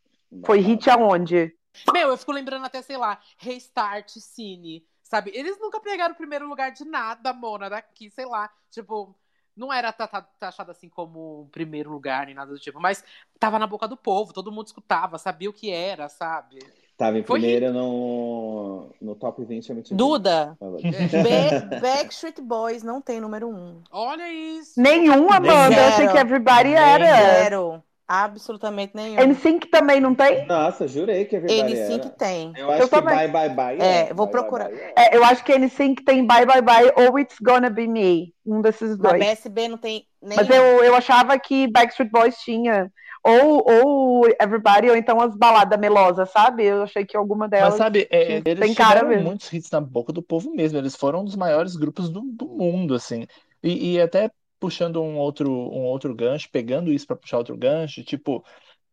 Foi 0.45 0.59
hit 0.59 0.91
aonde? 0.91 1.55
Meu, 1.93 2.09
eu 2.09 2.17
fico 2.17 2.33
lembrando 2.33 2.67
até, 2.67 2.83
sei 2.83 2.97
lá, 2.97 3.21
Restart 3.39 4.11
Cine, 4.19 4.85
sabe? 5.01 5.31
Eles 5.33 5.61
nunca 5.61 5.79
pegaram 5.79 6.13
o 6.13 6.17
primeiro 6.17 6.49
lugar 6.49 6.73
de 6.73 6.85
nada, 6.85 7.33
Mona, 7.33 7.71
daqui, 7.71 8.11
sei 8.11 8.27
lá. 8.27 8.51
Tipo, 8.69 9.15
não 9.57 9.73
era 9.73 9.93
ta- 9.93 10.07
ta- 10.07 10.27
taxado 10.39 10.71
assim 10.71 10.89
como 10.89 11.49
primeiro 11.53 11.91
lugar, 11.91 12.27
nem 12.27 12.35
nada 12.35 12.53
do 12.53 12.59
tipo, 12.59 12.81
mas 12.81 13.05
tava 13.39 13.59
na 13.59 13.67
boca 13.67 13.87
do 13.89 13.97
povo, 13.97 14.33
todo 14.33 14.53
mundo 14.53 14.67
escutava, 14.67 15.19
sabia 15.19 15.51
o 15.51 15.53
que 15.53 15.71
era, 15.71 16.09
sabe? 16.09 16.59
Tava 16.97 17.19
em 17.19 17.25
Foi 17.25 17.41
primeira 17.41 17.73
no, 17.73 18.91
no 19.01 19.15
top 19.17 19.45
20 19.45 19.71
MTV. 19.73 19.97
Duda, 19.97 20.57
Backstreet 21.81 22.41
Boys 22.41 22.83
não 22.83 23.01
tem 23.01 23.21
número 23.21 23.49
um. 23.49 23.83
Olha 23.91 24.31
isso. 24.33 24.81
Nenhum, 24.81 25.33
Amanda. 25.33 25.75
Eu 25.77 25.89
achei 25.89 26.09
que 26.09 26.17
Everybody 26.19 26.69
Nem 26.71 26.77
era. 26.77 27.07
Zero. 27.07 27.83
Absolutamente 28.15 28.95
nenhum. 28.95 29.17
NSYNC 29.27 29.71
também 29.71 29.99
não 29.99 30.15
tem? 30.15 30.47
Nossa, 30.47 30.87
jurei 30.87 31.25
que 31.25 31.35
Everybody 31.35 31.73
N5 31.73 32.01
era. 32.01 32.11
tem. 32.11 32.53
Eu 32.55 32.71
acho 32.71 32.83
Eu 32.83 32.89
que 32.89 32.95
também. 32.95 33.15
Bye 33.15 33.29
Bye 33.29 33.55
Bye 33.55 33.79
É, 33.81 34.13
vou 34.13 34.27
Bye, 34.27 34.33
procurar. 34.33 34.69
Bye, 34.69 34.77
Bye 34.77 34.93
É, 34.99 35.17
eu 35.17 35.25
acho 35.25 35.43
que 35.43 35.57
NSYNC 35.57 36.05
tem 36.05 36.27
Bye 36.27 36.45
Bye 36.45 36.61
Bye 36.61 36.93
ou 36.95 37.19
It's 37.19 37.39
Gonna 37.41 37.71
Be 37.71 37.89
Me. 37.89 38.35
Um 38.45 38.61
desses 38.61 38.99
dois. 38.99 39.19
BSB 39.19 39.69
não 39.69 39.79
tem 39.79 40.05
nenhum. 40.21 40.37
Mas 40.37 40.51
eu, 40.51 40.85
eu 40.85 40.95
achava 40.95 41.39
que 41.39 41.67
Backstreet 41.69 42.11
Boys 42.11 42.37
tinha. 42.37 42.93
Ou, 43.25 43.65
ou 43.67 44.29
Everybody, 44.39 44.91
ou 44.91 44.97
então 44.97 45.19
as 45.19 45.35
baladas 45.35 45.79
melosas, 45.81 46.29
sabe? 46.31 46.65
Eu 46.65 46.83
achei 46.83 47.07
que 47.07 47.17
alguma 47.17 47.49
delas. 47.49 47.71
Mas 47.71 47.79
sabe, 47.79 48.09
é, 48.11 48.43
eles 48.45 48.59
tem 48.59 48.75
cara 48.75 48.97
tiveram 48.97 49.09
mesmo. 49.09 49.25
muitos 49.25 49.51
hits 49.51 49.71
na 49.71 49.81
boca 49.81 50.13
do 50.13 50.23
povo 50.23 50.51
mesmo. 50.55 50.77
Eles 50.77 50.95
foram 50.95 51.21
um 51.21 51.25
dos 51.25 51.37
maiores 51.37 51.77
grupos 51.77 52.11
do, 52.11 52.21
do 52.21 52.47
mundo, 52.47 52.95
assim. 52.95 53.27
E, 53.63 53.93
e 53.95 54.01
até 54.01 54.31
puxando 54.63 55.03
um 55.03 55.19
outro, 55.19 55.51
um 55.51 55.83
outro 55.85 56.15
gancho, 56.15 56.49
pegando 56.53 56.93
isso 56.93 57.05
para 57.07 57.17
puxar 57.17 57.39
outro 57.39 57.57
gancho, 57.57 58.05
tipo, 58.05 58.45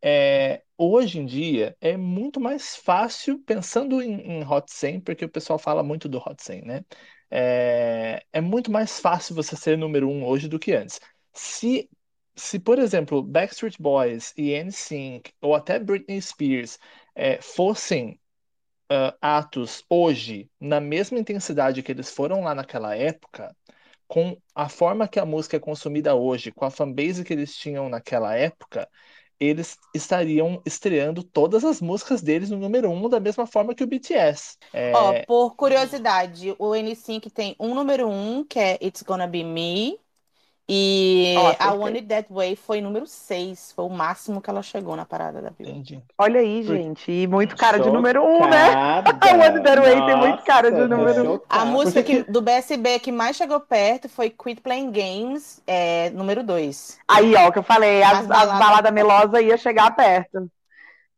é, 0.02 0.64
hoje 0.78 1.20
em 1.20 1.26
dia 1.28 1.78
é 1.80 1.96
muito 1.96 2.40
mais 2.40 2.76
fácil, 2.76 3.40
pensando 3.46 4.02
em, 4.02 4.40
em 4.42 4.44
Hot 4.44 4.72
100, 4.72 5.00
porque 5.02 5.26
o 5.26 5.30
pessoal 5.30 5.60
fala 5.60 5.84
muito 5.84 6.10
do 6.10 6.18
Hot 6.18 6.42
100, 6.44 6.64
né? 6.64 6.86
É, 7.32 8.24
é 8.34 8.42
muito 8.42 8.72
mais 8.72 9.00
fácil 9.00 9.36
você 9.36 9.56
ser 9.56 9.78
número 9.78 10.10
um 10.10 10.26
hoje 10.26 10.48
do 10.48 10.58
que 10.60 10.74
antes. 10.74 11.00
Se 11.34 11.88
se, 12.36 12.58
por 12.60 12.80
exemplo, 12.80 13.22
Backstreet 13.22 13.76
Boys 13.80 14.34
e 14.38 14.54
NSYNC, 14.54 15.34
ou 15.42 15.54
até 15.56 15.78
Britney 15.78 16.22
Spears, 16.22 16.80
é, 17.14 17.40
fossem 17.42 18.20
ah, 18.90 19.16
atos 19.22 19.84
hoje, 19.90 20.50
na 20.60 20.80
mesma 20.80 21.20
intensidade 21.20 21.84
que 21.84 21.92
eles 21.92 22.10
foram 22.12 22.42
lá 22.42 22.56
naquela 22.56 22.96
época, 22.96 23.56
com 24.10 24.36
a 24.56 24.68
forma 24.68 25.08
que 25.08 25.20
a 25.20 25.26
música 25.26 25.58
é 25.58 25.60
consumida 25.60 26.16
hoje, 26.16 26.52
com 26.52 26.66
a 26.66 26.72
fanbase 26.72 27.24
que 27.24 27.32
eles 27.32 27.56
tinham 27.56 27.88
naquela 27.88 28.36
época, 28.36 28.90
eles 29.40 29.78
estariam 29.94 30.62
estreando 30.66 31.24
todas 31.24 31.64
as 31.64 31.80
músicas 31.80 32.22
deles 32.22 32.50
no 32.50 32.58
número 32.58 32.90
um 32.90 33.08
da 33.08 33.20
mesma 33.20 33.46
forma 33.46 33.76
que 33.76 33.84
o 33.84 33.88
BTS. 33.88 34.58
É, 34.74 34.92
Ó, 34.96 35.14
por 35.26 35.56
curiosidade, 35.56 36.56
o 36.58 36.76
N5 36.76 37.30
tem 37.30 37.56
um 37.60 37.76
número 37.76 38.10
um, 38.10 38.44
que 38.44 38.60
é 38.60 38.80
It's 38.82 39.04
Gonna 39.04 39.28
Be 39.28 39.44
Me. 39.44 40.00
E 40.72 41.34
a 41.60 41.72
It 41.88 42.02
That 42.04 42.28
Way 42.32 42.56
foi 42.56 42.80
número 42.80 43.08
6. 43.08 43.72
Foi 43.72 43.86
o 43.86 43.90
máximo 43.90 44.40
que 44.40 44.52
ela 44.52 44.62
chegou 44.62 44.96
na 44.96 45.04
parada 45.04 45.42
da 45.42 45.50
Billboard. 45.50 45.80
entendi. 45.96 46.04
Olha 46.16 46.40
aí, 46.42 46.62
gente. 46.62 47.12
E 47.12 47.26
muito 47.26 47.56
cara 47.56 47.80
de 47.80 47.90
número 47.90 48.24
um, 48.24 48.48
né? 48.48 48.68
Chocada. 48.68 49.18
A 49.20 49.34
One 49.34 49.64
That 49.64 49.82
Way 49.82 50.06
tem 50.06 50.16
muito 50.18 50.44
cara 50.44 50.72
de 50.72 50.78
Nossa, 50.78 50.96
número 50.96 51.22
um. 51.22 51.26
chocada. 51.34 51.62
A 51.64 51.66
música 51.66 52.04
que, 52.04 52.22
do 52.24 52.40
BSB 52.40 53.00
que 53.00 53.12
mais 53.12 53.36
chegou 53.36 53.60
perto 53.60 54.08
foi 54.08 54.30
Quit 54.30 54.62
Playing 54.62 54.92
Games, 54.92 55.60
é, 55.66 56.12
número 56.12 56.44
2. 56.44 57.00
Aí, 57.08 57.34
ó, 57.36 57.48
o 57.48 57.52
que 57.52 57.58
eu 57.58 57.64
falei, 57.64 58.04
as, 58.04 58.12
As 58.12 58.20
as 58.20 58.28
baladas- 58.28 58.60
baladas 58.60 58.94
melosas 58.94 59.42
ia 59.42 59.58
chegar 59.58 59.90
perto. 59.96 60.52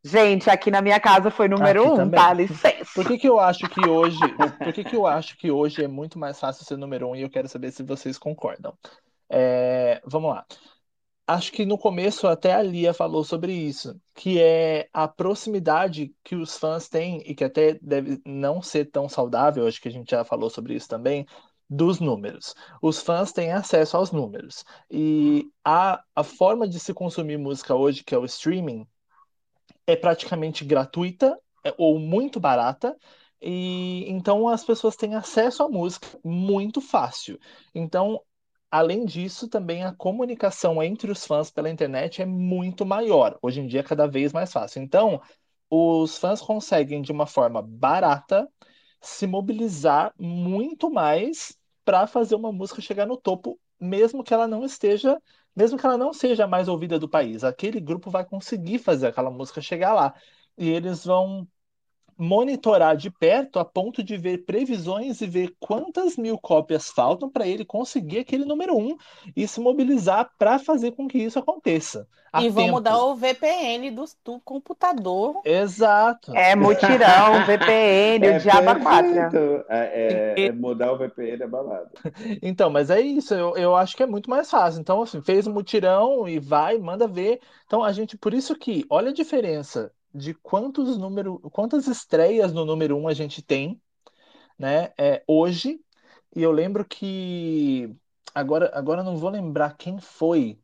Gente, 0.04 0.50
aqui 0.50 0.72
na 0.72 0.82
minha 0.82 1.00
casa 1.00 1.30
foi 1.30 1.48
número 1.48 1.82
Aqui 1.84 1.92
um, 1.92 1.96
também. 1.96 2.20
tá? 2.20 2.34
Licença. 2.34 2.86
Por 2.96 3.06
que 3.06 3.20
que 3.20 3.30
eu 3.30 3.40
acho 3.40 3.70
que 3.70 3.88
hoje, 3.88 4.18
por 4.58 4.74
que 4.74 4.84
que 4.84 4.96
eu 4.96 5.06
acho 5.06 5.38
que 5.38 5.52
hoje 5.52 5.84
é 5.84 5.88
muito 5.88 6.18
mais 6.18 6.40
fácil 6.40 6.66
ser 6.66 6.76
número 6.76 7.10
um 7.10 7.16
e 7.16 7.22
eu 7.22 7.30
quero 7.30 7.48
saber 7.48 7.72
se 7.72 7.84
vocês 7.84 8.18
concordam. 8.18 8.74
É, 9.32 10.02
vamos 10.06 10.32
lá. 10.32 10.46
Acho 11.26 11.52
que 11.54 11.66
no 11.66 11.78
começo 11.78 12.28
até 12.28 12.54
a 12.54 12.62
Lia 12.62 12.94
falou 12.94 13.24
sobre 13.24 13.54
isso, 13.54 14.00
que 14.14 14.42
é 14.42 14.90
a 14.92 15.08
proximidade 15.08 16.14
que 16.24 16.36
os 16.36 16.58
fãs 16.58 16.90
têm 16.90 17.22
e 17.26 17.34
que 17.34 17.44
até 17.46 17.76
deve 17.82 18.22
não 18.26 18.62
ser 18.62 18.86
tão 18.92 19.08
saudável, 19.08 19.66
acho 19.66 19.80
que 19.82 19.88
a 19.88 19.92
gente 19.92 20.12
já 20.12 20.26
falou 20.26 20.50
sobre 20.50 20.76
isso 20.76 20.90
também, 20.90 21.26
dos 21.70 22.02
números. 22.02 22.54
Os 22.82 23.00
fãs 23.02 23.32
têm 23.32 23.54
acesso 23.54 23.96
aos 23.96 24.12
números. 24.12 24.66
E 24.90 25.50
a, 25.64 26.04
a 26.14 26.24
forma 26.24 26.68
de 26.68 26.80
se 26.80 26.94
consumir 26.94 27.38
música 27.38 27.74
hoje, 27.74 28.04
que 28.04 28.14
é 28.14 28.18
o 28.18 28.26
streaming, 28.26 28.86
é 29.88 29.96
praticamente 29.96 30.66
gratuita 30.66 31.40
é, 31.64 31.74
ou 31.78 31.98
muito 31.98 32.40
barata. 32.40 32.98
E 33.42 34.06
então 34.08 34.50
as 34.50 34.64
pessoas 34.66 34.96
têm 34.98 35.16
acesso 35.16 35.64
à 35.64 35.70
música 35.70 36.08
muito 36.24 36.82
fácil. 36.82 37.40
Então, 37.74 38.22
além 38.72 39.06
disso, 39.06 39.48
também 39.48 39.84
a 39.84 39.94
comunicação 39.94 40.82
entre 40.82 41.12
os 41.12 41.26
fãs 41.26 41.52
pela 41.52 41.70
internet 41.70 42.22
é 42.22 42.26
muito 42.26 42.86
maior. 42.86 43.38
Hoje 43.42 43.62
em 43.62 43.68
dia 43.68 43.82
é 43.82 43.84
cada 43.84 44.08
vez 44.08 44.34
mais 44.34 44.52
fácil. 44.52 44.82
Então, 44.82 45.22
os 45.70 46.18
fãs 46.18 46.42
conseguem, 46.42 47.02
de 47.02 47.12
uma 47.12 47.28
forma 47.28 47.62
barata, 47.62 48.48
se 49.02 49.28
mobilizar 49.28 50.14
muito 50.20 50.90
mais 50.92 51.58
para 51.86 52.08
fazer 52.08 52.36
uma 52.36 52.52
música 52.52 52.82
chegar 52.82 53.06
no 53.08 53.18
topo, 53.18 53.60
mesmo 53.80 54.24
que 54.24 54.34
ela 54.34 54.48
não 54.48 54.64
esteja, 54.64 55.22
mesmo 55.56 55.78
que 55.78 55.86
ela 55.86 55.98
não 55.98 56.14
seja 56.14 56.48
mais 56.48 56.68
ouvida 56.68 57.00
do 57.00 57.10
país. 57.10 57.44
Aquele 57.44 57.80
grupo 57.80 58.10
vai 58.12 58.26
conseguir 58.26 58.80
fazer 58.80 59.08
aquela 59.08 59.32
música 59.32 59.62
chegar 59.62 59.94
lá. 59.94 60.14
E 60.58 60.70
eles 60.70 61.06
vão 61.06 61.48
monitorar 62.22 62.96
de 62.98 63.10
perto 63.12 63.60
a 63.60 63.66
ponto 63.66 64.04
de 64.04 64.18
ver 64.18 64.46
previsões 64.46 65.22
e 65.22 65.28
ver 65.28 65.56
quantas 65.60 66.18
mil 66.18 66.38
cópias 66.38 66.90
faltam 66.90 67.30
para 67.30 67.48
ele 67.48 67.66
conseguir 67.66 68.20
aquele 68.20 68.46
número 68.46 68.78
um 68.78 68.96
e 69.36 69.48
se 69.48 69.60
mobilizar 69.60 70.32
para 70.38 70.60
fazer 70.60 70.92
com 70.94 71.08
que 71.08 71.18
isso 71.20 71.40
aconteça. 71.40 72.08
E 72.36 72.50
vão 72.50 72.68
tempo. 72.68 72.72
mudar 72.72 72.98
o 73.04 73.16
VPN 73.16 73.92
do, 73.92 74.06
do 74.24 74.40
computador. 74.42 75.42
Exato. 75.44 76.32
É 76.34 76.56
mutirão, 76.56 77.42
VPN, 77.46 78.30
o 78.30 78.34
Diabo 78.36 78.70
a 78.72 78.76
quatro. 78.76 79.12
perfeito. 79.14 79.66
É, 79.70 80.44
é- 80.46 80.48
é 80.48 80.52
mudar 80.52 80.92
o 80.94 80.98
VPN 80.98 81.44
é 81.44 81.48
balada. 81.48 81.92
Então, 82.42 82.70
mas 82.70 82.90
é 82.90 83.00
isso, 83.02 83.34
eu, 83.34 83.56
eu 83.58 83.76
acho 83.76 83.96
que 83.96 84.04
é 84.04 84.06
muito 84.06 84.30
mais 84.30 84.50
fácil. 84.50 84.80
Então, 84.82 85.02
assim, 85.02 85.22
fez 85.22 85.48
um 85.48 85.54
mutirão 85.54 86.28
e 86.28 86.40
vai, 86.40 86.78
manda 86.78 87.08
ver. 87.08 87.42
Então, 87.66 87.84
a 87.84 87.92
gente, 87.92 88.18
por 88.18 88.34
isso 88.34 88.56
que, 88.56 88.86
olha 88.90 89.10
a 89.12 89.14
diferença 89.14 89.92
de 90.14 90.34
quantos 90.34 90.98
número, 90.98 91.40
quantas 91.52 91.88
estreias 91.88 92.54
no 92.54 92.66
número 92.66 92.98
um 92.98 93.08
a 93.08 93.14
gente 93.14 93.42
tem, 93.42 93.82
né, 94.58 94.94
é, 94.98 95.24
hoje. 95.28 95.80
E 96.36 96.42
eu 96.44 96.52
lembro 96.52 96.86
que, 96.86 97.96
agora, 98.34 98.72
agora 98.74 99.04
não 99.04 99.18
vou 99.18 99.30
lembrar 99.30 99.78
quem 99.78 100.00
foi 100.00 100.60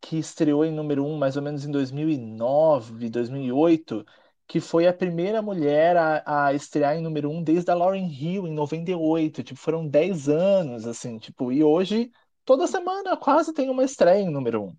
que 0.00 0.18
estreou 0.18 0.64
em 0.64 0.72
número 0.72 1.04
um, 1.04 1.16
mais 1.18 1.36
ou 1.36 1.42
menos 1.42 1.64
em 1.64 1.70
2009, 1.70 3.10
2008, 3.10 4.04
que 4.46 4.60
foi 4.60 4.86
a 4.86 4.92
primeira 4.92 5.42
mulher 5.42 5.96
a, 5.96 6.46
a 6.46 6.54
estrear 6.54 6.96
em 6.96 7.02
número 7.02 7.30
um 7.30 7.42
desde 7.42 7.70
a 7.70 7.74
Lauryn 7.74 8.08
Hill, 8.08 8.46
em 8.46 8.52
98. 8.54 9.42
Tipo, 9.44 9.60
foram 9.60 9.86
10 9.86 10.28
anos, 10.28 10.86
assim, 10.86 11.18
tipo, 11.18 11.52
e 11.52 11.62
hoje, 11.62 12.10
toda 12.44 12.66
semana, 12.66 13.16
quase 13.16 13.52
tem 13.52 13.68
uma 13.70 13.84
estreia 13.84 14.22
em 14.22 14.30
número 14.30 14.64
um. 14.64 14.76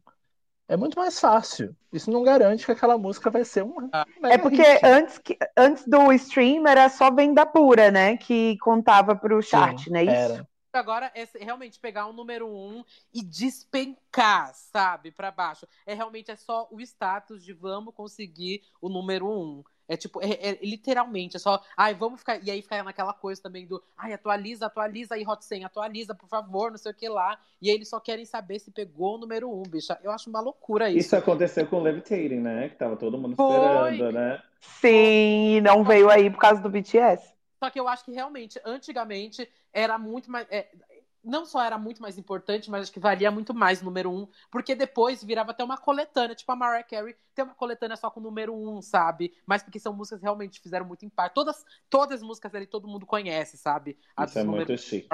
É 0.71 0.77
muito 0.77 0.97
mais 0.97 1.19
fácil. 1.19 1.75
Isso 1.91 2.09
não 2.09 2.23
garante 2.23 2.65
que 2.65 2.71
aquela 2.71 2.97
música 2.97 3.29
vai 3.29 3.43
ser 3.43 3.61
um 3.61 3.89
É 3.91 4.05
mega 4.21 4.39
porque 4.39 4.61
hit. 4.63 4.85
antes, 4.85 5.17
que- 5.17 5.37
antes 5.57 5.85
do 5.85 6.13
stream 6.13 6.65
era 6.65 6.87
só 6.87 7.11
venda 7.13 7.45
pura, 7.45 7.91
né? 7.91 8.15
Que 8.15 8.57
contava 8.59 9.13
pro 9.13 9.41
chart, 9.41 9.83
Sim, 9.83 9.89
né? 9.89 10.03
Isso. 10.03 10.11
era. 10.13 10.47
Agora 10.71 11.11
é 11.13 11.27
realmente 11.43 11.77
pegar 11.77 12.07
um 12.07 12.13
número 12.13 12.47
um 12.47 12.85
e 13.13 13.21
despencar, 13.21 14.53
sabe, 14.55 15.11
pra 15.11 15.29
baixo. 15.29 15.67
É 15.85 15.93
realmente 15.93 16.31
é 16.31 16.37
só 16.37 16.69
o 16.71 16.79
status 16.79 17.43
de 17.43 17.51
vamos 17.51 17.93
conseguir 17.93 18.61
o 18.81 18.87
número 18.87 19.27
um. 19.27 19.65
É 19.91 19.97
tipo, 19.97 20.21
é, 20.23 20.29
é 20.41 20.59
literalmente, 20.63 21.35
é 21.35 21.39
só, 21.39 21.61
ai, 21.75 21.93
vamos 21.93 22.21
ficar. 22.21 22.41
E 22.41 22.49
aí 22.49 22.61
ficar 22.61 22.81
naquela 22.81 23.11
coisa 23.11 23.41
também 23.41 23.67
do, 23.67 23.83
ai, 23.97 24.13
atualiza, 24.13 24.67
atualiza 24.67 25.15
aí, 25.15 25.27
Hot 25.27 25.43
100, 25.43 25.65
atualiza, 25.65 26.15
por 26.15 26.29
favor, 26.29 26.71
não 26.71 26.77
sei 26.77 26.93
o 26.93 26.95
que 26.95 27.09
lá. 27.09 27.37
E 27.61 27.69
aí 27.69 27.75
eles 27.75 27.89
só 27.89 27.99
querem 27.99 28.23
saber 28.23 28.59
se 28.59 28.71
pegou 28.71 29.15
o 29.15 29.17
número 29.17 29.51
um, 29.51 29.63
bicha. 29.63 29.99
Eu 30.01 30.11
acho 30.11 30.29
uma 30.29 30.39
loucura 30.39 30.89
isso. 30.89 30.99
Isso 30.99 31.15
aconteceu 31.17 31.67
com 31.67 31.81
Levitating, 31.81 32.39
né? 32.39 32.69
Que 32.69 32.77
tava 32.77 32.95
todo 32.95 33.17
mundo 33.17 33.35
Foi. 33.35 33.53
esperando, 33.53 34.13
né? 34.13 34.41
Sim, 34.61 35.57
e 35.57 35.61
não 35.61 35.83
veio 35.83 36.09
aí 36.09 36.29
por 36.29 36.39
causa 36.39 36.61
do 36.61 36.69
BTS. 36.69 37.29
Só 37.61 37.69
que 37.69 37.77
eu 37.77 37.89
acho 37.89 38.05
que 38.05 38.13
realmente, 38.13 38.61
antigamente, 38.63 39.45
era 39.73 39.97
muito 39.97 40.31
mais. 40.31 40.47
é, 40.49 40.69
não 41.23 41.45
só 41.45 41.63
era 41.63 41.77
muito 41.77 42.01
mais 42.01 42.17
importante, 42.17 42.69
mas 42.69 42.83
acho 42.83 42.91
que 42.91 42.99
valia 42.99 43.31
muito 43.31 43.53
mais 43.53 43.81
o 43.81 43.85
número 43.85 44.11
um, 44.11 44.27
porque 44.49 44.75
depois 44.75 45.23
virava 45.23 45.51
até 45.51 45.63
uma 45.63 45.77
coletânea, 45.77 46.35
tipo 46.35 46.51
a 46.51 46.55
Mariah 46.55 46.83
Carey 46.83 47.15
tem 47.33 47.45
uma 47.45 47.53
coletânea 47.53 47.95
só 47.95 48.09
com 48.09 48.19
o 48.19 48.23
número 48.23 48.53
um, 48.53 48.81
sabe? 48.81 49.33
Mas 49.45 49.63
porque 49.63 49.79
são 49.79 49.93
músicas 49.93 50.19
que 50.19 50.25
realmente 50.25 50.59
fizeram 50.59 50.85
muito 50.85 51.05
impacto. 51.05 51.35
Todas, 51.35 51.65
todas 51.89 52.21
as 52.21 52.27
músicas 52.27 52.51
dele 52.51 52.65
todo 52.65 52.87
mundo 52.87 53.05
conhece, 53.05 53.57
sabe? 53.57 53.97
A 54.15 54.25
Isso 54.25 54.39
é 54.39 54.43
muito 54.43 54.77
chique. 54.77 55.07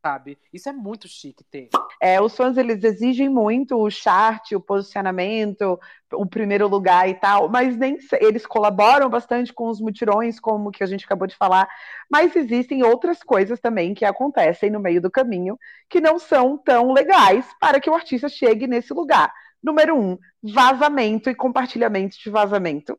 Sabe? 0.00 0.38
Isso 0.52 0.68
é 0.68 0.72
muito 0.72 1.08
chique 1.08 1.42
ter. 1.44 1.68
É, 2.00 2.20
os 2.20 2.36
fãs, 2.36 2.56
eles 2.56 2.84
exigem 2.84 3.28
muito 3.28 3.76
o 3.76 3.90
chart, 3.90 4.52
o 4.52 4.60
posicionamento, 4.60 5.80
o 6.16 6.26
primeiro 6.26 6.68
lugar 6.68 7.08
e 7.08 7.14
tal, 7.14 7.48
mas 7.48 7.76
nem 7.76 7.98
eles 8.20 8.46
colaboram 8.46 9.08
bastante 9.08 9.52
com 9.52 9.68
os 9.68 9.80
mutirões, 9.80 10.40
como 10.40 10.70
que 10.70 10.82
a 10.82 10.86
gente 10.86 11.04
acabou 11.04 11.26
de 11.26 11.36
falar, 11.36 11.68
mas 12.10 12.34
existem 12.34 12.82
outras 12.82 13.22
coisas 13.22 13.60
também 13.60 13.94
que 13.94 14.04
acontecem 14.04 14.70
no 14.70 14.80
meio 14.80 15.00
do 15.00 15.10
caminho 15.10 15.58
que 15.88 16.00
não 16.00 16.18
são 16.18 16.56
tão 16.56 16.92
legais 16.92 17.46
para 17.60 17.80
que 17.80 17.90
o 17.90 17.94
artista 17.94 18.28
chegue 18.28 18.66
nesse 18.66 18.92
lugar. 18.92 19.32
Número 19.62 19.96
um, 19.96 20.18
vazamento 20.42 21.30
e 21.30 21.34
compartilhamento 21.34 22.16
de 22.22 22.30
vazamento. 22.30 22.98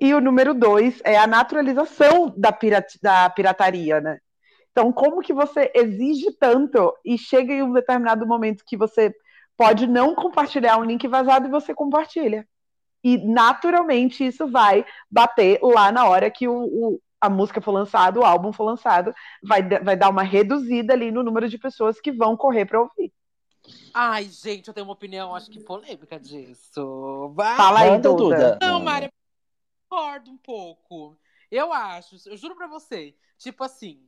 E 0.00 0.12
o 0.12 0.20
número 0.20 0.52
dois 0.52 1.00
é 1.04 1.16
a 1.16 1.26
naturalização 1.26 2.34
da, 2.36 2.52
pirat 2.52 2.98
da 3.00 3.30
pirataria, 3.30 4.00
né? 4.00 4.18
Então, 4.72 4.92
como 4.92 5.22
que 5.22 5.32
você 5.32 5.70
exige 5.72 6.32
tanto 6.32 6.92
e 7.04 7.16
chega 7.16 7.52
em 7.52 7.62
um 7.62 7.72
determinado 7.72 8.26
momento 8.26 8.64
que 8.66 8.76
você 8.76 9.14
pode 9.56 9.86
não 9.86 10.14
compartilhar 10.14 10.78
um 10.78 10.84
link 10.84 11.06
vazado 11.08 11.46
e 11.46 11.50
você 11.50 11.74
compartilha? 11.74 12.46
E 13.02 13.18
naturalmente 13.18 14.26
isso 14.26 14.46
vai 14.48 14.84
bater 15.10 15.60
lá 15.62 15.92
na 15.92 16.06
hora 16.06 16.30
que 16.30 16.48
o, 16.48 16.54
o 16.54 17.00
a 17.20 17.30
música 17.30 17.60
for 17.60 17.72
lançada, 17.72 18.20
o 18.20 18.24
álbum 18.24 18.52
for 18.52 18.64
lançado, 18.64 19.14
vai, 19.42 19.62
vai 19.80 19.96
dar 19.96 20.10
uma 20.10 20.22
reduzida 20.22 20.92
ali 20.92 21.10
no 21.10 21.22
número 21.22 21.48
de 21.48 21.56
pessoas 21.56 21.98
que 21.98 22.12
vão 22.12 22.36
correr 22.36 22.66
para 22.66 22.80
ouvir. 22.80 23.10
Ai, 23.94 24.24
gente, 24.24 24.68
eu 24.68 24.74
tenho 24.74 24.86
uma 24.86 24.92
opinião, 24.92 25.34
acho 25.34 25.50
que 25.50 25.58
polêmica 25.58 26.20
disso. 26.20 27.32
Vai. 27.34 27.56
Fala 27.56 27.80
aí, 27.80 27.98
Duda. 27.98 28.58
Não, 28.60 28.80
Mária, 28.80 29.10
concordo 29.88 30.30
um 30.30 30.36
pouco. 30.36 31.16
Eu 31.50 31.72
acho, 31.72 32.16
eu 32.28 32.36
juro 32.36 32.56
pra 32.56 32.66
você, 32.66 33.14
tipo 33.38 33.64
assim, 33.64 34.02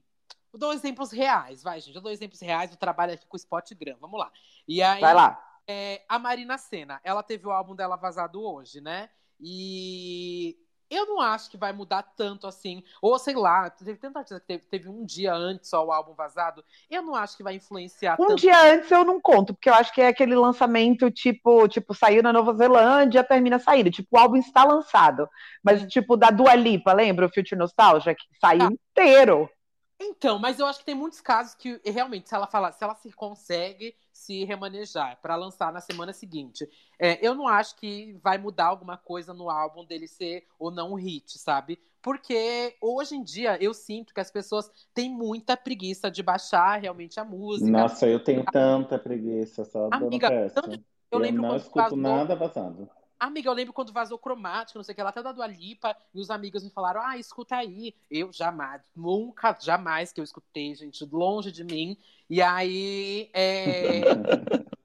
Vou 0.57 0.70
dar 0.70 0.74
exemplos 0.74 1.12
reais, 1.12 1.62
vai, 1.62 1.80
gente. 1.80 1.94
Eu 1.94 2.00
dou 2.00 2.11
exemplos 2.11 2.40
reais, 2.40 2.70
eu 2.70 2.78
trabalho 2.78 3.12
aqui 3.12 3.26
com 3.26 3.36
o 3.36 3.38
Spotgram. 3.38 3.96
Vamos 4.00 4.18
lá. 4.18 4.32
E 4.66 4.82
aí, 4.82 5.02
vai 5.02 5.12
lá. 5.12 5.38
É, 5.68 6.02
a 6.09 6.18
Marina 6.18 6.57
Senna, 6.57 6.98
ela 7.04 7.22
teve 7.22 7.46
o 7.46 7.50
álbum 7.50 7.76
dela 7.76 7.96
vazado 7.96 8.42
hoje, 8.42 8.80
né? 8.80 9.11
E 9.38 10.57
eu 10.88 11.04
não 11.04 11.20
acho 11.20 11.50
que 11.50 11.59
vai 11.59 11.74
mudar 11.74 12.02
tanto 12.02 12.46
assim. 12.46 12.82
Ou 13.02 13.18
sei 13.18 13.34
lá, 13.34 13.68
teve 13.68 13.96
tanta 13.96 14.20
artista 14.20 14.40
que 14.40 14.46
teve, 14.46 14.64
teve, 14.64 14.88
um 14.88 15.04
dia 15.04 15.34
antes 15.34 15.68
só 15.68 15.84
o 15.84 15.92
álbum 15.92 16.14
vazado. 16.14 16.64
Eu 16.88 17.02
não 17.02 17.14
acho 17.14 17.36
que 17.36 17.42
vai 17.42 17.57
influenciar 17.57 18.14
um 18.14 18.16
tanto. 18.16 18.32
Um 18.32 18.36
dia 18.36 18.59
antes 18.72 18.90
eu 18.90 19.04
não 19.04 19.20
conto, 19.20 19.52
porque 19.52 19.68
eu 19.68 19.74
acho 19.74 19.92
que 19.92 20.00
é 20.00 20.09
aquele 20.09 20.34
lançamento 20.34 21.11
tipo, 21.11 21.68
tipo, 21.68 21.92
saiu 21.92 22.22
na 22.22 22.32
Nova 22.32 22.54
Zelândia, 22.54 23.22
termina 23.22 23.59
saindo. 23.59 23.90
Tipo, 23.90 24.16
o 24.16 24.18
álbum 24.18 24.36
está 24.36 24.64
lançado. 24.64 25.28
Mas, 25.62 25.82
tipo, 25.86 26.16
da 26.16 26.30
Dua 26.30 26.54
Lipa, 26.54 26.94
lembra 26.94 27.26
o 27.26 27.30
Future 27.30 27.59
Nostalgia? 27.59 28.14
Que 28.14 28.24
saiu 28.40 28.61
tá. 28.61 28.72
inteiro. 28.72 29.50
Então, 29.99 30.38
mas 30.38 30.59
eu 30.59 30.66
acho 30.66 30.80
que 30.80 30.84
tem 30.84 30.94
muitos 30.94 31.20
casos 31.20 31.55
que 31.55 31.80
realmente, 31.84 32.28
se 32.28 32.34
ela 32.34 32.47
falar, 32.47 32.72
se 32.72 32.84
ela 32.84 32.94
se 32.94 33.11
consegue 33.12 33.94
se 34.12 34.44
remanejar 34.44 35.18
para 35.22 35.36
lançar 35.36 35.72
na 35.72 35.80
semana 35.80 36.12
seguinte, 36.12 36.68
é, 36.99 37.18
eu 37.26 37.34
não 37.34 37.49
acho 37.49 37.76
que 37.76 38.12
vai 38.22 38.36
mudar 38.36 38.66
alguma 38.66 38.99
coisa 38.99 39.32
no 39.32 39.49
álbum 39.49 39.84
dele 39.84 40.07
ser 40.07 40.47
ou 40.59 40.70
não 40.70 40.92
um 40.92 40.94
hit, 40.97 41.38
sabe? 41.38 41.78
Porque 42.03 42.76
hoje 42.80 43.16
em 43.16 43.22
dia 43.22 43.57
eu 43.61 43.72
sinto 43.72 44.12
que 44.12 44.20
as 44.20 44.30
pessoas 44.30 44.70
têm 44.94 45.11
muita 45.11 45.57
preguiça 45.57 46.11
de 46.11 46.22
baixar 46.22 46.80
realmente 46.80 47.18
a 47.18 47.24
música. 47.24 47.70
Nossa, 47.70 48.07
eu 48.07 48.22
tenho 48.22 48.44
tanta 48.44 48.99
preguiça, 48.99 49.64
só 49.64 49.88
Amiga, 49.90 50.30
tanto, 50.55 50.72
eu, 50.72 50.78
eu 51.11 51.18
lembro 51.18 51.42
não 51.42 51.57
escuto 51.57 51.97
nada 51.97 52.36
vazando. 52.36 52.88
Amiga, 53.18 53.48
eu 53.48 53.54
lembro 53.54 53.72
quando 53.72 53.92
vazou 53.92 54.18
cromático, 54.18 54.78
não 54.78 54.84
sei 54.84 54.92
o 54.92 54.96
que, 54.96 55.02
lá 55.02 55.08
até 55.08 55.22
da 55.22 55.32
Dua 55.32 55.46
Lipa, 55.46 55.96
e 56.14 56.20
os 56.20 56.28
amigos 56.30 56.62
me 56.62 56.70
falaram, 56.70 57.00
ah, 57.02 57.16
escuta 57.16 57.56
aí. 57.56 57.94
Eu 58.10 58.30
jamais, 58.30 58.82
nunca, 58.94 59.56
jamais 59.58 60.12
que 60.12 60.20
eu 60.20 60.24
escutei, 60.24 60.74
gente, 60.74 61.04
longe 61.10 61.50
de 61.50 61.64
mim. 61.64 61.96
E 62.28 62.42
aí, 62.42 63.30
é... 63.32 64.02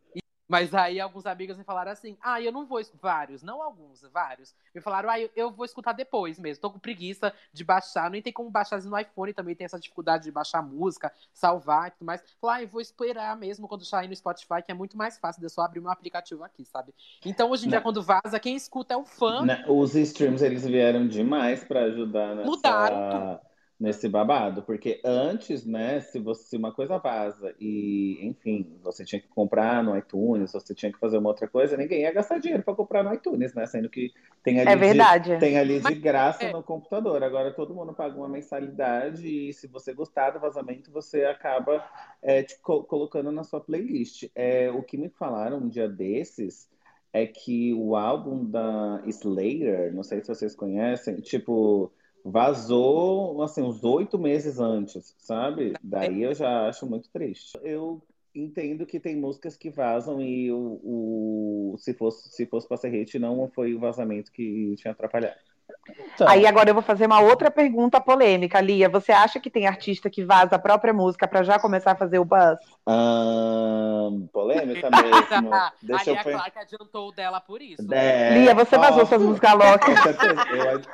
Mas 0.51 0.75
aí 0.75 0.99
alguns 0.99 1.25
amigos 1.25 1.57
me 1.57 1.63
falaram 1.63 1.93
assim: 1.93 2.17
ah, 2.21 2.41
eu 2.41 2.51
não 2.51 2.65
vou. 2.65 2.81
Vários, 3.01 3.41
não 3.41 3.61
alguns, 3.61 4.01
vários. 4.11 4.53
Me 4.75 4.81
falaram: 4.81 5.09
ah, 5.09 5.17
eu, 5.33 5.49
vou 5.49 5.65
escutar 5.65 5.93
depois 5.93 6.37
mesmo. 6.37 6.61
Tô 6.61 6.69
com 6.69 6.77
preguiça 6.77 7.33
de 7.53 7.63
baixar. 7.63 8.09
Nem 8.09 8.21
tem 8.21 8.33
como 8.33 8.49
baixar 8.49 8.83
no 8.83 8.99
iPhone 8.99 9.31
também, 9.31 9.55
tem 9.55 9.63
essa 9.63 9.79
dificuldade 9.79 10.25
de 10.25 10.31
baixar 10.31 10.61
música, 10.61 11.09
salvar 11.33 11.87
e 11.87 11.91
tudo 11.91 12.05
mais. 12.05 12.21
Falar, 12.41 12.55
ah, 12.55 12.63
eu 12.63 12.67
vou 12.67 12.81
esperar 12.81 13.37
mesmo 13.37 13.65
quando 13.65 13.85
sair 13.85 14.09
no 14.09 14.15
Spotify, 14.15 14.61
que 14.61 14.73
é 14.73 14.75
muito 14.75 14.97
mais 14.97 15.17
fácil 15.17 15.39
de 15.39 15.45
eu 15.45 15.49
só 15.49 15.61
abrir 15.61 15.79
meu 15.79 15.89
aplicativo 15.89 16.43
aqui, 16.43 16.65
sabe? 16.65 16.93
Então 17.25 17.49
hoje 17.49 17.65
em 17.65 17.69
dia, 17.69 17.79
quando 17.79 18.03
vaza, 18.03 18.37
quem 18.37 18.53
escuta 18.53 18.93
é 18.93 18.97
o 18.97 19.05
fã. 19.05 19.45
Os 19.69 19.95
streams, 19.95 20.43
eles 20.43 20.65
vieram 20.65 21.07
demais 21.07 21.63
para 21.63 21.83
ajudar 21.83 22.35
nessa... 22.35 22.49
Mudaram 22.49 23.09
tudo 23.09 23.50
nesse 23.81 24.07
babado, 24.07 24.61
porque 24.61 25.01
antes, 25.03 25.65
né, 25.65 26.01
se 26.01 26.19
você 26.19 26.43
se 26.43 26.55
uma 26.55 26.71
coisa 26.71 26.99
vaza 26.99 27.55
e, 27.59 28.19
enfim, 28.21 28.77
você 28.83 29.03
tinha 29.03 29.19
que 29.19 29.27
comprar 29.27 29.83
no 29.83 29.97
iTunes, 29.97 30.53
você 30.53 30.75
tinha 30.75 30.91
que 30.91 30.99
fazer 30.99 31.17
uma 31.17 31.29
outra 31.29 31.47
coisa, 31.47 31.75
ninguém 31.75 32.01
ia 32.01 32.13
gastar 32.13 32.37
dinheiro 32.37 32.61
para 32.61 32.75
comprar 32.75 33.03
no 33.03 33.11
iTunes, 33.11 33.55
né, 33.55 33.65
sendo 33.65 33.89
que 33.89 34.13
tem 34.43 34.59
ali 34.59 34.69
é 34.69 34.75
verdade. 34.75 35.31
De, 35.31 35.39
tem 35.39 35.57
ali 35.57 35.79
de 35.79 35.95
graça 35.95 36.43
é. 36.43 36.51
no 36.51 36.61
computador. 36.61 37.23
Agora 37.23 37.51
todo 37.51 37.73
mundo 37.73 37.91
paga 37.91 38.15
uma 38.15 38.29
mensalidade 38.29 39.27
e 39.27 39.51
se 39.51 39.65
você 39.65 39.93
gostar 39.93 40.29
do 40.29 40.39
vazamento, 40.39 40.91
você 40.91 41.25
acaba 41.25 41.83
é, 42.21 42.43
te 42.43 42.59
co 42.61 42.83
colocando 42.83 43.31
na 43.31 43.43
sua 43.43 43.61
playlist. 43.61 44.29
É, 44.35 44.69
o 44.69 44.83
que 44.83 44.95
me 44.95 45.09
falaram 45.09 45.57
um 45.57 45.67
dia 45.67 45.89
desses 45.89 46.69
é 47.11 47.25
que 47.25 47.73
o 47.73 47.95
álbum 47.95 48.45
da 48.45 49.01
Slayer, 49.07 49.91
não 49.91 50.03
sei 50.03 50.21
se 50.21 50.27
vocês 50.27 50.55
conhecem, 50.55 51.15
tipo 51.15 51.91
vazou 52.23 53.41
assim 53.41 53.61
uns 53.61 53.83
oito 53.83 54.17
meses 54.17 54.59
antes, 54.59 55.15
sabe? 55.19 55.73
Daí 55.83 56.23
eu 56.23 56.33
já 56.33 56.67
acho 56.67 56.85
muito 56.85 57.09
triste. 57.09 57.57
Eu 57.63 58.01
entendo 58.33 58.85
que 58.85 58.99
tem 58.99 59.15
músicas 59.15 59.57
que 59.57 59.69
vazam 59.69 60.21
e 60.21 60.51
o, 60.51 60.79
o 61.73 61.75
se 61.77 61.93
fosse 61.93 62.29
se 62.29 62.45
fosse 62.45 62.67
para 62.67 62.77
ser 62.77 62.89
hit 62.89 63.19
não 63.19 63.49
foi 63.49 63.73
o 63.73 63.79
vazamento 63.79 64.31
que 64.31 64.75
tinha 64.77 64.91
atrapalhado. 64.91 65.35
Então. 65.89 66.27
Aí 66.27 66.45
agora 66.45 66.69
eu 66.69 66.73
vou 66.73 66.83
fazer 66.83 67.05
uma 67.05 67.19
outra 67.19 67.49
pergunta 67.49 67.99
polêmica, 67.99 68.61
Lia. 68.61 68.87
Você 68.89 69.11
acha 69.11 69.39
que 69.39 69.49
tem 69.49 69.67
artista 69.67 70.09
que 70.09 70.23
vaza 70.23 70.55
a 70.55 70.59
própria 70.59 70.93
música 70.93 71.27
para 71.27 71.43
já 71.43 71.59
começar 71.59 71.91
a 71.91 71.95
fazer 71.95 72.19
o 72.19 72.25
buzz? 72.25 72.59
polêmica 74.31 74.89
mesmo. 74.89 75.51
Deixa 75.81 76.11
a 76.11 76.13
Lia 76.13 76.21
eu... 76.25 76.31
Clark 76.31 76.59
adiantou 76.59 77.11
dela 77.11 77.41
por 77.41 77.61
isso. 77.61 77.93
É... 77.93 78.33
Lia, 78.33 78.53
você 78.53 78.77
vazou 78.77 79.05
suas 79.05 79.21
músicas 79.21 79.51
loucas. 79.51 79.95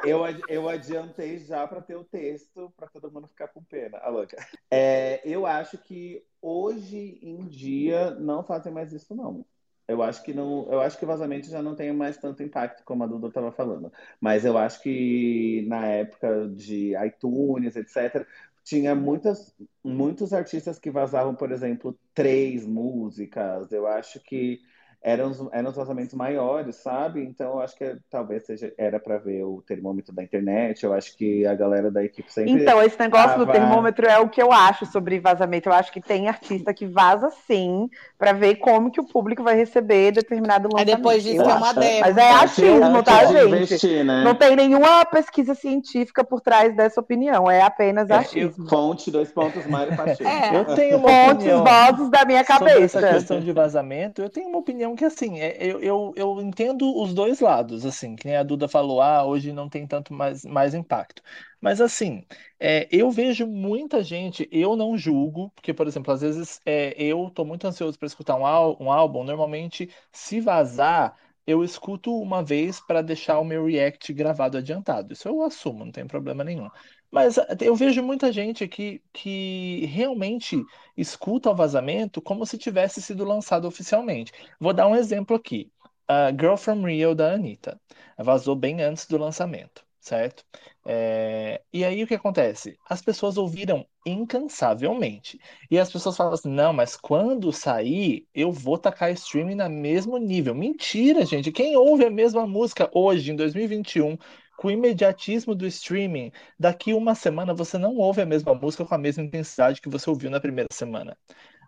Eu, 0.04 0.26
eu, 0.26 0.42
eu 0.48 0.70
adiantei 0.70 1.40
já 1.40 1.68
para 1.68 1.82
ter 1.82 1.96
o 1.96 2.04
texto, 2.04 2.72
para 2.78 2.88
todo 2.88 3.12
mundo 3.12 3.28
ficar 3.28 3.48
com 3.50 3.64
pena. 3.64 3.98
A 4.00 4.10
louca. 4.10 4.38
É, 4.72 5.22
eu 5.26 5.46
acho 5.46 5.78
que 5.78 6.24
hoje 6.42 7.20
em 7.22 7.46
dia 7.48 8.12
não 8.12 8.44
fazem 8.44 8.72
mais 8.72 8.94
isso, 8.94 9.16
não. 9.16 9.46
Eu 9.88 10.04
acho 10.04 10.22
que 10.24 10.34
não, 10.34 10.70
eu 10.72 10.82
acho 10.82 10.98
que 10.98 11.06
o 11.06 11.08
vazamento 11.08 11.48
já 11.50 11.62
não 11.62 11.74
tem 11.76 11.94
mais 11.94 12.18
tanto 12.18 12.44
impacto 12.44 12.84
como 12.84 13.04
a 13.04 13.08
Duda 13.08 13.28
estava 13.30 13.52
falando. 13.54 13.92
Mas 14.20 14.44
eu 14.44 14.58
acho 14.58 14.82
que 14.82 15.66
na 15.68 15.86
época 15.88 16.50
de 16.50 16.94
iTunes, 17.06 17.76
etc., 17.76 18.28
tinha 18.64 18.94
muitas, 18.94 19.56
muitos 19.84 20.34
artistas 20.34 20.78
que 20.78 20.92
vazavam, 20.92 21.34
por 21.36 21.52
exemplo, 21.54 21.98
três 22.14 22.66
músicas. 22.68 23.72
Eu 23.72 23.88
acho 23.88 24.20
que 24.20 24.60
eram, 25.02 25.50
eram 25.52 25.70
os 25.70 25.76
vazamentos 25.76 26.14
maiores, 26.14 26.76
sabe? 26.78 27.24
Então 27.24 27.54
eu 27.54 27.60
acho 27.60 27.76
que 27.76 27.98
talvez 28.10 28.46
seja, 28.46 28.74
era 28.78 29.00
para 29.00 29.18
ver 29.18 29.44
o 29.44 29.62
termômetro 29.66 30.14
da 30.14 30.24
internet. 30.24 30.84
Eu 30.84 30.94
acho 30.94 31.16
que 31.16 31.46
a 31.46 31.54
galera 31.54 31.92
da 31.92 32.04
equipe 32.04 32.32
sempre. 32.32 32.52
Então, 32.52 32.82
esse 32.82 33.00
negócio 33.00 33.30
tava... 33.30 33.46
do 33.46 33.52
termômetro 33.52 34.06
é 34.06 34.20
o 34.20 34.30
que 34.30 34.42
eu 34.42 34.52
acho 34.52 34.86
sobre 34.86 35.20
vazamento. 35.20 35.70
Eu 35.70 35.74
acho 35.74 35.92
que 35.92 36.02
tem 36.02 36.28
artista 36.28 36.74
que 36.74 36.86
vaza 36.86 37.30
sim, 37.46 37.90
para 38.18 38.34
ver 38.34 38.56
como 38.56 38.92
que 38.92 39.00
o 39.00 39.08
público 39.08 39.44
vai 39.44 39.56
receber 39.56 40.12
determinado 40.12 40.68
lançamento. 40.72 40.90
Aí 40.90 40.96
depois 40.96 41.24
disso 41.24 41.42
é 41.42 41.54
uma 41.54 41.74
demo. 41.74 42.02
Mas 42.02 42.18
é 42.18 42.32
achismo, 42.32 43.04
tá, 43.04 43.26
gente? 43.26 43.56
Investir, 43.56 44.04
né? 44.04 44.24
Não 44.24 44.36
tem 44.36 44.56
nenhuma 44.56 45.06
pesquisa 45.06 45.54
científica 45.54 46.24
por 46.24 46.42
trás 46.42 46.76
dessa 46.76 47.00
opinião. 47.00 47.50
É 47.50 47.62
apenas 47.62 48.10
é, 48.10 48.16
achismo. 48.16 48.68
Fonte, 48.68 49.12
dois 49.12 49.32
pontos, 49.32 49.66
Mário 49.68 49.96
Pacheco. 49.98 50.30
É. 50.30 50.58
Eu 50.58 50.66
tenho 50.76 50.98
uma 50.98 51.10
Fontes, 51.10 51.48
opinião 51.48 51.64
vozes 51.64 52.10
da 52.10 52.26
minha 52.26 52.44
cabeça. 52.44 52.88
Sobre 52.90 53.08
essa 53.08 53.18
questão 53.20 53.40
de 53.40 53.52
vazamento, 53.52 54.22
eu 54.22 54.30
tenho 54.30 54.50
uma 54.50 54.58
opinião 54.58 54.87
que, 54.96 55.06
assim, 55.06 55.40
é, 55.40 55.58
eu, 55.66 55.80
eu, 55.82 56.14
eu 56.16 56.42
entendo 56.42 56.96
os 57.02 57.14
dois 57.14 57.40
lados, 57.40 57.86
assim, 57.86 58.16
que 58.16 58.26
nem 58.28 58.36
a 58.38 58.44
Duda 58.44 58.68
falou, 58.68 59.02
ah, 59.02 59.26
hoje 59.26 59.52
não 59.54 59.70
tem 59.70 59.88
tanto 59.88 60.14
mais, 60.14 60.44
mais 60.46 60.74
impacto. 60.74 61.22
Mas, 61.60 61.82
assim, 61.82 62.26
é, 62.60 62.88
eu 62.92 63.10
vejo 63.12 63.48
muita 63.48 64.04
gente, 64.04 64.48
eu 64.52 64.76
não 64.76 64.98
julgo, 64.98 65.50
porque, 65.52 65.74
por 65.74 65.88
exemplo, 65.88 66.14
às 66.14 66.22
vezes 66.22 66.60
é, 66.66 66.94
eu 67.02 67.30
tô 67.32 67.44
muito 67.46 67.66
ansioso 67.68 67.98
para 67.98 68.06
escutar 68.08 68.36
um, 68.36 68.44
um 68.86 68.92
álbum, 68.92 69.24
normalmente, 69.24 69.90
se 70.12 70.40
vazar, 70.40 71.18
eu 71.46 71.64
escuto 71.64 72.14
uma 72.20 72.44
vez 72.44 72.80
para 72.82 73.02
deixar 73.02 73.40
o 73.40 73.46
meu 73.46 73.66
react 73.66 74.12
gravado 74.14 74.58
adiantado. 74.58 75.14
Isso 75.14 75.28
eu 75.28 75.42
assumo, 75.42 75.86
não 75.86 75.92
tem 75.92 76.06
problema 76.08 76.44
nenhum. 76.44 76.70
Mas 77.12 77.38
eh, 77.38 77.46
eu 77.62 77.76
vejo 77.76 78.02
muita 78.04 78.32
gente 78.32 78.68
que, 78.68 79.02
que 79.14 79.86
realmente 79.88 80.68
escuta 80.96 81.50
o 81.52 81.56
vazamento 81.56 82.22
como 82.22 82.46
se 82.46 82.58
tivesse 82.58 83.02
sido 83.02 83.24
lançado 83.24 83.68
oficialmente. 83.68 84.32
Vou 84.60 84.74
dar 84.74 84.88
um 84.88 84.96
exemplo 84.96 85.36
aqui. 85.36 85.72
A 86.08 86.32
Girl 86.32 86.56
From 86.56 86.86
Rio 86.86 87.14
da 87.16 87.34
Anitta. 87.34 87.80
Vazou 88.18 88.56
bem 88.56 88.82
antes 88.82 89.06
do 89.08 89.18
lançamento, 89.18 89.86
certo? 90.00 90.44
É, 90.86 91.62
E 91.74 91.84
aí 91.84 92.02
o 92.04 92.08
que 92.08 92.16
acontece? 92.16 92.78
As 92.90 93.02
pessoas 93.02 93.38
ouviram 93.38 93.86
incansavelmente. 94.06 95.38
E 95.70 95.78
as 95.78 95.92
pessoas 95.92 96.16
falam 96.16 96.34
assim: 96.34 96.50
não, 96.50 96.72
mas 96.74 96.96
quando 96.96 97.52
sair, 97.52 98.26
eu 98.34 98.52
vou 98.52 98.78
tacar 98.78 99.12
streaming 99.12 99.56
no 99.56 99.70
mesmo 99.70 100.18
nível. 100.18 100.56
Mentira, 100.56 101.26
gente. 101.26 101.52
Quem 101.52 101.76
ouve 101.76 102.06
a 102.06 102.10
mesma 102.10 102.48
música 102.48 102.90
hoje, 102.94 103.32
em 103.32 103.36
2021, 103.36 104.18
com 104.58 104.68
o 104.70 104.72
imediatismo 104.72 105.56
do 105.56 105.68
streaming, 105.68 106.32
daqui 106.60 106.94
uma 106.94 107.16
semana 107.16 107.54
você 107.54 107.78
não 107.78 107.96
ouve 107.96 108.22
a 108.22 108.26
mesma 108.26 108.56
música 108.56 108.84
com 108.86 108.96
a 108.96 108.98
mesma 108.98 109.24
intensidade 109.24 109.80
que 109.82 109.90
você 109.90 110.10
ouviu 110.10 110.30
na 110.32 110.42
primeira 110.42 110.68
semana. 110.74 111.18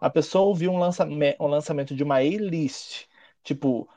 A 0.02 0.10
pessoa 0.10 0.46
ouviu 0.46 0.72
um, 0.72 0.80
lança 0.80 1.06
um 1.06 1.48
lançamento 1.48 1.96
de 1.96 2.04
uma 2.04 2.16
A-list, 2.18 3.06
tipo, 3.44 3.88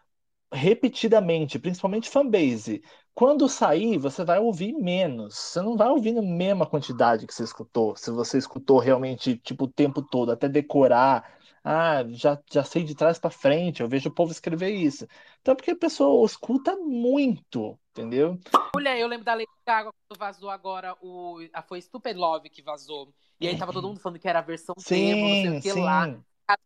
repetidamente, 0.53 1.59
principalmente 1.59 2.11
fanbase. 2.11 2.83
Quando 3.15 3.49
sair, 3.49 3.99
você 3.99 4.25
vai 4.25 4.39
ouvir 4.39 4.73
menos. 4.75 5.37
Você 5.37 5.63
não 5.63 5.77
vai 5.77 5.89
ouvir 5.89 6.13
na 6.13 6.23
mesma 6.23 6.67
quantidade 6.67 7.27
que 7.27 7.35
você 7.35 7.45
escutou. 7.45 7.97
Se 7.97 8.11
você 8.11 8.39
escutou 8.39 8.79
realmente, 8.79 9.37
tipo, 9.39 9.65
o 9.65 9.69
tempo 9.73 10.03
todo, 10.03 10.33
até 10.33 10.49
decorar. 10.49 11.39
Ah, 11.65 12.05
já, 12.11 12.39
já 12.51 12.65
sei 12.65 12.83
de 12.83 12.95
trás 12.95 13.19
para 13.19 13.31
frente. 13.31 13.83
Eu 13.83 13.89
vejo 13.89 14.09
o 14.09 14.15
povo 14.15 14.33
escrever 14.33 14.71
isso. 14.71 15.07
Então, 15.41 15.55
porque 15.55 15.71
a 15.71 15.77
pessoa 15.77 16.27
escuta 16.27 16.77
muito, 16.77 17.79
entendeu? 17.91 18.39
Mulher, 18.75 18.99
eu 18.99 19.07
lembro 19.07 19.25
da 19.25 19.35
Lady 19.35 19.47
Gaga 19.67 19.91
quando 19.93 20.19
vazou 20.19 20.51
agora 20.51 20.97
o. 21.01 21.39
Ah, 21.53 21.63
foi 21.63 21.81
Stupid 21.81 22.17
Love 22.17 22.51
que 22.51 22.63
vazou. 22.63 23.15
E 23.41 23.47
aí 23.47 23.57
tava 23.57 23.73
todo 23.73 23.87
mundo 23.89 24.01
falando 24.01 24.19
que 24.19 24.29
era 24.29 24.41
a 24.41 24.43
versão 24.43 24.75
Sim, 24.79 25.07
demo, 25.07 25.29
não 25.29 25.37
sei 25.37 25.59
o 25.59 25.63
que 25.63 25.73
sim. 25.73 25.81
lá. 25.83 26.21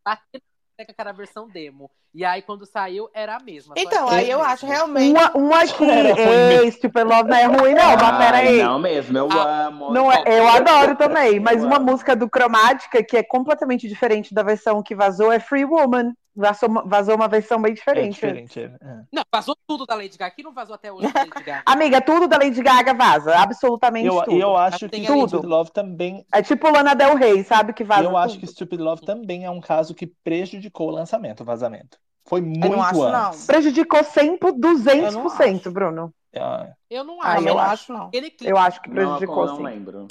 Batendo 0.05 0.43
que 0.85 0.95
era 0.97 1.11
a 1.11 1.13
versão 1.13 1.49
demo. 1.49 1.91
E 2.15 2.25
aí, 2.25 2.43
quando 2.43 2.67
saiu, 2.67 3.09
era 3.15 3.37
a 3.37 3.41
mesma. 3.41 3.75
Então, 3.77 4.09
aí 4.09 4.31
eu 4.31 4.39
mesmo. 4.39 4.53
acho 4.53 4.67
realmente. 4.67 5.11
Uma, 5.11 5.31
uma 5.37 5.65
ruim 5.65 6.63
ei, 6.63 6.71
Stupid 6.71 7.05
Love 7.05 7.29
não 7.29 7.37
é 7.37 7.45
ruim, 7.45 7.75
não, 7.75 7.97
mas 7.97 8.19
peraí. 8.19 8.63
Não 8.63 8.79
mesmo, 8.79 9.19
eu 9.19 9.29
Ah, 9.31 9.67
amo. 9.67 9.93
Não 9.93 10.13
é, 10.13 10.23
eu 10.27 10.49
adoro 10.49 10.97
também, 10.97 11.41
mas 11.41 11.63
Eu 11.63 11.67
uma 11.67 11.79
música 11.79 12.15
do 12.15 12.29
Cromática 12.29 13.03
que 13.03 13.17
é 13.17 13.23
completamente 13.23 13.89
diferente 13.89 14.35
da 14.35 14.43
versão 14.43 14.83
que 14.83 14.95
vazou 14.95 15.33
é 15.33 15.39
Free 15.41 15.65
Woman. 15.65 16.13
Vazou, 16.37 16.69
uma- 16.69 16.83
vazou 16.85 17.15
uma 17.17 17.29
versão 17.29 17.61
bem 17.63 17.73
É 17.73 17.75
diferente. 17.75 18.13
diferente. 18.15 18.61
é. 18.61 18.65
é. 18.65 19.01
Não, 19.11 19.23
vazou 19.33 19.57
tudo 19.67 19.87
da 19.87 19.95
Lady 19.95 20.19
Gaga. 20.19 20.27
Aqui 20.33 20.43
não 20.43 20.53
vazou 20.53 20.75
até 20.75 20.93
hoje 20.93 21.11
da 21.11 21.21
Lady 21.21 21.31
Gaga. 21.31 21.63
Amiga, 21.67 22.01
tudo 22.03 22.29
da 22.29 22.37
Lady 22.37 22.63
Gaga 22.63 22.93
vaza, 22.93 23.35
absolutamente 23.39 24.07
Eu, 24.07 24.23
tudo. 24.23 24.39
eu 24.39 24.57
acho 24.57 24.89
que 24.89 25.03
Stupid. 25.03 25.45
Love 25.47 25.71
também. 25.73 26.27
É 26.33 26.43
tipo 26.43 26.69
Lana 26.71 26.95
Del 26.95 27.17
Rey, 27.17 27.43
sabe? 27.43 27.73
Que 27.73 27.83
vaza 27.83 28.05
Eu 28.05 28.17
acho 28.17 28.35
tudo. 28.35 28.41
que 28.47 28.53
Stupid 28.53 28.81
Love 28.81 29.03
também 29.07 29.45
é 29.47 29.51
um 29.51 29.61
caso 29.61 29.95
que 29.95 30.07
prejudicou 30.07 30.89
o 30.89 30.93
lançamento, 30.93 31.41
o 31.41 31.45
vazamento. 31.47 31.99
Foi 32.29 32.41
muito 32.43 32.69
não 32.69 32.83
acho, 32.83 32.99
não. 33.09 33.29
antes. 33.29 33.47
Prejudicou 33.47 34.03
100 34.05 34.37
por 34.37 34.49
Eu 34.49 34.59
não 34.59 34.75
200%, 34.75 35.61
acho. 35.61 35.71
Bruno. 35.71 36.13
É, 36.33 36.73
Eu 36.91 37.03
não 37.05 37.23
Ah, 37.23 37.29
acho. 37.35 37.39
Eu 37.49 37.55
não 37.55 37.59
acho. 37.59 37.73
acho, 37.73 37.93
não. 37.93 38.07
Aquele 38.09 38.31
clipe 38.31 38.51
Eu 38.51 38.59
acho 38.59 38.83
que 38.83 38.89
Não, 38.91 38.95
prejudicou, 38.97 39.43
eu 39.45 39.47
não 39.49 39.57
sim. 39.57 39.63
lembro. 39.63 40.07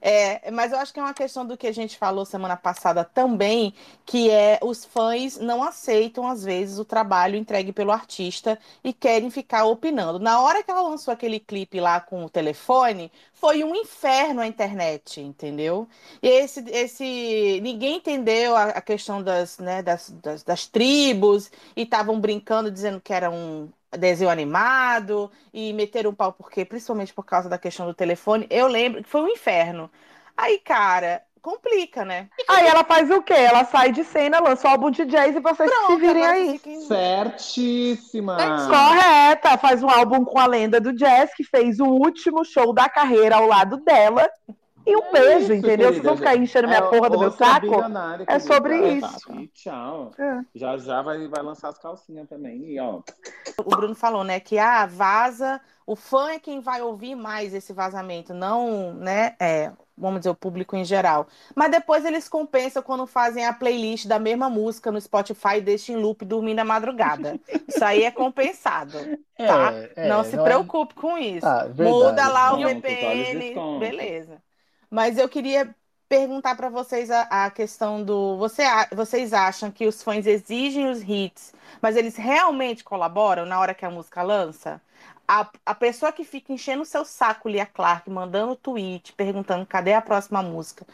É, 0.00 0.50
mas 0.50 0.72
eu 0.72 0.78
acho 0.78 0.92
que 0.92 1.00
é 1.00 1.02
uma 1.02 1.14
questão 1.14 1.46
do 1.46 1.56
que 1.56 1.66
a 1.66 1.72
gente 1.72 1.98
falou 1.98 2.24
semana 2.24 2.56
passada 2.56 3.04
também, 3.04 3.74
que 4.06 4.30
é 4.30 4.58
os 4.62 4.84
fãs 4.84 5.38
não 5.38 5.62
aceitam, 5.62 6.26
às 6.26 6.44
vezes, 6.44 6.78
o 6.78 6.84
trabalho 6.84 7.36
entregue 7.36 7.72
pelo 7.72 7.90
artista 7.92 8.58
e 8.82 8.92
querem 8.92 9.30
ficar 9.30 9.64
opinando. 9.64 10.18
Na 10.18 10.40
hora 10.40 10.62
que 10.62 10.70
ela 10.70 10.82
lançou 10.82 11.12
aquele 11.12 11.40
clipe 11.40 11.80
lá 11.80 12.00
com 12.00 12.24
o 12.24 12.30
telefone, 12.30 13.10
foi 13.32 13.62
um 13.62 13.74
inferno 13.74 14.40
a 14.40 14.46
internet, 14.46 15.20
entendeu? 15.20 15.88
E 16.22 16.28
esse, 16.28 16.60
esse 16.70 17.60
ninguém 17.62 17.96
entendeu 17.96 18.56
a, 18.56 18.64
a 18.64 18.80
questão 18.80 19.22
das, 19.22 19.58
né, 19.58 19.82
das, 19.82 20.10
das, 20.10 20.42
das 20.42 20.66
tribos 20.66 21.50
e 21.76 21.82
estavam 21.82 22.20
brincando, 22.20 22.70
dizendo 22.70 23.00
que 23.00 23.12
era 23.12 23.30
um 23.30 23.68
desenho 23.96 24.30
animado 24.30 25.30
e 25.52 25.72
meteram 25.72 26.10
um 26.10 26.14
pau 26.14 26.32
porque 26.32 26.64
principalmente 26.64 27.14
por 27.14 27.24
causa 27.24 27.48
da 27.48 27.56
questão 27.58 27.86
do 27.86 27.94
telefone. 27.94 28.46
Eu 28.50 28.66
lembro 28.66 29.02
que 29.02 29.08
foi 29.08 29.22
um 29.22 29.28
inferno. 29.28 29.90
Aí, 30.36 30.58
cara, 30.58 31.22
complica, 31.40 32.04
né? 32.04 32.28
Aí 32.48 32.66
ela 32.66 32.84
faz 32.84 33.10
o 33.10 33.22
quê? 33.22 33.32
Ela 33.34 33.64
sai 33.64 33.90
de 33.92 34.04
cena, 34.04 34.40
lança 34.40 34.68
o 34.68 34.70
álbum 34.70 34.90
de 34.90 35.04
jazz 35.06 35.34
e 35.34 35.40
vocês 35.40 35.70
se 35.70 35.76
Pronto, 35.76 35.98
virem 35.98 36.22
agora 36.22 36.32
aí. 36.32 36.52
fiquem- 36.52 36.80
Certíssima! 36.82 38.36
Correta, 38.68 39.56
faz 39.58 39.82
um 39.82 39.88
álbum 39.88 40.24
com 40.24 40.38
a 40.38 40.46
lenda 40.46 40.80
do 40.80 40.92
jazz, 40.92 41.32
que 41.34 41.42
fez 41.44 41.80
o 41.80 41.86
último 41.86 42.44
show 42.44 42.72
da 42.72 42.88
carreira 42.88 43.36
ao 43.36 43.46
lado 43.46 43.78
dela. 43.78 44.28
E 44.88 44.96
um 44.96 45.02
É 45.02 45.12
beijo, 45.12 45.52
isso, 45.52 45.52
entendeu? 45.52 45.92
Vocês 45.92 46.02
querida. 46.02 46.08
vão 46.08 46.16
ficar 46.16 46.36
enchendo 46.36 46.68
minha 46.68 46.78
É 46.78 46.82
porra 46.82 47.10
do 47.10 47.18
meu 47.18 47.30
saco? 47.30 47.60
bilionária, 47.60 48.24
É 48.26 48.38
sobre 48.38 48.74
É, 48.74 48.94
isso. 48.94 49.32
E 49.34 49.48
tchau. 49.48 50.10
É. 50.18 50.40
Já 50.54 50.76
já 50.78 51.02
vai, 51.02 51.28
vai 51.28 51.42
lançar 51.42 51.68
as 51.68 51.78
calcinhas 51.78 52.28
também. 52.28 52.64
E, 52.64 52.80
ó, 52.80 53.02
O 53.58 53.64
Bruno 53.64 53.94
falou, 53.94 54.24
né, 54.24 54.40
que 54.40 54.58
ah, 54.58 54.86
vaza, 54.86 55.60
o 55.86 55.96
fã 55.96 56.30
é 56.32 56.38
quem 56.38 56.60
vai 56.60 56.80
ouvir 56.82 57.14
mais 57.14 57.52
esse 57.54 57.72
vazamento, 57.72 58.32
não, 58.32 58.94
né, 58.94 59.34
é, 59.40 59.72
vamos 59.96 60.20
dizer, 60.20 60.30
o 60.30 60.34
público 60.34 60.76
em 60.76 60.84
geral. 60.84 61.26
Mas 61.56 61.70
depois 61.70 62.04
eles 62.04 62.28
compensam 62.28 62.82
quando 62.82 63.06
fazem 63.06 63.44
a 63.46 63.52
playlist 63.52 64.06
da 64.06 64.18
mesma 64.18 64.48
música 64.48 64.92
no 64.92 65.00
Spotify 65.00 65.56
e 65.56 65.60
deixam 65.60 65.96
em 65.96 66.02
loop 66.02 66.24
dormindo 66.24 66.56
na 66.58 66.64
madrugada. 66.64 67.38
Isso 67.66 67.84
aí 67.84 68.04
é 68.04 68.10
compensado, 68.10 68.92
tá? 69.36 69.72
é, 69.96 70.08
não 70.08 70.22
se 70.24 70.36
é- 70.36 70.42
preocupe 70.42 70.94
com 70.94 71.18
isso. 71.18 71.46
Ah, 71.46 71.64
verdade. 71.64 71.90
Muda 71.90 72.28
lá 72.28 72.54
o 72.54 72.62
VPN, 72.62 73.54
beleza. 73.78 74.42
Mas 74.90 75.18
eu 75.18 75.28
queria 75.28 75.74
perguntar 76.08 76.54
para 76.56 76.68
vocês 76.70 77.10
a, 77.10 77.46
a 77.46 77.50
questão 77.50 78.02
do. 78.02 78.36
Você, 78.38 78.62
vocês 78.94 79.32
acham 79.32 79.70
que 79.70 79.86
os 79.86 80.02
fãs 80.02 80.26
exigem 80.26 80.88
os 80.90 81.02
hits, 81.02 81.52
mas 81.82 81.96
eles 81.96 82.16
realmente 82.16 82.82
colaboram 82.84 83.44
na 83.46 83.58
hora 83.60 83.74
que 83.74 83.84
a 83.84 83.90
música 83.90 84.22
lança? 84.22 84.80
A, 85.30 85.46
a 85.66 85.74
pessoa 85.74 86.10
que 86.10 86.24
fica 86.24 86.52
enchendo 86.52 86.82
o 86.82 86.86
seu 86.86 87.04
saco, 87.04 87.48
Lia 87.50 87.66
Clark, 87.66 88.08
mandando 88.10 88.56
tweet, 88.56 89.12
perguntando 89.12 89.66
cadê 89.66 89.92
a 89.92 90.00
próxima 90.00 90.42
música. 90.42 90.86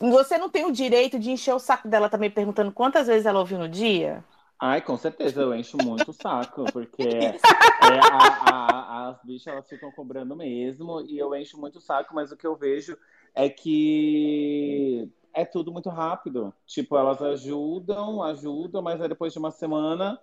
Você 0.00 0.38
não 0.38 0.48
tem 0.48 0.64
o 0.64 0.72
direito 0.72 1.18
de 1.18 1.30
encher 1.30 1.54
o 1.54 1.58
saco 1.58 1.86
dela 1.88 2.08
também 2.08 2.30
perguntando 2.30 2.72
quantas 2.72 3.06
vezes 3.06 3.26
ela 3.26 3.38
ouviu 3.40 3.58
no 3.58 3.68
dia? 3.68 4.24
Ai, 4.58 4.80
com 4.80 4.96
certeza, 4.96 5.40
eu 5.42 5.54
encho 5.54 5.76
muito 5.78 6.10
o 6.10 6.14
saco, 6.14 6.70
porque 6.70 7.02
é, 7.78 8.00
a- 8.00 8.36
a- 8.38 9.08
as 9.10 9.20
bichas 9.24 9.48
elas 9.48 9.68
ficam 9.68 9.90
cobrando 9.90 10.36
mesmo, 10.36 11.00
e 11.02 11.18
eu 11.18 11.34
encho 11.34 11.58
muito 11.60 11.78
o 11.78 11.80
saco, 11.80 12.14
mas 12.14 12.30
o 12.30 12.36
que 12.36 12.46
eu 12.46 12.56
vejo 12.56 12.96
é 13.34 13.48
que 13.48 15.08
é 15.32 15.44
tudo 15.44 15.72
muito 15.72 15.88
rápido. 15.88 16.52
Tipo, 16.66 16.96
elas 16.96 17.20
ajudam, 17.22 18.22
ajudam, 18.22 18.82
mas 18.82 19.00
aí 19.00 19.08
depois 19.08 19.32
de 19.32 19.38
uma 19.38 19.50
semana 19.50 20.18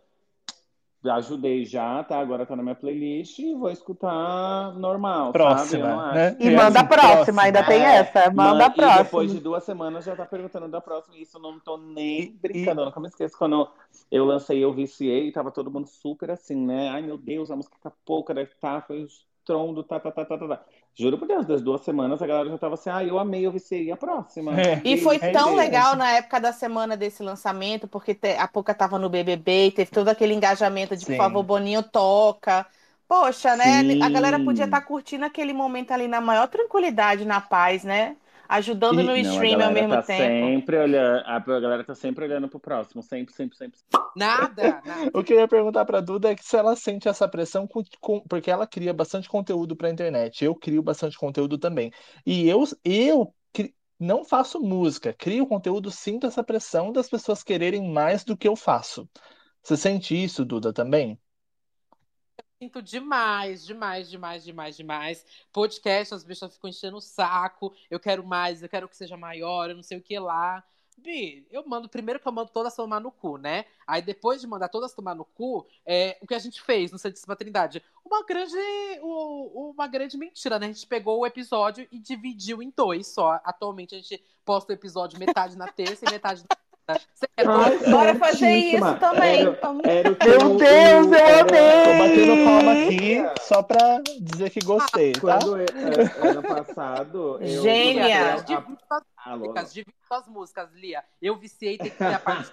já 1.04 1.16
ajudei 1.16 1.66
já, 1.66 2.04
tá? 2.04 2.20
Agora 2.20 2.46
tá 2.46 2.56
na 2.56 2.64
minha 2.64 2.76
playlist 2.76 3.40
e 3.40 3.54
vou 3.56 3.72
escutar 3.72 4.74
normal, 4.78 5.34
sabe? 5.34 5.76
Eu 5.76 5.88
não 5.88 6.00
Próxima, 6.00 6.12
acho 6.12 6.16
né? 6.16 6.38
E 6.40 6.48
É 6.50 6.56
manda 6.56 6.80
a 6.80 6.82
assim, 6.84 6.90
próxima, 6.90 7.42
ainda 7.44 7.64
tem 7.64 7.82
É, 7.82 7.96
essa. 8.00 8.30
Manda 8.32 8.66
a 8.66 8.70
Man- 8.70 8.74
E 8.74 8.78
próxima. 8.78 9.04
depois 9.04 9.32
de 9.32 9.40
duas 9.40 9.64
semanas 9.64 10.04
já 10.04 10.16
tá 10.16 10.26
perguntando 10.26 10.68
da 10.68 10.82
próxima. 10.82 11.16
E 11.16 11.22
isso 11.22 11.38
eu 11.38 11.42
não 11.42 11.60
tô 11.60 11.78
nem 11.78 12.24
E- 12.24 12.30
brincando. 12.42 12.82
Eu 12.82 12.86
nunca 12.86 13.00
me 13.00 13.08
esqueço 13.08 13.38
quando 13.38 13.70
eu 14.12 14.26
lancei 14.26 14.62
Eu 14.62 14.74
Viciei, 14.74 15.32
tava 15.32 15.52
todo 15.52 15.72
mundo 15.72 15.88
super 15.88 16.32
assim, 16.32 16.56
né? 16.66 16.90
Ai, 16.90 17.02
meu 17.02 17.18
Deus, 17.18 17.50
a 17.50 17.56
música 17.56 17.78
tá 17.82 17.92
pouca, 18.06 18.34
deve 18.34 18.52
tá, 18.60 18.82
foi 18.82 19.04
o 19.04 19.06
estrondo, 19.06 19.84
tá, 19.84 20.00
tá, 20.00 20.12
tá, 20.12 20.26
tá, 20.26 20.38
tá, 20.38 20.48
tá. 20.48 20.66
Juro 21.00 21.18
por 21.18 21.28
Deus, 21.28 21.46
das 21.48 21.62
duas 21.62 21.82
semanas 21.82 22.22
a 22.22 22.28
galera 22.28 22.50
já 22.50 22.58
tava 22.58 22.76
assim, 22.76 22.90
ai, 22.90 23.10
eu 23.10 23.18
amei, 23.20 23.46
eu 23.46 23.52
viciei, 23.52 23.86
e 23.86 23.92
a 23.92 23.98
próxima? 23.98 24.52
É. 24.52 24.82
E 24.84 24.98
foi 24.98 25.20
É 25.22 25.32
tão 25.32 25.56
isso. 25.56 25.56
legal 25.56 25.96
na 25.96 26.10
época 26.12 26.40
da 26.40 26.52
semana 26.52 26.98
desse 26.98 27.22
lançamento, 27.22 27.88
porque 27.88 28.16
te- 28.16 28.36
a 28.36 28.48
Poca 28.48 28.74
tava 28.74 28.98
no 28.98 29.08
BBB 29.10 29.68
e 29.68 29.72
teve 29.72 29.92
todo 29.92 30.10
aquele 30.10 30.34
engajamento 30.34 30.96
de, 30.98 31.06
por 31.06 31.14
Sim. 31.14 31.16
favor, 31.16 31.44
Boninho 31.44 31.84
toca. 31.84 32.66
Poxa, 33.08 33.56
né? 33.56 33.82
Sim. 33.82 34.00
A 34.00 34.10
galera 34.10 34.40
podia 34.40 34.66
estar 34.66 34.82
curtindo 34.82 35.26
aquele 35.26 35.54
momento 35.54 35.92
ali 35.92 36.08
na 36.08 36.20
maior 36.22 36.48
tranquilidade, 36.48 37.26
na 37.26 37.40
paz, 37.42 37.84
né? 37.84 38.18
Ajudando 38.50 39.00
E- 39.02 39.04
no 39.04 39.16
stream 39.16 39.62
ao 39.64 39.72
mesmo 39.72 39.90
tá 39.94 40.02
tempo. 40.02 40.48
sempre 40.48 40.78
olhando, 40.80 41.24
a 41.28 41.40
galera 41.40 41.84
tá 41.84 41.94
sempre 41.94 42.26
olhando 42.26 42.50
pro 42.50 42.60
próximo, 42.60 43.04
sempre, 43.04 43.32
sempre, 43.34 43.56
sempre. 43.56 43.80
Nada, 44.16 44.82
nada. 44.84 45.12
O 45.14 45.24
que 45.24 45.34
eu 45.34 45.40
ia 45.40 45.48
perguntar 45.48 45.86
pra 45.86 46.02
Duda 46.02 46.32
é 46.32 46.36
que 46.36 46.44
se 46.44 46.58
ela 46.58 46.76
sente 46.76 47.08
essa 47.08 47.28
pressão, 47.28 47.68
com- 47.68 47.84
com- 48.02 48.22
porque 48.28 48.50
ela 48.50 48.66
cria 48.66 48.92
bastante 48.92 49.30
conteúdo 49.30 49.76
pra 49.76 49.92
internet. 49.92 50.44
Eu 50.44 50.56
crio 50.56 50.82
bastante 50.82 51.16
conteúdo 51.16 51.60
também. 51.60 51.92
E 52.26 52.50
eu, 52.50 52.64
eu 52.84 53.34
cri- 53.54 53.76
não 54.00 54.26
faço 54.26 54.60
música, 54.60 55.14
crio 55.14 55.46
conteúdo, 55.46 55.92
sinto 55.92 56.26
essa 56.26 56.44
pressão 56.44 56.92
das 56.92 57.08
pessoas 57.08 57.44
quererem 57.44 57.88
mais 57.94 58.24
do 58.24 58.36
que 58.36 58.48
eu 58.48 58.56
faço. 58.56 59.08
Você 59.62 59.78
sente 59.78 60.16
isso, 60.22 60.44
Duda, 60.44 60.74
também? 60.74 61.20
Sinto 62.62 62.82
demais, 62.82 63.66
demais, 63.66 64.10
demais, 64.10 64.44
demais, 64.44 64.76
demais. 64.76 65.26
Podcast, 65.54 66.14
as 66.14 66.26
bichas 66.26 66.54
ficam 66.54 66.70
enchendo 66.70 66.98
o 66.98 67.02
saco. 67.02 67.74
Eu 67.90 68.02
quero 68.02 68.22
mais, 68.22 68.62
eu 68.62 68.68
quero 68.68 68.90
que 68.90 68.98
seja 68.98 69.16
maior, 69.16 69.70
eu 69.70 69.78
não 69.78 69.84
sei 69.84 69.98
o 69.98 70.02
que 70.02 70.20
lá. 70.20 70.62
Bi, 70.98 71.48
eu 71.50 71.66
mando 71.66 71.88
primeiro 71.88 72.20
que 72.20 72.28
eu 72.28 72.32
mando 72.34 72.52
todas 72.52 72.76
tomar 72.76 73.00
no 73.00 73.14
cu, 73.14 73.38
né? 73.38 73.64
Aí 73.88 74.02
depois 74.02 74.42
de 74.42 74.48
mandar 74.48 74.68
todas 74.68 74.94
tomar 74.94 75.16
no 75.16 75.24
cu, 75.24 75.66
é, 75.86 76.18
o 76.22 76.28
que 76.28 76.36
a 76.36 76.40
gente 76.40 76.62
fez 76.62 76.92
no 76.92 77.00
Santíssima 77.00 77.34
Trindade? 77.34 77.82
Uma 78.04 78.26
grande, 78.26 78.58
uma 79.02 79.88
grande 79.88 80.18
mentira, 80.18 80.60
né? 80.60 80.66
A 80.66 80.72
gente 80.74 80.86
pegou 80.86 81.20
o 81.20 81.26
episódio 81.26 81.88
e 81.90 81.98
dividiu 81.98 82.62
em 82.62 82.74
dois 82.76 83.08
só. 83.08 83.40
Atualmente 83.46 83.96
a 83.96 84.00
gente 84.00 84.22
posta 84.44 84.74
o 84.74 84.76
episódio 84.76 85.18
metade 85.18 85.58
na 85.58 85.70
terça 85.72 86.04
e 86.06 86.12
metade 86.12 86.42
na 86.42 86.58
Ai, 86.90 87.92
Bora 87.92 88.16
fazer 88.16 88.56
isso 88.56 88.96
também. 89.00 89.42
Era, 89.42 89.60
era 89.84 90.10
Meu 90.10 90.58
Deus, 90.58 91.08
eu 91.08 91.40
amei! 91.40 91.84
Tô 91.86 91.98
batendo 92.00 92.46
palma 92.46 92.72
aqui 92.72 93.42
só 93.42 93.62
pra 93.62 94.02
dizer 94.20 94.50
que 94.50 94.60
gostei, 94.62 95.14
tá? 95.14 95.40
Quando 95.40 95.58
é, 95.58 95.66
é, 95.66 96.28
ano 96.28 96.42
passado. 96.42 97.38
Eu 97.42 97.62
Gênia! 97.62 98.38
Divide 99.72 99.94
as 100.10 100.28
músicas, 100.28 100.74
Lia. 100.74 101.04
Eu 101.22 101.38
viciei, 101.38 101.78
tem 101.78 101.92
que 101.92 101.98
ter 101.98 102.14
a 102.14 102.20
parte, 102.20 102.52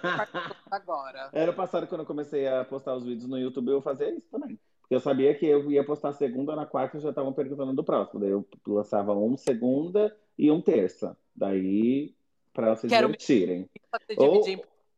agora. 0.69 1.29
Era 1.33 1.51
passado, 1.51 1.87
quando 1.87 2.01
eu 2.01 2.07
comecei 2.07 2.47
a 2.47 2.63
postar 2.63 2.95
os 2.95 3.03
vídeos 3.03 3.27
no 3.27 3.37
YouTube, 3.37 3.71
eu 3.71 3.81
fazia 3.81 4.09
isso 4.11 4.27
também. 4.29 4.59
Porque 4.81 4.95
eu 4.95 4.99
sabia 4.99 5.33
que 5.33 5.45
eu 5.45 5.69
ia 5.71 5.83
postar 5.83 6.13
segunda 6.13 6.55
na 6.55 6.65
quarta 6.65 6.97
e 6.97 7.01
já 7.01 7.09
estavam 7.09 7.33
perguntando 7.33 7.73
do 7.73 7.83
próximo. 7.83 8.19
Daí 8.19 8.29
eu 8.29 8.47
lançava 8.67 9.13
um 9.13 9.35
segunda 9.35 10.15
e 10.37 10.51
um 10.51 10.61
terça. 10.61 11.17
Daí 11.35 12.15
para 12.57 12.75
se 12.75 12.87
divertirem. 12.87 13.69
Ou, 14.17 14.43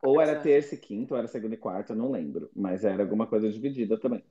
ou 0.02 0.22
era 0.22 0.40
terça 0.40 0.76
e 0.76 0.78
quinta, 0.78 1.14
ou 1.14 1.18
era 1.18 1.28
segunda 1.28 1.56
e 1.56 1.58
quarta, 1.58 1.94
não 1.94 2.10
lembro. 2.10 2.50
Mas 2.56 2.86
era 2.86 3.04
alguma 3.04 3.28
coisa 3.28 3.52
dividida 3.52 4.00
também. 4.00 4.24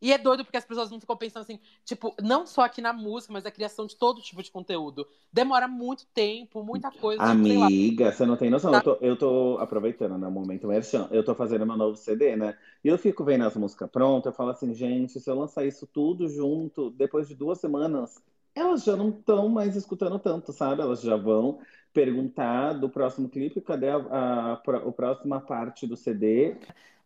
E 0.00 0.12
é 0.12 0.18
doido 0.18 0.44
porque 0.44 0.56
as 0.56 0.64
pessoas 0.64 0.90
não 0.90 1.00
ficam 1.00 1.16
pensando 1.16 1.42
assim, 1.42 1.58
tipo, 1.84 2.14
não 2.22 2.46
só 2.46 2.62
aqui 2.62 2.80
na 2.80 2.92
música, 2.92 3.32
mas 3.32 3.46
a 3.46 3.50
criação 3.50 3.86
de 3.86 3.96
todo 3.96 4.20
tipo 4.20 4.42
de 4.42 4.50
conteúdo. 4.50 5.06
Demora 5.32 5.66
muito 5.66 6.06
tempo, 6.14 6.62
muita 6.62 6.90
coisa. 6.90 7.22
Tipo, 7.22 7.32
Amiga, 7.32 8.12
você 8.12 8.26
não 8.26 8.36
tem 8.36 8.50
noção. 8.50 8.74
Eu 8.74 8.82
tô, 8.82 8.98
eu 9.00 9.16
tô 9.16 9.56
aproveitando, 9.58 10.16
né, 10.18 10.28
o 10.28 10.30
momento 10.30 10.68
merchan. 10.68 11.08
Eu 11.10 11.24
tô 11.24 11.34
fazendo 11.34 11.66
meu 11.66 11.76
novo 11.76 11.96
CD, 11.96 12.36
né? 12.36 12.56
E 12.84 12.88
eu 12.88 12.98
fico 12.98 13.24
vendo 13.24 13.44
as 13.44 13.56
músicas 13.56 13.90
prontas, 13.90 14.26
eu 14.32 14.36
falo 14.36 14.50
assim, 14.50 14.74
gente, 14.74 15.18
se 15.18 15.28
eu 15.28 15.34
lançar 15.38 15.64
isso 15.64 15.86
tudo 15.86 16.28
junto, 16.28 16.90
depois 16.90 17.26
de 17.26 17.34
duas 17.34 17.58
semanas, 17.58 18.22
elas 18.54 18.84
já 18.84 18.96
não 18.96 19.08
estão 19.08 19.48
mais 19.48 19.74
escutando 19.74 20.18
tanto, 20.18 20.52
sabe? 20.52 20.82
Elas 20.82 21.00
já 21.00 21.16
vão 21.16 21.58
perguntar 21.94 22.72
do 22.74 22.90
próximo 22.90 23.28
clipe, 23.28 23.60
cadê 23.60 23.88
a, 23.88 23.96
a, 23.96 24.52
a, 24.52 24.56
a 24.56 24.92
próxima 24.92 25.40
parte 25.40 25.86
do 25.86 25.96
CD. 25.96 26.56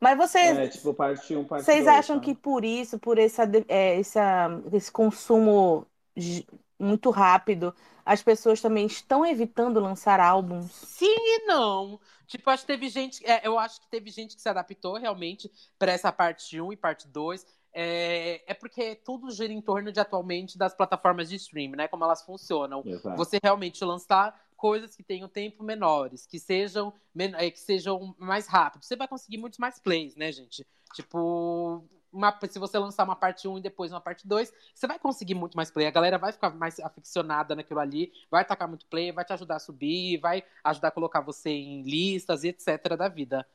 Mas 0.01 0.17
vocês, 0.17 0.57
é, 0.57 0.69
tipo, 0.69 0.95
parte 0.95 1.37
um, 1.37 1.45
parte 1.45 1.65
vocês 1.65 1.85
dois, 1.85 1.99
acham 1.99 2.19
tá? 2.19 2.25
que 2.25 2.35
por 2.35 2.65
isso, 2.65 2.99
por 2.99 3.19
essa, 3.19 3.45
é, 3.69 4.01
essa, 4.01 4.49
esse 4.73 4.91
consumo 4.91 5.87
muito 6.79 7.11
rápido, 7.11 7.75
as 8.05 8.23
pessoas 8.23 8.61
também 8.61 8.87
estão 8.87 9.27
evitando 9.27 9.79
lançar 9.79 10.21
álbuns? 10.21 10.71
Sim 10.73 11.15
e 11.15 11.47
não. 11.47 12.01
Tipo, 12.27 12.51
acho 12.51 12.63
que 12.63 12.73
teve 12.73 12.89
gente, 12.89 13.25
é, 13.27 13.47
eu 13.47 13.59
acho 13.59 13.81
que 13.81 13.89
teve 13.89 14.11
gente 14.11 14.37
que 14.37 14.43
se 14.43 14.49
adaptou 14.49 14.97
realmente 14.97 15.51
para 15.79 15.93
essa 15.93 16.11
parte 16.11 16.61
1 16.61 16.73
e 16.73 16.77
parte 16.77 17.07
2. 17.09 17.47
É, 17.73 18.43
é, 18.47 18.55
porque 18.55 18.95
tudo 18.97 19.31
gira 19.31 19.53
em 19.53 19.61
torno 19.61 19.93
de 19.93 20.01
atualmente 20.01 20.57
das 20.57 20.75
plataformas 20.75 21.29
de 21.29 21.37
streaming, 21.37 21.77
né? 21.77 21.89
Como 21.89 22.05
elas 22.05 22.23
funcionam. 22.23 22.83
Exato. 22.85 23.17
Você 23.17 23.39
realmente 23.43 23.85
lançar 23.85 24.39
coisas 24.59 24.95
que 24.97 25.05
tenham 25.05 25.29
tempo 25.29 25.63
menores, 25.63 26.27
que 26.27 26.39
sejam, 26.39 26.93
é, 27.17 27.51
que 27.51 27.61
sejam 27.61 28.15
mais 28.19 28.49
rápidos. 28.49 28.89
Você 28.89 28.97
vai 28.97 29.07
conseguir 29.07 29.39
muitos 29.39 29.59
mais 29.59 29.79
plays, 29.79 30.17
né, 30.17 30.33
gente? 30.33 30.67
Tipo, 30.95 31.85
uma, 32.13 32.37
se 32.51 32.59
você 32.59 32.77
lançar 32.77 33.05
uma 33.05 33.15
parte 33.15 33.47
1 33.47 33.59
e 33.59 33.63
depois 33.63 33.93
uma 33.93 34.01
parte 34.01 34.27
2, 34.27 34.53
você 34.75 34.87
vai 34.87 34.99
conseguir 34.99 35.35
muito 35.35 35.57
mais 35.57 35.71
play. 35.71 35.87
A 35.87 35.93
galera 35.93 36.19
vai 36.19 36.33
ficar 36.33 36.51
mais 36.51 36.81
aficionada 36.81 37.55
naquilo 37.55 37.79
ali, 37.79 38.13
vai 38.29 38.45
tacar 38.45 38.67
muito 38.67 38.85
play, 38.87 39.13
vai 39.13 39.25
te 39.25 39.33
ajudar 39.33 39.57
a 39.57 39.61
subir, 39.61 40.19
vai 40.19 40.43
ajudar 40.65 40.89
a 40.89 40.93
colocar 40.93 41.21
você 41.21 41.51
em 41.51 41.83
listas 41.83 42.43
e 42.43 42.49
etc. 42.49 42.97
da 42.99 43.09
vida. 43.09 43.47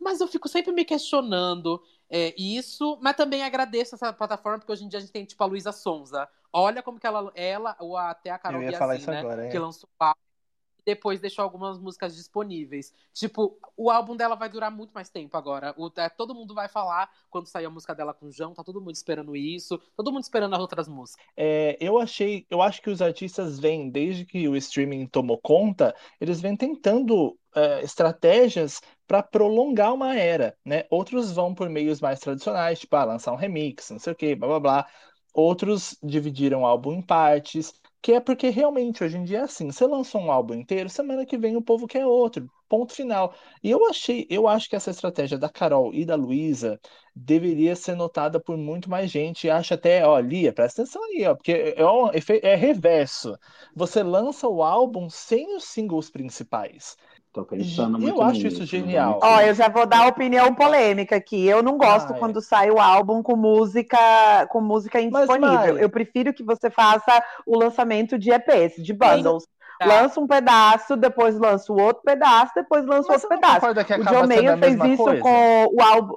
Mas 0.00 0.20
eu 0.20 0.26
fico 0.26 0.48
sempre 0.48 0.72
me 0.72 0.86
questionando 0.86 1.82
é, 2.08 2.34
isso, 2.38 2.98
mas 3.02 3.14
também 3.14 3.42
agradeço 3.42 3.94
essa 3.94 4.10
plataforma, 4.10 4.58
porque 4.58 4.72
hoje 4.72 4.84
em 4.84 4.88
dia 4.88 4.98
a 4.98 5.00
gente 5.00 5.12
tem, 5.12 5.24
tipo, 5.24 5.42
a 5.42 5.46
Luísa 5.46 5.72
Sonza. 5.72 6.26
Olha 6.50 6.82
como 6.82 6.98
que 6.98 7.06
ela, 7.06 7.30
ela 7.34 7.76
ou 7.78 7.96
até 7.96 8.30
a 8.30 8.38
Carol 8.38 8.60
Biazzi, 8.60 9.10
né? 9.10 9.20
Agora, 9.20 9.46
é. 9.46 9.48
Que 9.50 9.58
lançou 9.58 9.86
o 9.92 9.98
depois 10.86 11.20
deixou 11.20 11.42
algumas 11.42 11.78
músicas 11.78 12.14
disponíveis. 12.14 12.94
Tipo, 13.12 13.58
o 13.76 13.90
álbum 13.90 14.16
dela 14.16 14.36
vai 14.36 14.48
durar 14.48 14.70
muito 14.70 14.92
mais 14.92 15.10
tempo 15.10 15.36
agora. 15.36 15.74
O, 15.76 15.90
é, 15.96 16.08
todo 16.08 16.34
mundo 16.34 16.54
vai 16.54 16.68
falar 16.68 17.10
quando 17.28 17.48
sair 17.48 17.64
a 17.66 17.70
música 17.70 17.92
dela 17.92 18.14
com 18.14 18.26
o 18.26 18.32
João, 18.32 18.54
tá 18.54 18.62
todo 18.62 18.80
mundo 18.80 18.94
esperando 18.94 19.34
isso, 19.34 19.78
todo 19.96 20.12
mundo 20.12 20.22
esperando 20.22 20.54
as 20.54 20.60
outras 20.60 20.86
músicas. 20.86 21.26
É, 21.36 21.76
eu 21.80 21.98
achei, 21.98 22.46
eu 22.48 22.62
acho 22.62 22.80
que 22.80 22.88
os 22.88 23.02
artistas 23.02 23.58
vêm, 23.58 23.90
desde 23.90 24.24
que 24.24 24.48
o 24.48 24.56
streaming 24.56 25.06
tomou 25.08 25.38
conta, 25.38 25.92
eles 26.20 26.40
vêm 26.40 26.56
tentando 26.56 27.36
é, 27.54 27.82
estratégias 27.82 28.80
para 29.08 29.22
prolongar 29.22 29.92
uma 29.92 30.16
era, 30.16 30.56
né? 30.64 30.84
Outros 30.88 31.32
vão 31.32 31.52
por 31.52 31.68
meios 31.68 32.00
mais 32.00 32.20
tradicionais, 32.20 32.78
tipo, 32.78 32.94
ah, 32.94 33.04
lançar 33.04 33.32
um 33.32 33.36
remix, 33.36 33.90
não 33.90 33.98
sei 33.98 34.12
o 34.12 34.16
quê, 34.16 34.36
blá 34.36 34.48
blá 34.48 34.60
blá. 34.60 34.86
Outros 35.32 35.96
dividiram 36.02 36.62
o 36.62 36.66
álbum 36.66 36.92
em 36.94 37.02
partes. 37.02 37.72
Que 38.02 38.12
é 38.12 38.20
porque 38.20 38.48
realmente 38.50 39.02
hoje 39.02 39.16
em 39.16 39.24
dia 39.24 39.38
é 39.38 39.42
assim, 39.42 39.70
você 39.70 39.86
lançou 39.86 40.20
um 40.20 40.30
álbum 40.30 40.54
inteiro, 40.54 40.88
semana 40.88 41.26
que 41.26 41.36
vem 41.36 41.56
o 41.56 41.62
povo 41.62 41.86
quer 41.88 42.06
outro, 42.06 42.48
ponto 42.68 42.92
final. 42.94 43.34
E 43.62 43.70
eu 43.70 43.84
achei, 43.88 44.26
eu 44.30 44.46
acho 44.46 44.68
que 44.68 44.76
essa 44.76 44.90
estratégia 44.90 45.36
da 45.38 45.48
Carol 45.48 45.92
e 45.92 46.04
da 46.04 46.14
Luísa 46.14 46.80
deveria 47.14 47.74
ser 47.74 47.96
notada 47.96 48.38
por 48.40 48.56
muito 48.56 48.88
mais 48.88 49.10
gente. 49.10 49.50
Acho 49.50 49.74
até, 49.74 50.06
ó, 50.06 50.18
Lia, 50.20 50.52
presta 50.52 50.82
atenção 50.82 51.02
aí, 51.04 51.26
ó, 51.26 51.34
porque 51.34 51.52
é, 51.52 51.74
é, 51.80 52.52
é 52.52 52.54
reverso. 52.54 53.36
Você 53.74 54.02
lança 54.02 54.46
o 54.48 54.62
álbum 54.62 55.08
sem 55.10 55.56
os 55.56 55.64
singles 55.64 56.08
principais. 56.10 56.96
Tô 57.36 57.44
pensando 57.44 57.98
muito 57.98 58.16
Eu 58.16 58.22
acho 58.22 58.40
nisso, 58.40 58.62
isso 58.62 58.64
genial. 58.64 59.20
Ó, 59.22 59.40
eu 59.42 59.52
já 59.52 59.68
vou 59.68 59.84
dar 59.84 60.06
opinião 60.06 60.54
polêmica 60.54 61.16
aqui. 61.16 61.46
Eu 61.46 61.62
não 61.62 61.76
gosto 61.76 62.14
ah, 62.14 62.16
quando 62.16 62.38
é. 62.38 62.42
sai 62.42 62.70
o 62.70 62.80
álbum 62.80 63.22
com 63.22 63.36
música 63.36 63.98
com 64.48 64.58
música 64.58 64.98
indisponível. 64.98 65.74
Mas, 65.74 65.82
eu 65.82 65.90
prefiro 65.90 66.32
que 66.32 66.42
você 66.42 66.70
faça 66.70 67.22
o 67.44 67.58
lançamento 67.58 68.18
de 68.18 68.30
EPs, 68.30 68.82
de 68.82 68.94
bundles. 68.94 69.44
Tá. 69.78 69.84
Lança 69.84 70.18
um 70.18 70.26
pedaço, 70.26 70.96
depois 70.96 71.38
lança 71.38 71.70
o 71.70 71.78
outro 71.78 72.02
pedaço, 72.02 72.52
depois 72.54 72.86
lança 72.86 73.12
outro 73.12 73.28
pedaço. 73.28 73.66
o 73.66 74.04
John 74.04 74.26
Mayer 74.26 74.58
fez 74.58 74.74
isso 74.82 75.04
coisa? 75.04 75.20
com 75.20 75.66
o 75.74 75.82
álbum. 75.82 76.16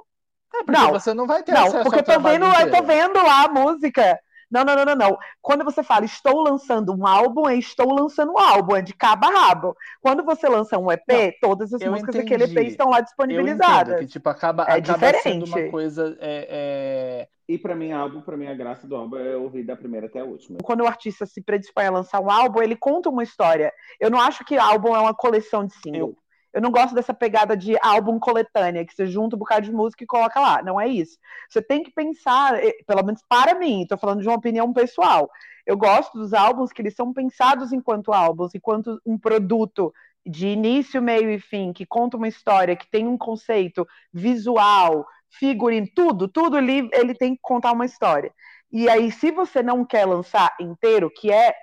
É, 0.54 0.64
porque 0.64 0.80
não, 0.80 0.90
você 0.90 1.12
não 1.12 1.26
vai 1.26 1.42
ter 1.42 1.52
não, 1.52 1.70
porque 1.82 1.98
eu 1.98 2.02
tô 2.02 2.18
vendo, 2.18 2.46
eu 2.46 2.70
tô 2.70 2.82
vendo 2.82 3.22
lá 3.22 3.44
a 3.44 3.48
música. 3.48 4.18
Não, 4.50 4.64
não, 4.64 4.74
não, 4.74 4.84
não, 4.84 4.96
não. 4.96 5.18
Quando 5.40 5.64
você 5.64 5.82
fala 5.82 6.04
estou 6.04 6.42
lançando 6.42 6.92
um 6.92 7.06
álbum, 7.06 7.48
é 7.48 7.56
estou 7.56 7.94
lançando 7.94 8.32
um 8.32 8.38
álbum, 8.38 8.76
é 8.76 8.82
de 8.82 8.92
cabo 8.92 9.26
a 9.26 9.30
rabo. 9.30 9.76
Quando 10.00 10.24
você 10.24 10.48
lança 10.48 10.76
um 10.78 10.90
EP, 10.90 11.02
não, 11.08 11.32
todas 11.40 11.72
as 11.72 11.82
músicas 11.82 12.14
entendi. 12.14 12.36
daquele 12.36 12.60
EP 12.60 12.68
estão 12.68 12.90
lá 12.90 13.00
disponibilizadas. 13.00 14.00
que 14.00 14.06
tipo 14.06 14.28
acaba, 14.28 14.64
é 14.64 14.78
acaba 14.78 14.82
diferente. 14.82 15.22
sendo 15.22 15.46
uma 15.46 15.70
coisa 15.70 16.16
é, 16.20 16.48
é... 16.50 17.28
E 17.48 17.58
para 17.58 17.74
mim, 17.74 17.90
álbum, 17.90 18.20
para 18.20 18.36
mim, 18.36 18.46
a 18.46 18.54
graça 18.54 18.86
do 18.86 18.94
álbum 18.94 19.16
é 19.16 19.36
ouvir 19.36 19.64
da 19.64 19.74
primeira 19.74 20.06
até 20.06 20.20
a 20.20 20.24
última. 20.24 20.58
Quando 20.62 20.82
o 20.82 20.86
artista 20.86 21.26
se 21.26 21.42
predispõe 21.42 21.86
a 21.86 21.90
lançar 21.90 22.20
um 22.20 22.30
álbum, 22.30 22.62
ele 22.62 22.76
conta 22.76 23.08
uma 23.08 23.24
história. 23.24 23.72
Eu 23.98 24.08
não 24.08 24.20
acho 24.20 24.44
que 24.44 24.56
álbum 24.56 24.94
é 24.94 25.00
uma 25.00 25.14
coleção 25.14 25.66
de 25.66 25.74
singles. 25.74 26.00
Eu... 26.00 26.16
Eu 26.52 26.60
não 26.60 26.70
gosto 26.70 26.94
dessa 26.94 27.14
pegada 27.14 27.56
de 27.56 27.76
álbum 27.80 28.18
coletânea, 28.18 28.84
que 28.84 28.94
você 28.94 29.06
junta 29.06 29.36
um 29.36 29.38
bocado 29.38 29.66
de 29.66 29.72
música 29.72 30.02
e 30.02 30.06
coloca 30.06 30.40
lá. 30.40 30.62
Não 30.62 30.80
é 30.80 30.88
isso. 30.88 31.18
Você 31.48 31.62
tem 31.62 31.82
que 31.82 31.92
pensar, 31.92 32.54
pelo 32.86 33.04
menos 33.04 33.22
para 33.28 33.54
mim, 33.54 33.82
estou 33.82 33.98
falando 33.98 34.20
de 34.20 34.28
uma 34.28 34.36
opinião 34.36 34.72
pessoal. 34.72 35.30
Eu 35.64 35.76
gosto 35.76 36.18
dos 36.18 36.34
álbuns 36.34 36.72
que 36.72 36.82
eles 36.82 36.94
são 36.94 37.12
pensados 37.12 37.72
enquanto 37.72 38.12
álbuns, 38.12 38.54
enquanto 38.54 39.00
um 39.06 39.16
produto 39.16 39.92
de 40.26 40.48
início, 40.48 41.00
meio 41.00 41.30
e 41.30 41.38
fim, 41.38 41.72
que 41.72 41.86
conta 41.86 42.16
uma 42.16 42.28
história, 42.28 42.76
que 42.76 42.90
tem 42.90 43.06
um 43.06 43.16
conceito 43.16 43.86
visual, 44.12 45.06
figurino, 45.30 45.86
tudo, 45.94 46.28
tudo 46.28 46.56
ali, 46.56 46.88
ele 46.92 47.14
tem 47.14 47.34
que 47.34 47.40
contar 47.42 47.72
uma 47.72 47.86
história. 47.86 48.32
E 48.72 48.88
aí, 48.88 49.10
se 49.10 49.30
você 49.30 49.62
não 49.62 49.84
quer 49.84 50.06
lançar 50.06 50.54
inteiro, 50.60 51.10
que 51.10 51.32
é 51.32 51.54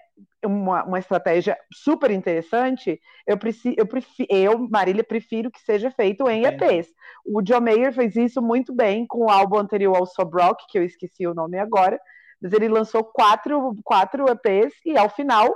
uma, 0.45 0.83
uma 0.83 0.99
estratégia 0.99 1.57
super 1.73 2.11
interessante, 2.11 2.99
eu, 3.25 3.37
preciso, 3.37 3.75
eu, 3.77 3.85
prefiro, 3.85 4.27
eu, 4.31 4.59
Marília, 4.69 5.03
prefiro 5.03 5.51
que 5.51 5.59
seja 5.59 5.91
feito 5.91 6.29
em 6.29 6.45
EPs. 6.45 6.87
O 7.25 7.41
John 7.41 7.61
Mayer 7.61 7.93
fez 7.93 8.15
isso 8.15 8.41
muito 8.41 8.73
bem 8.73 9.05
com 9.05 9.25
o 9.25 9.29
álbum 9.29 9.57
anterior 9.57 9.95
ao 9.95 10.05
Sob 10.05 10.41
Rock, 10.41 10.65
que 10.69 10.77
eu 10.77 10.83
esqueci 10.83 11.27
o 11.27 11.33
nome 11.33 11.57
agora, 11.57 11.99
mas 12.41 12.53
ele 12.53 12.67
lançou 12.67 13.03
quatro, 13.03 13.75
quatro 13.83 14.29
EPs 14.29 14.73
e 14.85 14.97
ao 14.97 15.09
final 15.09 15.53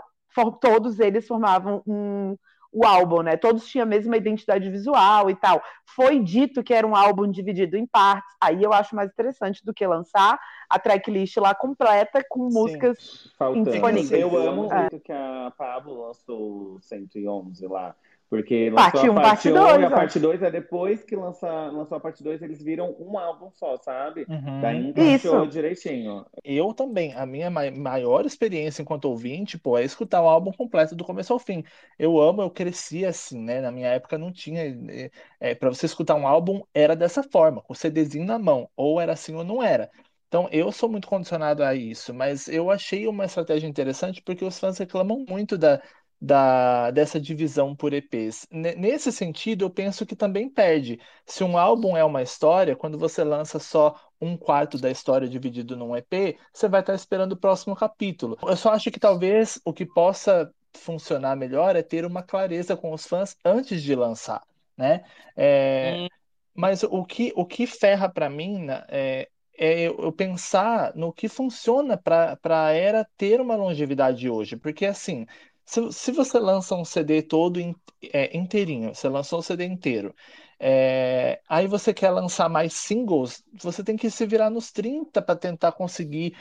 todos 0.61 0.99
eles 0.99 1.27
formavam 1.27 1.83
um, 1.85 2.37
o 2.71 2.85
álbum, 2.85 3.21
né? 3.21 3.35
Todos 3.35 3.67
tinham 3.67 3.83
a 3.83 3.87
mesma 3.89 4.15
identidade 4.15 4.69
visual 4.69 5.29
e 5.29 5.35
tal. 5.35 5.61
Foi 5.85 6.19
dito 6.19 6.63
que 6.63 6.73
era 6.73 6.87
um 6.87 6.95
álbum 6.95 7.29
dividido 7.29 7.75
em 7.75 7.85
partes. 7.85 8.33
Aí 8.39 8.63
eu 8.63 8.71
acho 8.71 8.95
mais 8.95 9.09
interessante 9.11 9.63
do 9.65 9.73
que 9.73 9.85
lançar 9.85 10.39
a 10.69 10.79
tracklist 10.79 11.35
lá 11.37 11.53
completa 11.53 12.23
com 12.29 12.49
Sim. 12.49 12.57
músicas 12.57 13.29
Faltando. 13.37 13.67
Indisponíveis. 13.69 14.11
Eu 14.21 14.37
amo 14.37 14.71
É. 14.71 14.79
muito 14.81 14.99
que 15.01 15.11
a 15.11 15.51
Pablo 15.57 16.07
lançou 16.07 16.79
111 16.81 17.67
lá. 17.67 17.93
Porque 18.31 18.69
lançou 18.69 19.01
Parte 19.01 19.05
a 19.05 19.09
um, 19.09 19.19
parte 19.19 19.21
parte 19.21 19.51
1 19.51 19.53
dois, 19.53 19.81
e 19.81 19.85
a 19.85 19.91
parte 19.91 20.17
2, 20.19 20.41
é 20.41 20.49
depois 20.49 21.03
que 21.03 21.17
lança, 21.17 21.47
lançou 21.71 21.97
a 21.97 22.01
parte 22.01 22.23
2, 22.23 22.41
eles 22.41 22.63
viram 22.63 22.95
um 22.97 23.19
álbum 23.19 23.51
só, 23.51 23.77
sabe? 23.77 24.27
Uhum. 24.27 24.61
Daí 24.61 24.87
encaixou 24.87 25.45
Isso. 25.45 25.47
direitinho. 25.47 26.25
Eu 26.43 26.73
também, 26.73 27.13
a 27.13 27.25
minha 27.25 27.49
mai- 27.51 27.71
maior 27.71 28.25
experiência 28.25 28.81
enquanto 28.81 29.05
ouvinte, 29.05 29.59
pô, 29.59 29.77
é 29.77 29.83
escutar 29.83 30.21
o 30.23 30.29
álbum 30.29 30.51
completo 30.51 30.95
do 30.95 31.03
começo 31.05 31.33
ao 31.33 31.39
fim. 31.39 31.63
Eu 31.99 32.19
amo, 32.19 32.41
eu 32.41 32.49
cresci 32.49 33.05
assim, 33.05 33.39
né? 33.39 33.61
Na 33.61 33.71
minha 33.71 33.89
época 33.89 34.17
não 34.17 34.31
tinha. 34.31 34.61
É, 34.89 35.11
é, 35.39 35.55
para 35.55 35.69
você 35.69 35.85
escutar 35.85 36.15
um 36.15 36.27
álbum, 36.27 36.63
era 36.73 36.95
dessa 36.95 37.21
forma, 37.23 37.61
com 37.61 37.73
o 37.73 37.75
CDzinho 37.75 38.25
na 38.25 38.39
mão, 38.39 38.69
ou 38.75 38.99
era 39.01 39.13
assim 39.13 39.35
ou 39.35 39.43
não 39.43 39.61
era. 39.61 39.91
Então 40.27 40.47
eu 40.51 40.71
sou 40.71 40.89
muito 40.89 41.07
condicionado 41.07 41.63
a 41.63 41.75
isso, 41.75 42.13
mas 42.13 42.47
eu 42.47 42.71
achei 42.71 43.07
uma 43.07 43.25
estratégia 43.25 43.67
interessante 43.67 44.21
porque 44.21 44.45
os 44.45 44.57
fãs 44.57 44.77
reclamam 44.77 45.25
muito 45.27 45.57
da, 45.57 45.81
da, 46.21 46.91
dessa 46.91 47.19
divisão 47.19 47.75
por 47.75 47.93
EPs. 47.93 48.47
Ne- 48.51 48.75
Nesse 48.75 49.11
sentido, 49.11 49.65
eu 49.65 49.69
penso 49.69 50.05
que 50.05 50.15
também 50.15 50.49
perde. 50.49 50.99
Se 51.25 51.43
um 51.43 51.57
álbum 51.57 51.97
é 51.97 52.03
uma 52.05 52.21
história, 52.21 52.75
quando 52.75 52.97
você 52.97 53.23
lança 53.23 53.59
só 53.59 53.95
um 54.21 54.37
quarto 54.37 54.77
da 54.77 54.91
história 54.91 55.27
dividido 55.27 55.75
num 55.75 55.95
EP, 55.95 56.37
você 56.53 56.67
vai 56.69 56.81
estar 56.81 56.93
esperando 56.95 57.33
o 57.33 57.37
próximo 57.37 57.75
capítulo. 57.75 58.37
Eu 58.43 58.55
só 58.57 58.71
acho 58.71 58.91
que 58.91 58.99
talvez 58.99 59.59
o 59.65 59.73
que 59.73 59.85
possa 59.85 60.53
funcionar 60.77 61.35
melhor 61.35 61.75
é 61.75 61.81
ter 61.83 62.05
uma 62.05 62.23
clareza 62.23 62.77
com 62.77 62.93
os 62.93 63.05
fãs 63.05 63.35
antes 63.43 63.81
de 63.83 63.95
lançar, 63.95 64.43
né? 64.77 65.03
É, 65.35 65.99
Hum. 65.99 66.09
mas 66.53 66.83
o 66.83 67.05
que, 67.05 67.31
o 67.35 67.45
que 67.45 67.65
ferra 67.67 68.09
para 68.09 68.29
mim 68.29 68.65
né, 68.65 68.83
é, 68.89 69.29
é 69.57 69.81
eu 69.87 69.97
eu 69.99 70.11
pensar 70.11 70.93
no 70.95 71.13
que 71.13 71.27
funciona 71.29 71.97
para 71.97 72.37
a 72.45 72.71
era 72.71 73.05
ter 73.17 73.39
uma 73.41 73.55
longevidade 73.55 74.29
hoje. 74.29 74.57
Porque, 74.57 74.85
assim, 74.85 75.25
se, 75.65 75.91
se 75.91 76.11
você 76.11 76.39
lança 76.39 76.75
um 76.75 76.85
CD 76.85 77.21
todo 77.21 77.59
in- 77.59 77.75
é, 78.13 78.35
inteirinho, 78.37 78.93
você 78.95 79.07
lançou 79.09 79.39
o 79.39 79.43
CD 79.43 79.65
inteiro, 79.65 80.13
é, 80.59 81.41
aí 81.49 81.67
você 81.67 81.93
quer 81.93 82.09
lançar 82.11 82.49
mais 82.49 82.73
singles, 82.73 83.43
você 83.53 83.83
tem 83.83 83.95
que 83.97 84.09
se 84.11 84.25
virar 84.25 84.49
nos 84.49 84.71
30 84.71 85.21
para 85.21 85.35
tentar 85.35 85.71
conseguir 85.73 86.35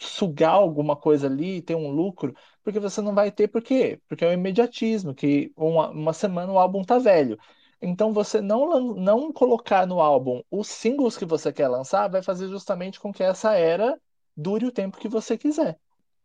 sugar 0.00 0.52
alguma 0.54 0.96
coisa 0.96 1.26
ali, 1.26 1.60
ter 1.62 1.74
um 1.74 1.90
lucro, 1.90 2.34
porque 2.62 2.78
você 2.80 3.00
não 3.00 3.14
vai 3.14 3.30
ter, 3.32 3.48
por 3.48 3.62
quê? 3.62 4.00
Porque 4.08 4.24
é 4.24 4.28
o 4.28 4.32
imediatismo, 4.32 5.14
que 5.14 5.52
uma, 5.56 5.90
uma 5.90 6.12
semana 6.12 6.52
o 6.52 6.58
álbum 6.58 6.82
tá 6.84 6.98
velho. 6.98 7.38
Então 7.82 8.12
você 8.12 8.40
não, 8.40 8.94
não 8.94 9.32
colocar 9.32 9.86
no 9.86 10.00
álbum 10.00 10.42
os 10.50 10.68
singles 10.68 11.16
que 11.16 11.24
você 11.26 11.52
quer 11.52 11.68
lançar 11.68 12.08
vai 12.08 12.22
fazer 12.22 12.48
justamente 12.48 12.98
com 13.00 13.12
que 13.12 13.22
essa 13.22 13.54
era 13.54 14.00
dure 14.36 14.66
o 14.66 14.72
tempo 14.72 14.96
que 14.98 15.08
você 15.08 15.36
quiser. 15.36 15.78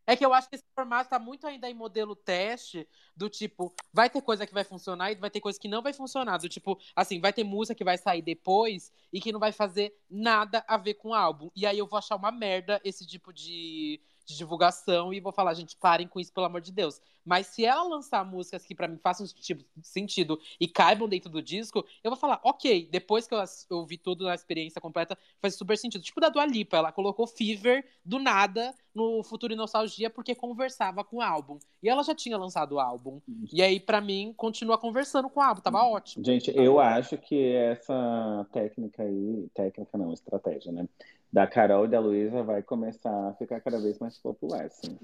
É 0.10 0.16
que 0.16 0.26
eu 0.26 0.34
acho 0.34 0.50
que 0.50 0.56
esse 0.56 0.66
formato 0.74 1.08
tá 1.08 1.20
muito 1.20 1.46
ainda 1.46 1.70
em 1.70 1.74
modelo 1.76 2.16
teste, 2.16 2.88
do 3.16 3.30
tipo, 3.30 3.72
vai 3.94 4.10
ter 4.10 4.24
coisa 4.24 4.48
que 4.48 4.52
vai 4.52 4.64
funcionar 4.64 5.12
e 5.12 5.16
vai 5.16 5.30
ter 5.30 5.40
coisa 5.40 5.60
que 5.60 5.68
não 5.68 5.84
vai 5.84 5.94
funcionar. 5.94 6.40
Do 6.40 6.50
tipo, 6.50 6.80
assim, 6.96 7.22
vai 7.22 7.32
ter 7.32 7.44
música 7.44 7.76
que 7.76 7.84
vai 7.84 7.96
sair 7.96 8.24
depois 8.24 8.92
e 9.14 9.22
que 9.22 9.32
não 9.32 9.40
vai 9.40 9.52
fazer 9.52 9.94
nada 10.10 10.66
a 10.68 10.78
ver 10.78 10.96
com 10.96 11.10
o 11.10 11.14
álbum. 11.14 11.52
E 11.56 11.64
aí 11.64 11.78
eu 11.78 11.86
vou 11.86 12.00
achar 12.00 12.16
uma 12.16 12.32
merda 12.32 12.82
esse 12.84 13.06
tipo 13.06 13.32
de, 13.32 14.02
de 14.30 14.38
divulgação 14.38 15.12
e 15.12 15.20
vou 15.20 15.32
falar, 15.32 15.56
gente, 15.56 15.76
parem 15.76 16.08
com 16.08 16.20
isso, 16.20 16.32
pelo 16.32 16.46
amor 16.46 16.62
de 16.62 16.72
Deus. 16.72 17.02
Mas 17.26 17.48
se 17.48 17.66
ela 17.66 17.84
lançar 17.84 18.24
músicas 18.24 18.66
que 18.66 18.76
pra 18.76 18.88
mim 18.88 18.98
façam 18.98 19.26
tipo, 19.28 19.64
sentido 19.82 20.40
e 20.60 20.68
caibam 20.68 21.08
dentro 21.08 21.30
do 21.30 21.42
disco, 21.42 21.86
eu 22.04 22.12
vou 22.12 22.18
falar, 22.18 22.40
ok, 22.44 22.88
depois 22.92 23.28
que 23.28 23.34
eu 23.34 23.44
ouvi 23.78 23.98
tudo 23.98 24.26
na 24.26 24.36
experiência 24.36 24.80
completa, 24.80 25.18
faz 25.42 25.56
super 25.56 25.78
sentido. 25.78 26.04
Tipo 26.04 26.22
da 26.22 26.30
Dua 26.30 26.46
Lipa, 26.46 26.78
ela 26.78 26.92
colocou 26.92 27.28
Fever 27.28 27.86
do 28.06 28.20
nada 28.20 28.74
no 28.94 29.24
Futuro 29.24 29.54
e 29.54 29.56
Nostalgia 29.56 30.10
porque 30.10 30.36
conversava 30.36 31.04
com 31.04 31.18
o 31.18 31.22
álbum. 31.22 31.58
E 31.82 31.90
ela 31.90 32.04
já 32.04 32.14
tinha 32.14 32.38
lançado 32.38 32.74
o 32.74 32.80
álbum. 32.80 33.20
E 33.52 33.62
aí, 33.62 33.80
pra 33.80 34.02
mim, 34.02 34.34
continua 34.36 34.78
conversando 34.78 35.30
com 35.30 35.40
o 35.40 35.44
álbum, 35.44 35.62
tava 35.62 35.84
ótimo. 35.84 36.24
Gente, 36.24 36.56
eu 36.56 36.80
acho 36.80 37.18
que 37.18 37.54
essa 37.54 38.46
técnica 38.52 39.04
aí, 39.04 39.50
técnica 39.54 39.98
não, 39.98 40.14
estratégia, 40.14 40.72
né? 40.72 40.88
Da 41.32 41.46
Carol 41.48 41.86
e 41.86 41.88
da 41.90 42.00
Luísa 42.00 42.44
vai 42.44 42.64
começar 42.64 43.30
a 43.30 43.34
ficar 43.36 43.62
cada 43.62 43.80
vez 43.80 44.00
mais 44.00 44.18
popular, 44.18 44.66
assim. 44.66 44.98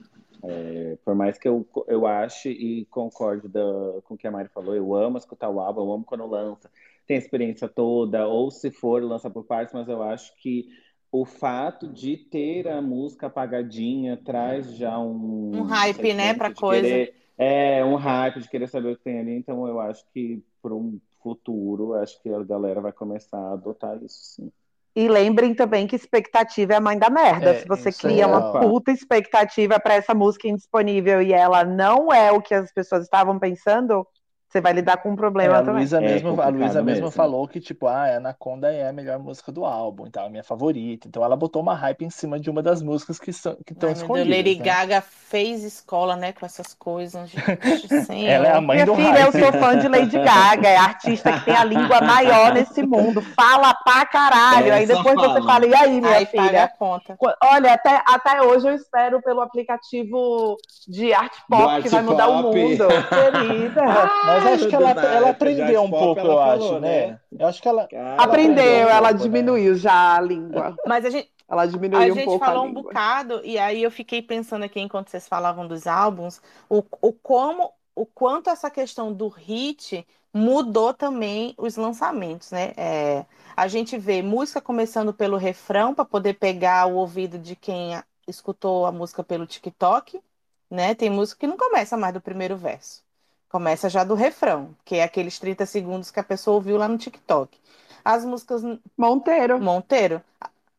É, 0.43 0.97
por 1.03 1.15
mais 1.15 1.37
que 1.37 1.47
eu, 1.47 1.67
eu 1.87 2.05
ache 2.07 2.49
e 2.49 2.85
concorde 2.85 3.47
da- 3.47 4.01
com 4.03 4.15
o 4.15 4.17
que 4.17 4.27
a 4.27 4.31
Mari 4.31 4.49
falou, 4.49 4.75
eu 4.75 4.93
amo 4.95 5.17
escutar 5.17 5.49
o 5.49 5.59
álbum, 5.59 5.81
eu 5.81 5.93
amo 5.93 6.03
quando 6.05 6.25
lança, 6.27 6.69
tem 7.07 7.15
a 7.15 7.19
experiência 7.19 7.67
toda, 7.67 8.27
ou 8.27 8.51
se 8.51 8.71
for, 8.71 9.01
lança 9.03 9.29
por 9.29 9.43
partes, 9.45 9.73
mas 9.73 9.87
eu 9.87 10.01
acho 10.03 10.35
que 10.37 10.67
o 11.11 11.25
fato 11.25 11.87
de 11.87 12.17
ter 12.17 12.67
a 12.67 12.81
música 12.81 13.27
apagadinha 13.27 14.17
traz 14.17 14.75
já 14.75 14.99
um, 14.99 15.59
Um 15.59 15.63
hype, 15.63 16.13
né, 16.13 16.33
pra 16.33 16.53
coisa. 16.53 16.87
querer- 16.87 17.15
é, 17.37 17.83
um 17.85 17.95
hype 17.95 18.39
de 18.41 18.49
querer 18.49 18.67
saber 18.67 18.93
o 18.93 18.97
que 18.97 19.03
tem 19.03 19.19
ali, 19.19 19.31
então 19.37 19.67
eu 19.67 19.79
acho 19.79 20.05
que 20.13 20.43
por 20.61 20.73
um 20.73 20.99
futuro, 21.21 21.93
acho 21.93 22.21
que 22.21 22.29
a 22.29 22.43
galera 22.43 22.81
vai 22.81 22.91
começar 22.91 23.37
a 23.37 23.53
adotar 23.53 24.01
isso, 24.03 24.17
sim. 24.35 24.51
E 24.95 25.09
lembrem 25.09 25.53
também 25.53 25.85
que 25.87 25.95
expectativa 25.95 26.73
é 26.73 26.77
a 26.77 26.81
mãe 26.81 26.97
da 26.97 27.09
merda. 27.09 27.49
É, 27.51 27.59
Se 27.59 27.67
você 27.67 27.91
cria 27.91 28.23
é 28.23 28.25
uma 28.25 28.39
real. 28.39 28.59
puta 28.61 28.91
expectativa 28.91 29.77
para 29.79 29.95
essa 29.95 30.13
música 30.13 30.47
indisponível 30.47 31.21
e 31.21 31.33
ela 31.33 31.65
não 31.65 32.13
é 32.13 32.31
o 32.31 32.41
que 32.41 32.53
as 32.53 32.71
pessoas 32.71 33.03
estavam 33.03 33.37
pensando, 33.37 34.07
você 34.55 34.61
vai 34.61 34.73
lidar 34.73 34.97
com 34.97 35.11
um 35.11 35.15
É, 35.15 35.15
problema 35.15 35.57
a 35.57 35.63
também. 35.63 35.85
É 35.99 36.01
mesmo, 36.01 36.41
a 36.41 36.51
complicado 36.51 36.51
Luísa 36.51 36.81
mesmo 36.81 37.11
mesmo. 37.11 37.11
falou 37.11 37.47
que, 37.47 37.59
tipo, 37.61 37.87
ah, 37.87 38.05
Anaconda 38.17 38.71
é 38.73 38.87
a 38.89 38.93
melhor 38.93 39.19
música 39.19 39.51
do 39.51 39.65
álbum, 39.65 40.07
então, 40.07 40.25
a 40.25 40.29
minha 40.29 40.43
favorita. 40.43 41.07
Então 41.07 41.23
ela 41.23 41.35
botou 41.35 41.61
uma 41.61 41.75
hype 41.75 42.03
em 42.05 42.09
cima 42.09 42.39
de 42.39 42.49
uma 42.49 42.63
das 42.63 42.81
músicas 42.81 43.19
que 43.19 43.33
são, 43.33 43.55
que 43.65 43.73
estão 43.73 43.89
Ai, 43.89 43.95
meu 43.95 44.09
Deus, 44.09 44.27
escondidas, 44.27 44.27
Lady 44.29 44.55
né? 44.57 44.65
Gaga 44.65 45.01
fez 45.01 45.63
escola, 45.63 46.15
né, 46.15 46.33
com 46.33 46.45
essas 46.45 46.73
coisas. 46.73 47.29
Gente. 47.29 47.47
Ela 48.25 48.47
é 48.47 48.51
a 48.53 48.61
mãe 48.61 48.81
Minha 48.81 48.85
do 48.85 48.95
filha, 48.95 49.21
hype. 49.21 49.25
eu 49.25 49.31
sou 49.33 49.53
fã 49.53 49.77
de 49.77 49.87
Lady 49.87 50.19
Gaga, 50.19 50.67
é 50.69 50.77
a 50.77 50.83
artista 50.83 51.33
que 51.33 51.41
tem 51.41 51.55
a 51.55 51.63
língua 51.63 52.01
maior 52.01 52.53
nesse 52.53 52.83
mundo, 52.83 53.21
fala 53.21 53.73
pra 53.73 54.05
caralho. 54.05 54.73
Aí 54.73 54.83
Essa 54.83 54.95
depois 54.95 55.19
você 55.19 55.41
fala. 55.41 55.41
fala, 55.41 55.65
e 55.67 55.75
aí, 55.75 56.01
minha 56.01 56.17
Aí 56.17 56.25
a 56.25 56.27
filha? 56.27 56.67
conta. 56.67 57.19
Olha, 57.43 57.73
até, 57.73 58.01
até 58.07 58.41
hoje 58.41 58.67
eu 58.67 58.75
espero 58.75 59.21
pelo 59.21 59.41
aplicativo 59.41 60.61
de 60.87 61.13
arte 61.13 61.43
pop 61.49 61.75
Do 61.75 61.79
que 61.79 61.89
vai 61.89 62.01
art 62.01 62.07
mudar 62.09 62.29
o 62.29 62.37
mundo. 62.37 62.87
Querida. 63.13 63.81
Mas 64.23 64.44
acho 64.53 64.67
que 64.67 64.75
ela, 64.75 64.91
ela 64.91 65.29
aprendeu 65.29 65.83
um 65.83 65.93
pouco, 65.93 66.25
ela 66.25 66.27
eu 66.27 66.37
falou, 66.37 66.79
acho, 66.79 66.79
né? 66.79 67.11
né? 67.11 67.19
Eu 67.37 67.47
acho 67.47 67.61
que 67.61 67.67
ela. 67.67 67.89
Cara, 67.89 68.33
Aprendeu, 68.33 68.35
aprendeu 68.35 68.79
um 68.79 68.87
ela 68.89 69.11
pouco, 69.11 69.27
né? 69.27 69.53
diminuiu 69.53 69.75
já 69.75 70.15
a 70.15 70.21
língua. 70.21 70.79
Mas 70.83 71.05
a 71.05 71.09
gente, 71.09 71.31
Ela 71.49 71.67
a 71.91 72.09
diminuiu 72.09 72.15
um 72.15 72.21
gente 72.21 72.21
pouco 72.21 72.49
a 72.51 72.55
falou 72.55 72.65
um 72.65 72.73
língua. 72.73 72.73
bocado, 72.73 73.41
e 73.45 73.57
aí 73.59 73.83
eu 73.83 73.91
fiquei 73.91 74.21
pensando 74.21 74.63
aqui 74.65 74.79
enquanto 74.81 75.09
vocês 75.09 75.27
falavam 75.27 75.67
dos 75.67 75.87
álbuns, 75.87 76.41
o, 76.69 76.83
o 77.01 77.13
como, 77.13 77.73
o 77.95 78.05
quanto 78.05 78.49
essa 78.49 78.71
questão 78.71 79.13
do 79.13 79.29
hit 79.29 80.07
mudou 80.33 80.93
também 80.93 81.55
os 81.57 81.77
lançamentos, 81.77 82.51
né? 82.51 82.73
É, 82.77 83.25
a 83.57 83.67
gente 83.69 83.97
vê 83.97 84.21
música 84.23 84.61
começando 84.61 85.13
pelo 85.13 85.37
refrão 85.37 85.93
para 85.95 86.05
poder 86.05 86.35
pegar 86.35 86.87
o 86.87 86.95
ouvido 86.95 87.39
de 87.39 87.55
quem 87.55 87.95
a- 87.95 88.05
escutou 88.27 88.85
a 88.85 88.91
música 88.91 89.23
pelo 89.23 89.47
TikTok, 89.47 90.21
né? 90.69 90.95
Tem 90.95 91.09
música 91.09 91.39
que 91.41 91.47
não 91.47 91.57
começa 91.57 91.97
mais 91.97 92.13
do 92.13 92.21
primeiro 92.21 92.57
verso. 92.57 93.04
Começa 93.49 93.89
já 93.89 94.03
do 94.03 94.15
refrão, 94.15 94.75
que 94.85 94.95
é 94.97 95.03
aqueles 95.03 95.39
30 95.39 95.65
segundos 95.65 96.11
que 96.11 96.19
a 96.19 96.23
pessoa 96.23 96.55
ouviu 96.55 96.77
lá 96.77 96.87
no 96.87 96.97
TikTok. 96.97 97.57
As 98.03 98.25
músicas 98.25 98.61
Monteiro, 98.97 99.59
Monteiro, 99.59 100.21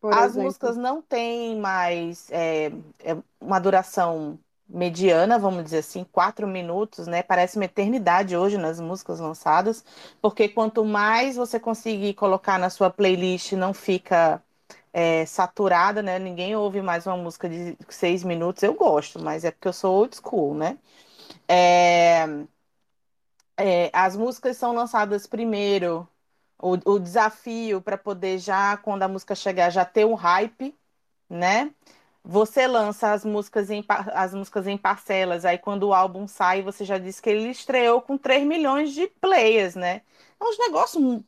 por 0.01 0.17
as 0.17 0.37
exemplo. 0.37 0.57
músicas 0.57 0.77
não 0.77 1.03
têm 1.03 1.57
mais 1.59 2.31
é, 2.31 2.69
é, 3.01 3.17
uma 3.41 3.59
duração 3.59 4.39
mediana, 4.69 5.39
vamos 5.39 5.64
dizer 5.64 5.79
assim, 5.79 6.05
quatro 6.05 6.47
minutos, 6.47 7.07
né? 7.07 7.23
Parece 7.23 7.57
uma 7.57 7.64
eternidade 7.67 8.37
hoje 8.37 8.57
nas 8.59 8.81
músicas 8.81 9.21
lançadas, 9.21 9.85
porque 10.21 10.49
quanto 10.49 10.85
mais 10.85 11.37
você 11.37 11.59
conseguir 11.61 12.14
colocar 12.14 12.59
na 12.59 12.71
sua 12.71 12.91
playlist, 12.91 13.53
não 13.53 13.73
fica 13.75 14.43
é, 14.93 15.27
saturada, 15.27 16.03
né? 16.03 16.19
Ninguém 16.19 16.57
ouve 16.57 16.83
mais 16.83 17.07
uma 17.07 17.17
música 17.17 17.49
de 17.49 17.77
seis 17.89 18.25
minutos. 18.25 18.62
Eu 18.62 18.75
gosto, 18.75 19.23
mas 19.23 19.45
é 19.45 19.51
porque 19.51 19.69
eu 19.69 19.73
sou 19.73 19.95
old 19.97 20.17
school, 20.17 20.55
né? 20.55 20.79
É, 21.49 22.27
é, 23.57 23.90
as 23.92 24.16
músicas 24.16 24.57
são 24.57 24.72
lançadas 24.74 25.26
primeiro, 25.26 26.09
o, 26.59 26.72
o 26.94 26.98
desafio 26.98 27.80
para 27.82 27.98
poder 27.98 28.38
já, 28.38 28.76
quando 28.78 29.02
a 29.02 29.09
música 29.09 29.34
chegar, 29.34 29.70
já 29.70 29.84
ter 29.84 30.04
um 30.07 30.14
hype, 30.14 30.74
né? 31.28 31.72
Você 32.24 32.66
lança 32.66 33.12
as 33.12 33.24
músicas 33.24 33.70
em, 33.70 33.84
as 33.88 34.34
músicas 34.34 34.66
em 34.66 34.76
parcelas, 34.78 35.44
aí 35.44 35.59
quando 35.59 35.84
o 35.84 35.94
álbum 35.94 36.26
sai, 36.26 36.62
você 36.62 36.84
já 36.84 36.98
disse 36.98 37.22
que 37.22 37.30
ele 37.30 37.50
estreou 37.50 38.02
com 38.02 38.18
3 38.18 38.44
milhões 38.46 38.92
de 38.94 39.07
players, 39.09 39.74
né? 39.76 40.02
É 40.40 40.44
uns 40.44 40.59
negócios. 40.59 41.22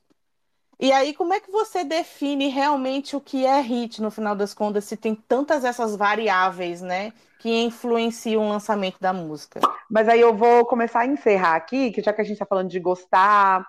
E 0.80 0.92
aí, 0.92 1.12
como 1.12 1.34
é 1.34 1.40
que 1.40 1.50
você 1.50 1.82
define 1.82 2.48
realmente 2.48 3.16
o 3.16 3.20
que 3.20 3.44
é 3.44 3.60
hit 3.60 4.00
no 4.00 4.12
final 4.12 4.36
das 4.36 4.54
contas, 4.54 4.84
se 4.84 4.96
tem 4.96 5.14
tantas 5.14 5.64
essas 5.64 5.96
variáveis, 5.96 6.80
né, 6.80 7.12
que 7.40 7.62
influenciam 7.62 8.44
o 8.44 8.48
lançamento 8.48 8.98
da 9.00 9.12
música? 9.12 9.60
Mas 9.90 10.08
aí 10.08 10.20
eu 10.20 10.34
vou 10.34 10.64
começar 10.66 11.00
a 11.00 11.06
encerrar 11.06 11.56
aqui, 11.56 11.90
que 11.90 12.00
já 12.00 12.12
que 12.12 12.20
a 12.20 12.24
gente 12.24 12.34
está 12.34 12.46
falando 12.46 12.68
de 12.68 12.78
gostar, 12.78 13.66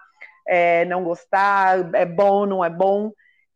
é, 0.48 0.86
não 0.86 1.04
gostar, 1.04 1.96
é 1.96 2.06
bom, 2.06 2.46
não 2.46 2.64
é 2.64 2.70
bom, 2.70 3.12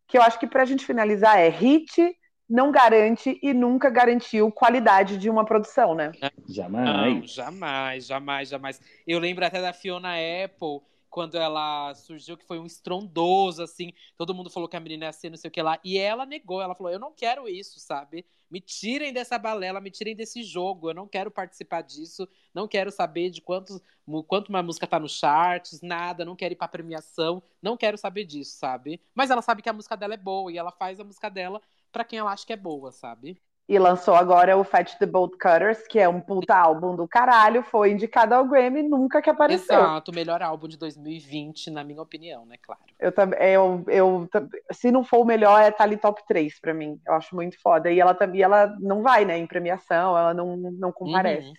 que 0.08 0.18
eu 0.18 0.22
acho 0.22 0.38
que 0.38 0.46
para 0.48 0.62
a 0.62 0.66
gente 0.66 0.84
finalizar 0.84 1.38
é 1.38 1.48
hit 1.48 2.16
não 2.48 2.70
garante 2.70 3.38
e 3.42 3.54
nunca 3.54 3.88
garantiu 3.88 4.50
qualidade 4.50 5.16
de 5.16 5.30
uma 5.30 5.44
produção, 5.44 5.94
né? 5.94 6.12
Jamais. 6.48 6.84
Não, 6.84 7.26
jamais, 7.26 8.06
jamais, 8.06 8.48
jamais. 8.48 8.80
Eu 9.06 9.18
lembro 9.18 9.44
até 9.44 9.62
da 9.62 9.72
Fiona 9.72 10.10
Apple, 10.44 10.80
quando 11.14 11.36
ela 11.36 11.94
surgiu, 11.94 12.36
que 12.36 12.44
foi 12.44 12.58
um 12.58 12.66
estrondoso, 12.66 13.62
assim. 13.62 13.92
Todo 14.16 14.34
mundo 14.34 14.50
falou 14.50 14.68
que 14.68 14.76
a 14.76 14.80
menina 14.80 15.04
ia 15.04 15.12
ser 15.12 15.30
não 15.30 15.36
sei 15.36 15.46
o 15.46 15.50
que 15.52 15.62
lá. 15.62 15.78
E 15.84 15.96
ela 15.96 16.26
negou, 16.26 16.60
ela 16.60 16.74
falou: 16.74 16.90
Eu 16.90 16.98
não 16.98 17.12
quero 17.12 17.48
isso, 17.48 17.78
sabe? 17.78 18.26
Me 18.50 18.60
tirem 18.60 19.12
dessa 19.12 19.38
balela, 19.38 19.80
me 19.80 19.92
tirem 19.92 20.16
desse 20.16 20.42
jogo. 20.42 20.90
Eu 20.90 20.94
não 20.94 21.06
quero 21.06 21.30
participar 21.30 21.82
disso. 21.82 22.28
Não 22.52 22.66
quero 22.66 22.90
saber 22.90 23.30
de 23.30 23.40
quantos, 23.40 23.80
quanto 24.26 24.48
uma 24.48 24.60
música 24.60 24.88
tá 24.88 24.98
nos 24.98 25.16
charts, 25.16 25.80
nada. 25.82 26.24
Não 26.24 26.34
quero 26.34 26.54
ir 26.54 26.56
pra 26.56 26.66
premiação. 26.66 27.40
Não 27.62 27.76
quero 27.76 27.96
saber 27.96 28.24
disso, 28.24 28.56
sabe? 28.56 29.00
Mas 29.14 29.30
ela 29.30 29.40
sabe 29.40 29.62
que 29.62 29.68
a 29.68 29.72
música 29.72 29.96
dela 29.96 30.14
é 30.14 30.16
boa 30.16 30.50
e 30.50 30.58
ela 30.58 30.72
faz 30.72 30.98
a 30.98 31.04
música 31.04 31.30
dela 31.30 31.62
para 31.92 32.04
quem 32.04 32.18
ela 32.18 32.32
acha 32.32 32.44
que 32.44 32.52
é 32.52 32.56
boa, 32.56 32.90
sabe? 32.90 33.40
E 33.66 33.78
lançou 33.78 34.14
agora 34.14 34.58
o 34.58 34.62
Fat 34.64 34.94
the 34.98 35.06
Bolt 35.06 35.32
Cutters, 35.32 35.86
que 35.88 35.98
é 35.98 36.06
um 36.06 36.20
puta 36.20 36.54
álbum 36.54 36.94
do 36.94 37.08
caralho, 37.08 37.62
foi 37.62 37.92
indicado 37.92 38.34
ao 38.34 38.46
Grammy 38.46 38.82
nunca 38.82 39.22
que 39.22 39.30
apareceu. 39.30 39.78
Exato, 39.78 40.10
o 40.10 40.14
melhor 40.14 40.42
álbum 40.42 40.68
de 40.68 40.76
2020, 40.76 41.70
na 41.70 41.82
minha 41.82 42.02
opinião, 42.02 42.44
né, 42.44 42.56
claro. 42.60 42.82
Eu 43.00 43.10
também, 43.10 43.38
eu, 43.40 43.82
eu, 43.88 44.28
se 44.70 44.90
não 44.90 45.02
for 45.02 45.20
o 45.20 45.24
melhor, 45.24 45.62
é 45.62 45.70
tá 45.70 45.84
ali 45.84 45.96
top 45.96 46.22
3 46.28 46.60
pra 46.60 46.74
mim. 46.74 47.00
Eu 47.06 47.14
acho 47.14 47.34
muito 47.34 47.58
foda. 47.62 47.90
E 47.90 47.98
ela 47.98 48.12
também, 48.12 48.42
ela 48.42 48.66
não 48.80 49.02
vai, 49.02 49.24
né, 49.24 49.38
em 49.38 49.46
premiação, 49.46 50.16
ela 50.16 50.34
não, 50.34 50.56
não 50.58 50.92
comparece. 50.92 51.48
Uhum. 51.48 51.54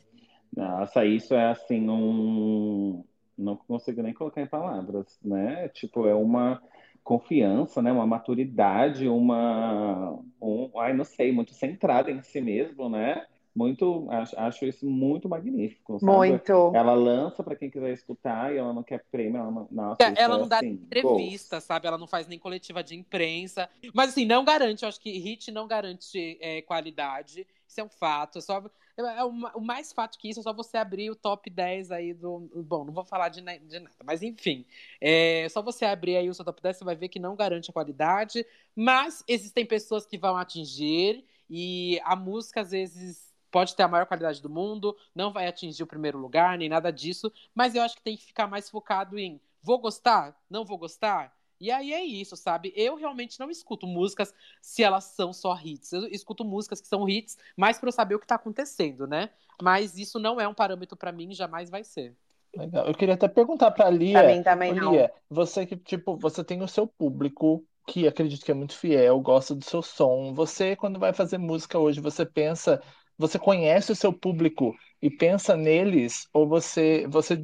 Nossa, 0.56 1.04
isso 1.04 1.34
é 1.34 1.50
assim 1.50 1.90
um. 1.90 3.04
Não 3.38 3.58
consigo 3.58 4.02
nem 4.02 4.14
colocar 4.14 4.42
em 4.42 4.48
palavras, 4.48 5.20
né? 5.22 5.68
Tipo, 5.70 6.08
é 6.08 6.16
uma 6.16 6.62
confiança, 7.06 7.84
né? 7.84 7.92
Uma 7.92 8.08
maturidade, 8.08 9.08
uma, 9.08 10.20
um, 10.42 10.72
ai, 10.80 10.92
não 10.92 11.06
sei, 11.06 11.32
muito 11.32 11.54
centrada 11.54 12.10
em 12.10 12.22
si 12.24 12.42
mesmo, 12.42 12.90
né? 12.90 13.26
Muito, 13.56 14.08
acho, 14.10 14.38
acho 14.38 14.66
isso 14.66 14.86
muito 14.86 15.30
magnífico. 15.30 15.98
Sabe? 16.00 16.12
Muito. 16.12 16.72
Ela 16.76 16.94
lança 16.94 17.42
para 17.42 17.56
quem 17.56 17.70
quiser 17.70 17.94
escutar 17.94 18.54
e 18.54 18.58
ela 18.58 18.74
não 18.74 18.84
quer 18.84 19.06
prêmio, 19.10 19.38
ela 19.38 19.52
não, 19.52 19.68
nossa, 19.72 20.04
é, 20.04 20.14
ela 20.18 20.38
não 20.38 20.46
é 20.46 20.50
dá 20.50 20.58
assim, 20.58 20.72
entrevista, 20.72 21.62
sabe? 21.62 21.88
Ela 21.88 21.98
não 21.98 22.08
faz 22.08 22.28
nem 22.28 22.38
coletiva 22.38 22.84
de 22.84 22.96
imprensa. 22.96 23.70
Mas 23.94 24.10
assim, 24.10 24.26
não 24.26 24.44
garante, 24.44 24.84
eu 24.84 24.90
acho 24.90 25.00
que 25.00 25.18
hit 25.18 25.52
não 25.52 25.68
garante 25.68 26.38
é, 26.42 26.64
qualidade. 26.64 27.48
Isso 27.66 27.80
é 27.80 27.84
um 27.84 27.90
fato. 27.90 28.40
É 28.40 28.42
só 28.42 28.62
é, 28.98 29.24
o 29.24 29.62
mais 29.62 29.92
fato 29.92 30.18
que 30.18 30.30
isso 30.30 30.40
é 30.40 30.44
só 30.44 30.54
você 30.54 30.78
abrir 30.78 31.10
o 31.10 31.16
top 31.16 31.50
10 31.50 31.92
aí 31.92 32.14
do. 32.14 32.50
Bom, 32.56 32.86
não 32.86 32.94
vou 32.94 33.04
falar 33.04 33.30
de, 33.30 33.42
de 33.42 33.80
nada, 33.80 33.96
mas 34.04 34.24
enfim. 34.24 34.66
É 35.02 35.48
só 35.50 35.62
você 35.62 35.86
abrir 35.86 36.18
aí 36.18 36.30
o 36.30 36.34
seu 36.34 36.46
top 36.46 36.62
10, 36.62 36.78
você 36.78 36.86
vai 36.86 36.96
ver 36.96 37.10
que 37.10 37.20
não 37.20 37.36
garante 37.36 37.70
a 37.70 37.74
qualidade. 37.74 38.46
Mas 38.76 39.24
existem 39.28 39.66
pessoas 39.66 40.06
que 40.06 40.18
vão 40.18 40.38
atingir, 40.38 41.26
e 41.50 42.00
a 42.04 42.16
música, 42.16 42.62
às 42.62 42.72
vezes, 42.72 43.34
pode 43.52 43.76
ter 43.76 43.84
a 43.84 43.88
maior 43.88 44.06
qualidade 44.06 44.42
do 44.42 44.50
mundo, 44.50 44.96
não 45.14 45.32
vai 45.32 45.48
atingir 45.48 45.84
o 45.84 45.88
primeiro 45.88 46.18
lugar, 46.18 46.58
nem 46.58 46.70
nada 46.70 46.92
disso. 46.92 47.32
Mas 47.54 47.76
eu 47.76 47.82
acho 47.84 47.96
que 47.96 48.02
tem 48.02 48.18
que 48.18 48.26
ficar 48.26 48.48
mais 48.48 48.70
focado 48.70 49.18
em 49.18 49.40
vou 49.62 49.80
gostar? 49.80 50.40
Não 50.50 50.64
vou 50.64 50.78
gostar? 50.78 51.36
E 51.60 51.72
aí 51.72 51.94
é 51.94 52.04
isso, 52.04 52.36
sabe? 52.36 52.74
Eu 52.76 52.96
realmente 52.96 53.40
não 53.40 53.50
escuto 53.50 53.88
músicas 53.88 54.34
se 54.62 54.84
elas 54.84 55.06
são 55.06 55.32
só 55.32 55.58
hits. 55.64 55.94
Eu 55.94 56.08
escuto 56.08 56.44
músicas 56.44 56.82
que 56.82 56.88
são 56.88 57.08
hits, 57.08 57.38
mais 57.56 57.78
para 57.78 57.88
eu 57.88 57.94
saber 57.94 58.16
o 58.16 58.20
que 58.20 58.28
tá 58.28 58.36
acontecendo, 58.36 59.08
né? 59.08 59.30
Mas 59.62 59.98
isso 59.98 60.20
não 60.20 60.40
é 60.40 60.48
um 60.48 60.54
parâmetro 60.54 60.98
para 60.98 61.12
mim, 61.12 61.34
jamais 61.34 61.70
vai 61.70 61.84
ser. 61.84 62.16
Legal. 62.56 62.88
Eu 62.88 62.94
queria 62.94 63.16
até 63.16 63.28
perguntar 63.28 63.72
para 63.72 63.90
Lia. 63.90 64.20
Pra 64.20 64.34
mim 64.34 64.44
também 64.44 64.74
Lia, 64.74 64.82
não. 64.82 65.10
você 65.30 65.66
que 65.66 65.76
tipo, 65.76 66.18
você 66.18 66.44
tem 66.44 66.62
o 66.62 66.68
seu 66.68 66.88
público 66.88 67.66
que 67.88 68.08
acredito 68.08 68.44
que 68.44 68.52
é 68.52 68.56
muito 68.56 68.78
fiel, 68.78 69.20
gosta 69.20 69.54
do 69.54 69.64
seu 69.64 69.82
som. 69.82 70.34
Você 70.34 70.76
quando 70.76 71.00
vai 71.00 71.14
fazer 71.14 71.38
música 71.38 71.78
hoje, 71.78 72.00
você 72.00 72.26
pensa, 72.26 72.82
você 73.18 73.38
conhece 73.38 73.92
o 73.92 73.96
seu 73.96 74.12
público 74.12 74.76
e 75.02 75.10
pensa 75.10 75.56
neles 75.56 76.28
ou 76.34 76.48
você 76.48 77.06
você 77.08 77.42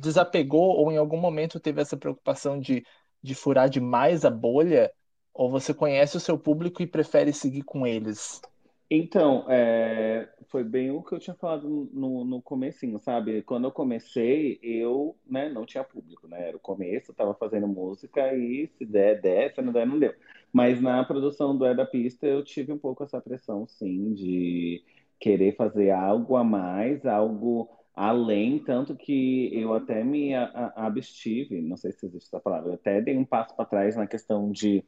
desapegou 0.00 0.76
ou 0.76 0.90
em 0.90 0.96
algum 0.96 1.18
momento 1.18 1.60
teve 1.60 1.82
essa 1.82 1.96
preocupação 1.96 2.58
de 2.58 2.84
de 3.26 3.34
furar 3.34 3.68
demais 3.68 4.24
a 4.24 4.30
bolha? 4.30 4.92
Ou 5.34 5.50
você 5.50 5.74
conhece 5.74 6.16
o 6.16 6.20
seu 6.20 6.38
público 6.38 6.82
e 6.82 6.86
prefere 6.86 7.32
seguir 7.32 7.62
com 7.62 7.86
eles? 7.86 8.40
Então, 8.88 9.44
é, 9.50 10.28
foi 10.48 10.62
bem 10.62 10.92
o 10.92 11.02
que 11.02 11.12
eu 11.12 11.18
tinha 11.18 11.34
falado 11.34 11.68
no, 11.68 12.24
no 12.24 12.40
comecinho, 12.40 12.98
sabe? 13.00 13.42
Quando 13.42 13.64
eu 13.64 13.72
comecei, 13.72 14.60
eu 14.62 15.16
né, 15.28 15.48
não 15.48 15.66
tinha 15.66 15.82
público, 15.82 16.28
né? 16.28 16.48
Era 16.48 16.56
o 16.56 16.60
começo, 16.60 17.10
eu 17.10 17.14
tava 17.14 17.34
fazendo 17.34 17.66
música 17.66 18.32
e 18.34 18.68
se 18.78 18.86
der, 18.86 19.20
der, 19.20 19.52
se 19.54 19.60
não 19.60 19.72
der, 19.72 19.86
não 19.86 19.98
deu. 19.98 20.14
Mas 20.52 20.80
na 20.80 21.04
produção 21.04 21.56
do 21.56 21.66
É 21.66 21.74
da 21.74 21.84
Pista, 21.84 22.26
eu 22.26 22.44
tive 22.44 22.72
um 22.72 22.78
pouco 22.78 23.02
essa 23.02 23.20
pressão, 23.20 23.66
sim, 23.66 24.14
de 24.14 24.84
querer 25.18 25.56
fazer 25.56 25.90
algo 25.90 26.36
a 26.36 26.44
mais, 26.44 27.04
algo 27.04 27.68
além, 27.96 28.58
tanto 28.58 28.94
que 28.94 29.50
eu 29.58 29.72
até 29.72 30.04
me 30.04 30.34
abstive, 30.34 31.62
não 31.62 31.78
sei 31.78 31.92
se 31.92 32.04
existe 32.06 32.28
essa 32.28 32.38
palavra, 32.38 32.70
eu 32.70 32.74
até 32.74 33.00
dei 33.00 33.16
um 33.16 33.24
passo 33.24 33.56
para 33.56 33.64
trás 33.64 33.96
na 33.96 34.06
questão 34.06 34.52
de 34.52 34.84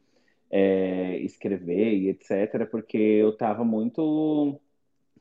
é, 0.51 1.19
escrever 1.21 1.95
e 1.95 2.11
etc., 2.11 2.67
porque 2.71 2.99
eu 2.99 3.31
estava 3.31 3.65
muito 3.65 4.61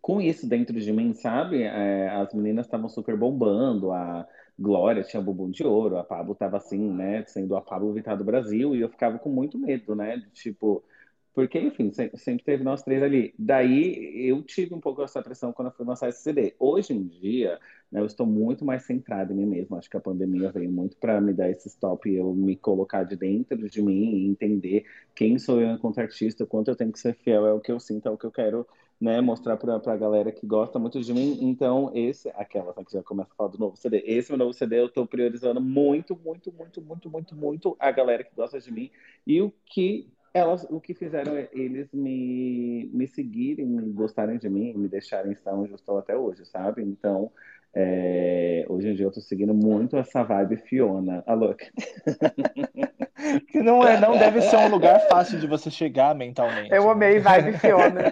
com 0.02 0.22
isso 0.22 0.48
dentro 0.48 0.80
de 0.80 0.92
mim, 0.92 1.14
sabe? 1.14 1.64
É, 1.64 2.10
as 2.10 2.34
meninas 2.34 2.66
estavam 2.66 2.90
super 2.90 3.18
bombando, 3.18 3.92
a 3.92 4.28
Glória 4.60 5.04
tinha 5.04 5.22
bumbum 5.22 5.50
de 5.50 5.64
ouro, 5.64 5.98
a 5.98 6.04
Pablo 6.04 6.34
estava 6.34 6.58
assim, 6.58 6.92
né, 6.92 7.24
sendo 7.26 7.56
a 7.56 7.62
Pablo 7.62 7.94
Vittar 7.94 8.18
do 8.18 8.24
Brasil, 8.24 8.76
e 8.76 8.82
eu 8.82 8.90
ficava 8.90 9.18
com 9.20 9.30
muito 9.30 9.58
medo, 9.58 9.96
né, 9.96 10.18
de 10.18 10.30
tipo 10.32 10.84
porque, 11.38 11.60
enfim, 11.60 11.92
sempre 12.16 12.44
teve 12.44 12.64
nós 12.64 12.82
três 12.82 13.04
ali. 13.04 13.32
Daí 13.38 14.28
eu 14.28 14.42
tive 14.42 14.74
um 14.74 14.80
pouco 14.80 15.04
essa 15.04 15.22
pressão 15.22 15.54
quando 15.54 15.68
eu 15.68 15.72
fui 15.72 15.86
lançar 15.86 16.10
esse 16.10 16.24
CD. 16.24 16.56
Hoje 16.58 16.94
em 16.94 17.04
dia, 17.04 17.60
né, 17.92 18.00
eu 18.00 18.08
estou 18.08 18.26
muito 18.26 18.66
mais 18.66 18.86
centrado 18.86 19.32
em 19.32 19.36
mim 19.36 19.46
mesmo. 19.46 19.78
Acho 19.78 19.88
que 19.88 19.96
a 19.96 20.00
pandemia 20.00 20.52
veio 20.52 20.72
muito 20.72 20.98
para 20.98 21.22
me 21.22 21.32
dar 21.34 21.48
esse 21.48 21.68
stop 21.68 22.10
e 22.10 22.16
eu 22.16 22.34
me 22.34 22.56
colocar 22.56 23.04
de 23.04 23.16
dentro 23.16 23.70
de 23.70 23.82
mim 23.84 24.16
e 24.16 24.26
entender 24.26 24.86
quem 25.14 25.38
sou 25.38 25.62
eu 25.62 25.70
enquanto 25.70 26.00
artista, 26.00 26.44
quanto 26.44 26.70
eu 26.70 26.76
tenho 26.76 26.92
que 26.92 27.00
ser 27.00 27.14
fiel, 27.14 27.46
é 27.46 27.54
o 27.54 27.60
que 27.60 27.72
eu 27.72 27.80
sinto, 27.80 28.08
é 28.08 28.12
o 28.12 28.18
que 28.18 28.26
eu 28.26 28.32
quero 28.32 28.66
né, 29.00 29.22
mostrar 29.22 29.58
para 29.58 29.76
a 29.76 29.96
galera 29.96 30.32
que 30.32 30.48
gosta 30.48 30.80
muito 30.80 31.00
de 31.00 31.14
mim. 31.14 31.38
Então, 31.40 31.92
esse, 31.94 32.30
aquela 32.30 32.74
né, 32.76 32.84
que 32.84 32.94
já 32.94 33.04
começa 33.04 33.32
a 33.32 33.36
falar 33.36 33.50
do 33.50 33.60
novo 33.60 33.78
CD. 33.78 34.02
Esse 34.08 34.32
meu 34.32 34.40
novo 34.40 34.54
CD 34.54 34.80
eu 34.80 34.88
estou 34.88 35.06
priorizando 35.06 35.62
muito, 35.62 36.16
muito, 36.16 36.52
muito, 36.52 36.82
muito, 36.82 37.08
muito, 37.12 37.36
muito 37.36 37.78
a 37.80 37.92
galera 37.92 38.24
que 38.24 38.36
gosta 38.36 38.60
de 38.60 38.72
mim 38.72 38.90
e 39.28 39.40
o 39.40 39.54
que 39.68 40.08
elas, 40.34 40.65
o 40.69 40.80
que 40.80 40.93
fizeram 40.93 41.36
é 41.36 41.47
eles 41.51 41.91
me, 41.93 42.89
me 42.93 43.07
seguirem, 43.07 43.65
me 43.65 43.91
gostarem 43.91 44.38
de 44.38 44.49
mim, 44.49 44.73
me 44.73 44.88
deixarem 44.88 45.32
estar 45.32 45.53
onde 45.53 45.71
eu 45.71 45.75
estou 45.75 45.97
até 45.97 46.15
hoje, 46.15 46.45
sabe? 46.45 46.84
Então, 46.84 47.32
é, 47.73 48.65
hoje 48.69 48.89
em 48.89 48.95
dia 48.95 49.05
eu 49.05 49.09
estou 49.09 49.21
seguindo 49.21 49.53
muito 49.53 49.97
essa 49.97 50.23
vibe 50.23 50.57
Fiona. 50.57 51.23
A 51.28 51.34
look. 51.34 51.63
que 53.49 53.59
não, 53.59 53.86
é, 53.88 53.99
não 53.99 54.17
deve 54.17 54.41
ser 54.41 54.57
um 54.57 54.69
lugar 54.69 54.99
fácil 55.07 55.39
de 55.39 55.47
você 55.47 55.69
chegar 55.69 56.15
mentalmente. 56.15 56.73
Eu 56.73 56.89
amei 56.89 57.19
vibe 57.19 57.57
Fiona. 57.59 58.11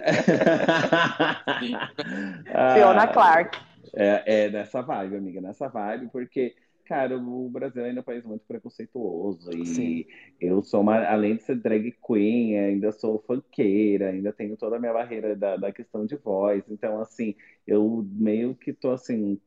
Fiona 2.74 3.02
ah, 3.02 3.08
Clark. 3.08 3.58
É, 3.94 4.44
é 4.44 4.50
nessa 4.50 4.82
vibe, 4.82 5.16
amiga, 5.16 5.40
nessa 5.40 5.68
vibe, 5.68 6.08
porque 6.12 6.54
cara, 6.86 7.18
o 7.18 7.48
Brasil 7.50 7.84
ainda 7.84 8.00
é 8.00 8.02
um 8.02 8.04
país 8.04 8.24
muito 8.24 8.44
preconceituoso. 8.46 9.50
E 9.52 9.66
Sim. 9.66 10.04
eu 10.40 10.62
sou 10.62 10.80
uma, 10.80 11.04
além 11.04 11.36
de 11.36 11.42
ser 11.42 11.56
drag 11.56 11.94
queen, 12.06 12.58
ainda 12.58 12.92
sou 12.92 13.22
funkeira, 13.26 14.10
ainda 14.10 14.32
tenho 14.32 14.56
toda 14.56 14.76
a 14.76 14.78
minha 14.78 14.92
barreira 14.92 15.34
da, 15.34 15.56
da 15.56 15.72
questão 15.72 16.06
de 16.06 16.16
voz. 16.16 16.62
Então, 16.70 17.00
assim, 17.00 17.34
eu 17.66 18.06
meio 18.12 18.54
que 18.54 18.72
tô 18.72 18.92
assim, 18.92 19.40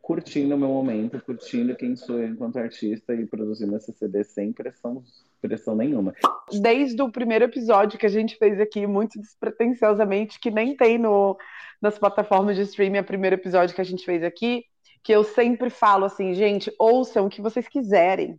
curtindo 0.00 0.54
o 0.54 0.58
meu 0.58 0.68
momento, 0.68 1.20
curtindo 1.20 1.74
quem 1.76 1.94
sou 1.96 2.18
eu 2.18 2.28
enquanto 2.28 2.58
artista 2.58 3.14
e 3.14 3.26
produzindo 3.26 3.76
esse 3.76 3.92
CD 3.92 4.24
sem 4.24 4.52
pressão, 4.52 5.02
pressão 5.40 5.74
nenhuma. 5.74 6.14
Desde 6.60 7.00
o 7.02 7.10
primeiro 7.10 7.44
episódio 7.44 7.98
que 7.98 8.06
a 8.06 8.10
gente 8.10 8.36
fez 8.36 8.60
aqui, 8.60 8.86
muito 8.86 9.20
despretensiosamente, 9.20 10.40
que 10.40 10.50
nem 10.50 10.76
tem 10.76 10.98
no, 10.98 11.36
nas 11.80 11.98
plataformas 11.98 12.56
de 12.56 12.62
streaming, 12.62 12.98
é 12.98 13.00
o 13.02 13.04
primeiro 13.04 13.36
episódio 13.36 13.74
que 13.74 13.80
a 13.80 13.84
gente 13.84 14.04
fez 14.04 14.22
aqui, 14.22 14.64
que 15.02 15.12
eu 15.12 15.24
sempre 15.24 15.70
falo 15.70 16.04
assim, 16.04 16.34
gente, 16.34 16.72
ouçam 16.78 17.26
o 17.26 17.30
que 17.30 17.40
vocês 17.40 17.66
quiserem. 17.68 18.38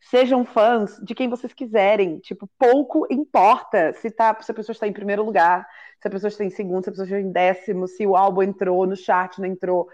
Sejam 0.00 0.44
fãs 0.44 1.00
de 1.02 1.14
quem 1.14 1.28
vocês 1.28 1.52
quiserem. 1.52 2.18
Tipo, 2.18 2.48
pouco 2.58 3.06
importa 3.10 3.92
se, 3.94 4.10
tá, 4.10 4.36
se 4.40 4.50
a 4.50 4.54
pessoa 4.54 4.72
está 4.72 4.86
em 4.86 4.92
primeiro 4.92 5.24
lugar, 5.24 5.66
se 6.00 6.08
a 6.08 6.10
pessoa 6.10 6.28
está 6.28 6.44
em 6.44 6.50
segundo, 6.50 6.84
se 6.84 6.90
a 6.90 6.92
pessoa 6.92 7.06
está 7.06 7.20
em 7.20 7.32
décimo, 7.32 7.88
se 7.88 8.06
o 8.06 8.16
álbum 8.16 8.42
entrou 8.42 8.86
no 8.86 8.96
chart, 8.96 9.38
não 9.38 9.46
entrou. 9.46 9.88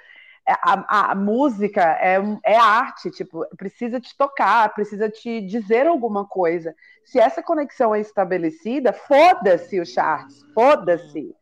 É, 0.47 0.53
a, 0.55 0.84
a, 0.88 1.12
a, 1.12 1.14
música 1.14 1.82
é, 2.01 2.18
é 2.45 2.57
arte, 2.57 3.11
tipo, 3.12 3.47
precisa 3.57 4.01
te 4.01 4.16
tocar, 4.16 4.74
precisa 4.74 5.09
te 5.09 5.40
dizer 5.40 5.86
alguma 5.86 6.26
coisa. 6.26 6.74
Se 7.05 7.18
essa 7.18 7.43
conexão 7.43 7.95
é 7.95 8.01
estabelecida, 8.01 8.93
foda-se 8.93 9.80
o 9.80 9.86
charts, 9.86 10.45
foda-se. 10.53 11.32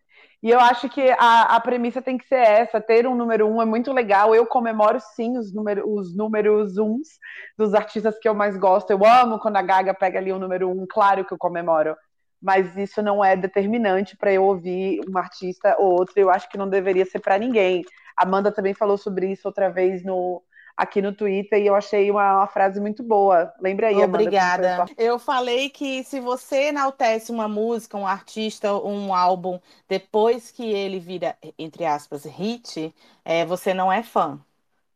E 0.43 0.51
eu 0.51 0.59
acho 0.61 0.89
que 0.89 1.03
a, 1.19 1.57
a 1.57 1.61
premissa 1.61 2.01
tem 2.01 2.17
que 2.17 2.27
ser 2.27 2.37
essa: 2.37 2.81
ter 2.81 3.07
um 3.07 3.15
número 3.15 3.47
um 3.49 3.61
é 3.61 3.65
muito 3.65 3.93
legal. 3.93 4.35
Eu 4.35 4.47
comemoro 4.47 4.99
sim 5.15 5.37
os, 5.39 5.53
número, 5.53 5.89
os 5.89 6.17
números 6.17 6.79
uns 6.79 7.19
dos 7.59 7.75
artistas 7.75 8.19
que 8.19 8.29
eu 8.29 8.35
mais 8.35 8.57
gosto. 8.57 8.91
Eu 8.91 9.05
amo 9.05 9.39
quando 9.39 9.57
a 9.57 9.63
Gaga 9.63 9.95
pega 9.95 10.19
ali 10.19 10.33
o 10.33 10.39
número 10.39 10.71
um, 10.71 10.87
claro 10.89 11.25
que 11.25 11.33
eu 11.35 11.39
comemoro. 11.39 11.97
mas 12.41 12.77
isso 12.77 13.03
não 13.03 13.25
é 13.25 13.37
determinante 13.37 14.17
para 14.17 14.33
eu 14.33 14.45
ouvir 14.45 15.01
um 15.09 15.19
artista 15.19 15.77
ou 15.79 15.93
outro. 15.93 16.15
Eu 16.17 16.31
acho 16.31 16.49
que 16.51 16.59
não 16.59 16.69
deveria 16.69 17.05
ser 17.07 17.21
para 17.21 17.39
ninguém. 17.39 17.85
Amanda 18.17 18.53
também 18.53 18.75
falou 18.75 18.99
sobre 18.99 19.31
isso 19.33 19.49
outra 19.49 19.71
vez 19.71 20.05
no, 20.05 20.43
aqui 20.81 21.03
no 21.03 21.13
Twitter 21.13 21.61
e 21.61 21.67
eu 21.67 21.75
achei 21.75 22.11
uma, 22.11 22.39
uma 22.39 22.47
frase 22.47 22.81
muito 22.81 23.03
boa. 23.03 23.53
Lembra 23.61 23.89
aí, 23.89 23.97
Obrigada. 23.97 24.77
Amanda, 24.77 24.93
eu 24.97 25.19
falei 25.19 25.69
que 25.69 26.03
se 26.05 26.21
você 26.21 26.69
enaltece 26.69 27.31
uma 27.31 27.47
música, 27.47 27.99
um 27.99 28.07
artista, 28.07 28.73
um 28.75 29.15
álbum, 29.15 29.61
depois 29.87 30.51
que 30.51 30.65
ele 30.65 30.99
vira, 30.99 31.37
entre 31.59 31.85
aspas, 31.85 32.25
hit, 32.25 32.95
é, 33.25 33.45
você 33.45 33.75
não 33.75 33.93
é 33.93 34.03
fã. 34.03 34.41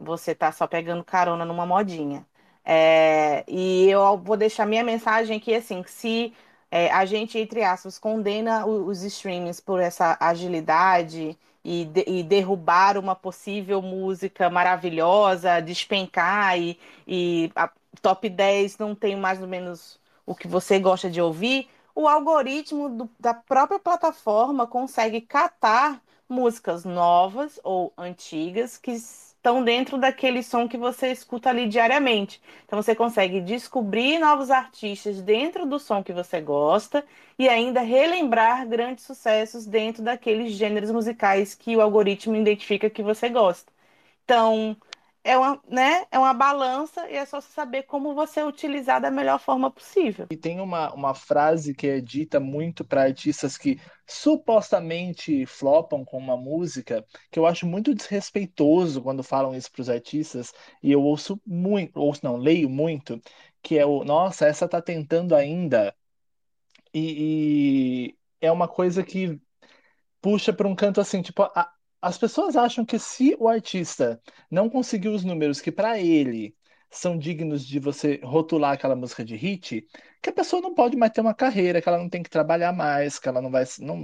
Você 0.01 0.33
está 0.33 0.51
só 0.51 0.67
pegando 0.67 1.05
carona 1.05 1.45
numa 1.45 1.67
modinha. 1.67 2.27
É, 2.65 3.45
e 3.47 3.91
eu 3.91 4.17
vou 4.17 4.39
deixar 4.39 4.67
minha 4.67 4.83
mensagem 4.83 5.37
aqui 5.37 5.55
assim, 5.55 5.85
se 5.87 6.33
é, 6.71 6.91
a 6.91 7.05
gente, 7.05 7.39
entre 7.39 7.63
aspas, 7.63 7.99
condena 7.99 8.67
os 8.67 9.03
streamings 9.03 9.61
por 9.61 9.81
essa 9.81 10.17
agilidade 10.19 11.39
e, 11.65 11.85
de, 11.87 12.05
e, 12.07 12.23
derrubar 12.23 12.99
uma 12.99 13.15
possível 13.17 13.81
música 13.81 14.51
maravilhosa, 14.51 15.61
despencar 15.61 16.59
e, 16.59 16.79
e 17.07 17.51
a 17.57 17.71
top 18.03 18.29
10 18.29 18.79
não 18.79 18.95
tem 18.95 19.17
mais 19.17 19.41
ou 19.41 19.49
menos 19.49 19.99
o 20.27 20.35
que 20.35 20.47
você 20.47 20.79
gosta 20.79 21.11
de 21.11 21.21
ouvir, 21.21 21.69
o 21.95 22.09
algoritmo 22.09 22.89
do, 22.89 23.11
da 23.19 23.33
própria 23.33 23.79
plataforma 23.79 24.67
consegue 24.67 25.21
catar 25.21 26.03
músicas 26.29 26.85
novas 26.85 27.61
ou 27.63 27.93
antigas 27.97 28.77
que 28.77 28.97
estão 29.45 29.63
dentro 29.63 29.99
daquele 29.99 30.43
som 30.43 30.67
que 30.67 30.79
você 30.79 31.13
escuta 31.13 31.51
ali 31.51 31.69
diariamente. 31.69 32.41
Então 32.65 32.81
você 32.83 32.95
consegue 32.95 33.43
descobrir 33.43 34.19
novos 34.19 34.51
artistas 34.51 35.21
dentro 35.21 35.67
do 35.67 35.79
som 35.79 36.03
que 36.03 36.15
você 36.15 36.41
gosta 36.41 37.05
e 37.39 37.47
ainda 37.47 37.83
relembrar 37.83 38.67
grandes 38.67 39.05
sucessos 39.05 39.67
dentro 39.67 40.03
daqueles 40.03 40.53
gêneros 40.55 40.91
musicais 40.91 41.55
que 41.55 41.77
o 41.77 41.83
algoritmo 41.83 42.35
identifica 42.35 42.89
que 42.89 43.03
você 43.03 43.29
gosta. 43.29 43.71
Então, 44.25 44.77
é 45.25 45.39
uma, 45.39 45.59
né, 45.67 46.05
é 46.11 46.19
uma 46.19 46.35
balança 46.35 47.09
e 47.11 47.15
é 47.15 47.25
só 47.25 47.41
saber 47.41 47.85
como 47.85 48.15
você 48.15 48.43
utilizar 48.43 49.01
da 49.01 49.11
melhor 49.11 49.41
forma 49.41 49.71
possível. 49.71 50.27
E 50.31 50.37
tem 50.37 50.61
uma, 50.61 50.93
uma 50.93 51.15
frase 51.15 51.75
que 51.75 51.87
é 51.87 52.01
dita 52.01 52.39
muito 52.39 52.85
para 52.85 53.03
artistas 53.05 53.57
que 53.57 53.81
supostamente 54.07 55.47
flopam 55.47 56.05
com 56.05 56.19
uma 56.19 56.37
música, 56.37 57.03
que 57.31 57.39
eu 57.39 57.47
acho 57.47 57.67
muito 57.67 57.95
desrespeitoso 57.95 59.03
quando 59.03 59.23
falam 59.23 59.55
isso 59.55 59.73
para 59.73 59.81
os 59.81 59.89
artistas, 59.89 60.53
e 60.83 60.93
eu 60.93 61.03
ouço 61.03 61.41
muito, 61.47 61.99
ouço 61.99 62.21
não, 62.23 62.37
leio 62.37 62.69
muito, 62.69 63.19
que 63.63 63.79
é 63.79 63.87
o, 63.87 64.05
nossa, 64.05 64.47
essa 64.47 64.69
tá 64.69 64.83
tentando 64.83 65.35
ainda. 65.35 65.95
E, 66.93 68.11
e 68.11 68.47
é 68.47 68.53
uma 68.53 68.69
coisa 68.69 69.03
que 69.03 69.41
puxa 70.21 70.53
para 70.53 70.69
um 70.69 70.75
canto 70.75 71.01
assim, 71.01 71.23
tipo, 71.23 71.43
a, 71.43 71.74
as 72.05 72.19
pessoas 72.19 72.55
acham 72.55 72.85
que 72.85 72.99
se 72.99 73.35
o 73.41 73.49
artista 73.49 74.21
não 74.51 74.69
conseguiu 74.69 75.15
os 75.15 75.25
números 75.25 75.61
que 75.63 75.73
para 75.73 75.99
ele 75.99 76.55
são 76.91 77.17
dignos 77.19 77.67
de 77.67 77.81
você 77.81 78.21
rotular 78.23 78.73
aquela 78.73 78.95
música 78.95 79.25
de 79.25 79.35
hit, 79.37 79.87
que 80.23 80.29
a 80.31 80.33
pessoa 80.33 80.61
não 80.61 80.75
pode 80.75 80.97
mais 80.99 81.13
ter 81.13 81.23
uma 81.23 81.35
carreira, 81.35 81.81
que 81.81 81.89
ela 81.89 81.99
não 81.99 82.09
tem 82.11 82.23
que 82.23 82.29
trabalhar 82.31 82.73
mais, 82.73 83.19
que 83.19 83.27
ela 83.29 83.41
não 83.41 83.51
vai 83.51 83.65
não, 83.81 83.97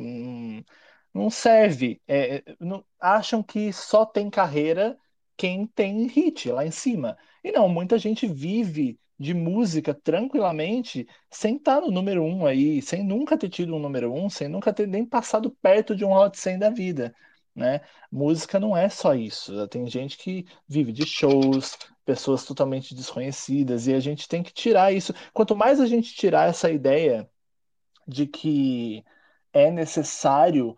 não, 1.12 1.30
serve. 1.30 2.00
É, 2.08 2.36
é 2.36 2.56
não, 2.58 2.84
acham 2.98 3.42
que 3.42 3.72
só 3.72 4.06
tem 4.06 4.30
carreira 4.30 4.96
quem 5.36 5.66
tem 5.66 6.06
hit 6.06 6.50
lá 6.50 6.64
em 6.66 6.70
cima. 6.70 7.18
E 7.44 7.52
não, 7.52 7.68
muita 7.68 7.98
gente 7.98 8.26
vive 8.26 8.98
de 9.18 9.34
música 9.34 9.92
tranquilamente 9.94 11.06
sem 11.30 11.56
estar 11.56 11.80
no 11.82 11.90
número 11.90 12.24
um 12.24 12.46
aí, 12.46 12.80
sem 12.82 13.04
nunca 13.04 13.36
ter 13.36 13.50
tido 13.50 13.74
um 13.76 13.78
número 13.78 14.12
um, 14.12 14.30
sem 14.30 14.48
nunca 14.48 14.72
ter 14.72 14.86
nem 14.88 15.04
passado 15.04 15.50
perto 15.62 15.94
de 15.94 16.04
um 16.04 16.12
Hot 16.12 16.38
100 16.38 16.58
da 16.58 16.70
vida 16.70 17.14
né? 17.60 17.82
Música 18.10 18.58
não 18.58 18.76
é 18.76 18.88
só 18.88 19.14
isso. 19.14 19.68
Tem 19.68 19.86
gente 19.86 20.16
que 20.16 20.46
vive 20.66 20.92
de 20.92 21.06
shows, 21.06 21.76
pessoas 22.04 22.44
totalmente 22.44 22.94
desconhecidas, 22.94 23.86
e 23.86 23.94
a 23.94 24.00
gente 24.00 24.26
tem 24.26 24.42
que 24.42 24.52
tirar 24.52 24.92
isso. 24.92 25.12
Quanto 25.32 25.54
mais 25.54 25.78
a 25.80 25.86
gente 25.86 26.14
tirar 26.14 26.48
essa 26.48 26.70
ideia 26.70 27.30
de 28.08 28.26
que 28.26 29.04
é 29.52 29.70
necessário 29.70 30.76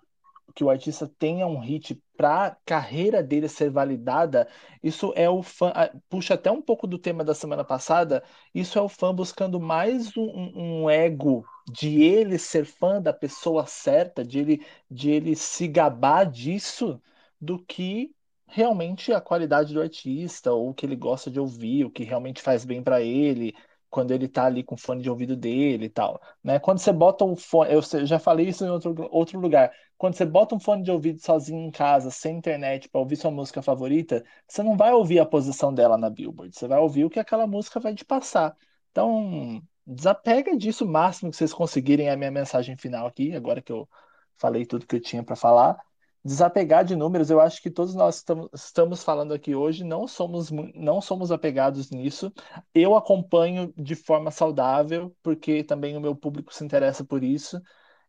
que 0.54 0.64
o 0.64 0.70
artista 0.70 1.10
tenha 1.18 1.46
um 1.46 1.58
hit 1.58 2.00
para 2.16 2.46
a 2.46 2.56
carreira 2.64 3.22
dele 3.22 3.48
ser 3.48 3.70
validada, 3.70 4.48
isso 4.82 5.12
é 5.16 5.28
o 5.28 5.42
fã. 5.42 5.72
Puxa 6.08 6.34
até 6.34 6.50
um 6.50 6.60
pouco 6.62 6.86
do 6.86 6.98
tema 6.98 7.24
da 7.24 7.34
semana 7.34 7.64
passada, 7.64 8.22
isso 8.54 8.78
é 8.78 8.82
o 8.82 8.88
fã 8.88 9.14
buscando 9.14 9.58
mais 9.60 10.16
um, 10.16 10.52
um 10.84 10.90
ego 10.90 11.44
de 11.70 12.02
ele 12.02 12.38
ser 12.38 12.64
fã 12.64 13.00
da 13.00 13.12
pessoa 13.12 13.66
certa, 13.66 14.24
de 14.24 14.38
ele, 14.38 14.66
de 14.90 15.10
ele 15.10 15.34
se 15.34 15.66
gabar 15.68 16.24
disso, 16.24 17.00
do 17.40 17.58
que 17.58 18.14
realmente 18.46 19.12
a 19.12 19.20
qualidade 19.20 19.72
do 19.72 19.80
artista, 19.80 20.52
ou 20.52 20.70
o 20.70 20.74
que 20.74 20.84
ele 20.84 20.96
gosta 20.96 21.30
de 21.30 21.40
ouvir, 21.40 21.84
o 21.86 21.90
que 21.90 22.04
realmente 22.04 22.42
faz 22.42 22.64
bem 22.64 22.82
para 22.82 23.00
ele, 23.00 23.54
quando 23.92 24.10
ele 24.12 24.26
tá 24.26 24.46
ali 24.46 24.64
com 24.64 24.74
o 24.74 24.78
fone 24.78 25.02
de 25.02 25.10
ouvido 25.10 25.36
dele 25.36 25.84
e 25.84 25.88
tal, 25.90 26.18
né? 26.42 26.58
Quando 26.58 26.78
você 26.78 26.90
bota 26.90 27.26
um 27.26 27.36
fone, 27.36 27.70
eu 27.74 27.82
já 28.06 28.18
falei 28.18 28.48
isso 28.48 28.64
em 28.64 28.70
outro, 28.70 28.94
outro 29.10 29.38
lugar, 29.38 29.70
quando 29.98 30.14
você 30.14 30.24
bota 30.24 30.54
um 30.54 30.60
fone 30.60 30.82
de 30.82 30.90
ouvido 30.90 31.20
sozinho 31.20 31.60
em 31.60 31.70
casa, 31.70 32.10
sem 32.10 32.38
internet, 32.38 32.88
para 32.88 33.00
ouvir 33.02 33.16
sua 33.16 33.30
música 33.30 33.60
favorita, 33.60 34.24
você 34.48 34.62
não 34.62 34.78
vai 34.78 34.92
ouvir 34.94 35.18
a 35.18 35.26
posição 35.26 35.74
dela 35.74 35.98
na 35.98 36.08
Billboard, 36.08 36.56
você 36.56 36.66
vai 36.66 36.78
ouvir 36.80 37.04
o 37.04 37.10
que 37.10 37.20
aquela 37.20 37.46
música 37.46 37.78
vai 37.78 37.94
te 37.94 38.04
passar. 38.04 38.56
Então, 38.90 39.62
desapega 39.86 40.56
disso 40.56 40.86
o 40.86 40.88
máximo 40.88 41.30
que 41.30 41.36
vocês 41.36 41.52
conseguirem, 41.52 42.08
é 42.08 42.12
a 42.12 42.16
minha 42.16 42.30
mensagem 42.30 42.74
final 42.78 43.06
aqui, 43.06 43.34
agora 43.36 43.60
que 43.60 43.72
eu 43.72 43.86
falei 44.38 44.64
tudo 44.64 44.86
que 44.86 44.96
eu 44.96 45.00
tinha 45.02 45.22
para 45.22 45.36
falar 45.36 45.78
desapegar 46.24 46.84
de 46.84 46.94
números, 46.94 47.30
eu 47.30 47.40
acho 47.40 47.60
que 47.60 47.70
todos 47.70 47.94
nós 47.94 48.24
estamos 48.54 49.02
falando 49.02 49.34
aqui 49.34 49.54
hoje 49.54 49.82
não 49.82 50.06
somos, 50.06 50.50
não 50.74 51.00
somos 51.00 51.32
apegados 51.32 51.90
nisso. 51.90 52.32
Eu 52.74 52.94
acompanho 52.94 53.72
de 53.76 53.94
forma 53.94 54.30
saudável, 54.30 55.14
porque 55.22 55.64
também 55.64 55.96
o 55.96 56.00
meu 56.00 56.14
público 56.14 56.54
se 56.54 56.64
interessa 56.64 57.04
por 57.04 57.24
isso. 57.24 57.60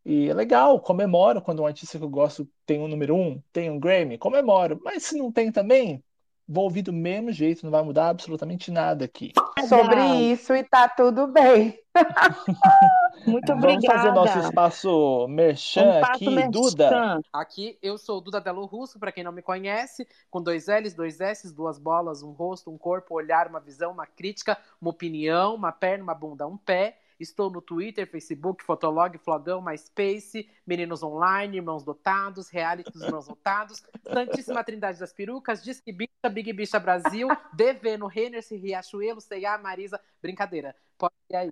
E 0.05 0.29
é 0.29 0.33
legal, 0.33 0.79
comemoro 0.79 1.41
quando 1.41 1.61
um 1.61 1.65
artista 1.65 1.97
que 1.97 2.03
eu 2.03 2.09
gosto 2.09 2.47
tem 2.65 2.79
um 2.79 2.87
número 2.87 3.15
um, 3.15 3.41
tem 3.51 3.71
um 3.71 3.79
Grammy, 3.79 4.17
comemoro. 4.17 4.79
Mas 4.83 5.03
se 5.03 5.17
não 5.17 5.31
tem 5.31 5.51
também, 5.51 6.03
vou 6.47 6.65
ouvir 6.65 6.81
do 6.81 6.93
mesmo 6.93 7.31
jeito, 7.31 7.63
não 7.63 7.71
vai 7.71 7.83
mudar 7.83 8.09
absolutamente 8.09 8.69
nada 8.69 9.05
aqui. 9.05 9.31
Sobre 9.67 10.03
isso 10.31 10.53
e 10.53 10.63
tá 10.63 10.87
tudo 10.87 11.27
bem. 11.27 11.82
Muito 13.25 13.51
obrigada. 13.53 13.57
Vamos 13.57 13.85
fazer 13.85 14.11
nosso 14.11 14.39
espaço 14.39 15.27
merchan 15.27 15.99
um 15.99 16.05
aqui, 16.05 16.29
merchan. 16.29 16.51
Duda. 16.51 17.21
Aqui 17.31 17.77
eu 17.81 17.97
sou 17.97 18.19
Duda 18.21 18.41
Delo 18.41 18.65
Russo, 18.65 18.99
para 18.99 19.11
quem 19.11 19.23
não 19.23 19.31
me 19.31 19.41
conhece, 19.41 20.07
com 20.29 20.41
dois 20.41 20.67
L's, 20.67 20.93
dois 20.93 21.19
S's, 21.19 21.53
duas 21.53 21.77
bolas, 21.77 22.21
um 22.23 22.31
rosto, 22.31 22.71
um 22.71 22.77
corpo, 22.77 23.13
um 23.13 23.17
olhar, 23.17 23.47
uma 23.47 23.59
visão, 23.59 23.91
uma 23.91 24.05
crítica, 24.05 24.57
uma 24.81 24.91
opinião, 24.91 25.55
uma 25.55 25.71
perna, 25.71 26.03
uma 26.03 26.15
bunda, 26.15 26.47
um 26.47 26.57
pé. 26.57 26.97
Estou 27.19 27.49
no 27.49 27.61
Twitter, 27.61 28.09
Facebook, 28.09 28.63
Fotolog, 28.63 29.17
Flogão, 29.17 29.61
MySpace, 29.61 30.49
Meninos 30.65 31.03
Online, 31.03 31.57
Irmãos 31.57 31.83
Dotados, 31.83 32.49
Reality 32.49 32.91
dos 32.91 33.01
Irmãos 33.01 33.27
Dotados, 33.27 33.83
Santíssima 34.11 34.63
Trindade 34.63 34.99
das 34.99 35.13
Perucas, 35.13 35.63
Disque 35.63 35.91
Bicha, 35.91 36.29
Big 36.29 36.51
Bicha 36.51 36.79
Brasil, 36.79 37.27
DV 37.53 37.97
no 37.97 38.07
Renner, 38.07 38.43
Riachuelo, 38.51 39.21
C&A, 39.21 39.57
Marisa, 39.57 40.01
brincadeira. 40.21 40.75
Pode 40.97 41.13
ir 41.29 41.35
aí. 41.35 41.51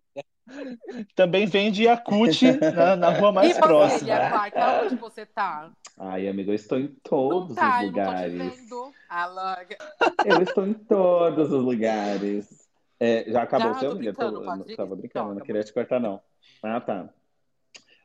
Também 1.16 1.46
vende 1.46 1.84
Yakut 1.84 2.60
na, 2.76 2.96
na 2.96 3.10
rua 3.10 3.32
mais 3.32 3.58
e 3.58 3.60
próxima. 3.60 4.16
E 4.16 4.30
Clark, 4.30 4.58
onde 4.86 4.96
você 4.96 5.26
tá? 5.26 5.72
Ai, 5.98 6.28
amigo, 6.28 6.52
eu 6.52 6.56
estou 6.56 6.80
em 6.80 6.88
todos 7.04 7.56
tá, 7.56 7.80
os 7.80 7.86
lugares. 7.86 8.34
Eu, 8.34 8.39
não 8.39 8.50
tô 8.50 8.56
te 8.56 8.60
vendo. 8.62 8.94
Ah, 9.10 9.66
eu 10.26 10.42
estou 10.42 10.68
em 10.68 10.74
todos 10.74 11.52
os 11.52 11.64
lugares. 11.64 12.70
É, 13.00 13.32
já 13.32 13.44
acabou 13.44 13.72
o 13.72 13.76
seu, 13.76 13.92
amiga? 13.92 14.14
Tô, 14.14 14.42
tava 14.76 14.96
brincando, 14.96 15.36
não 15.36 15.42
queria 15.42 15.64
te 15.64 15.74
cortar, 15.74 16.00
não. 16.00 16.22
Ah, 16.62 16.80
tá. 16.80 17.10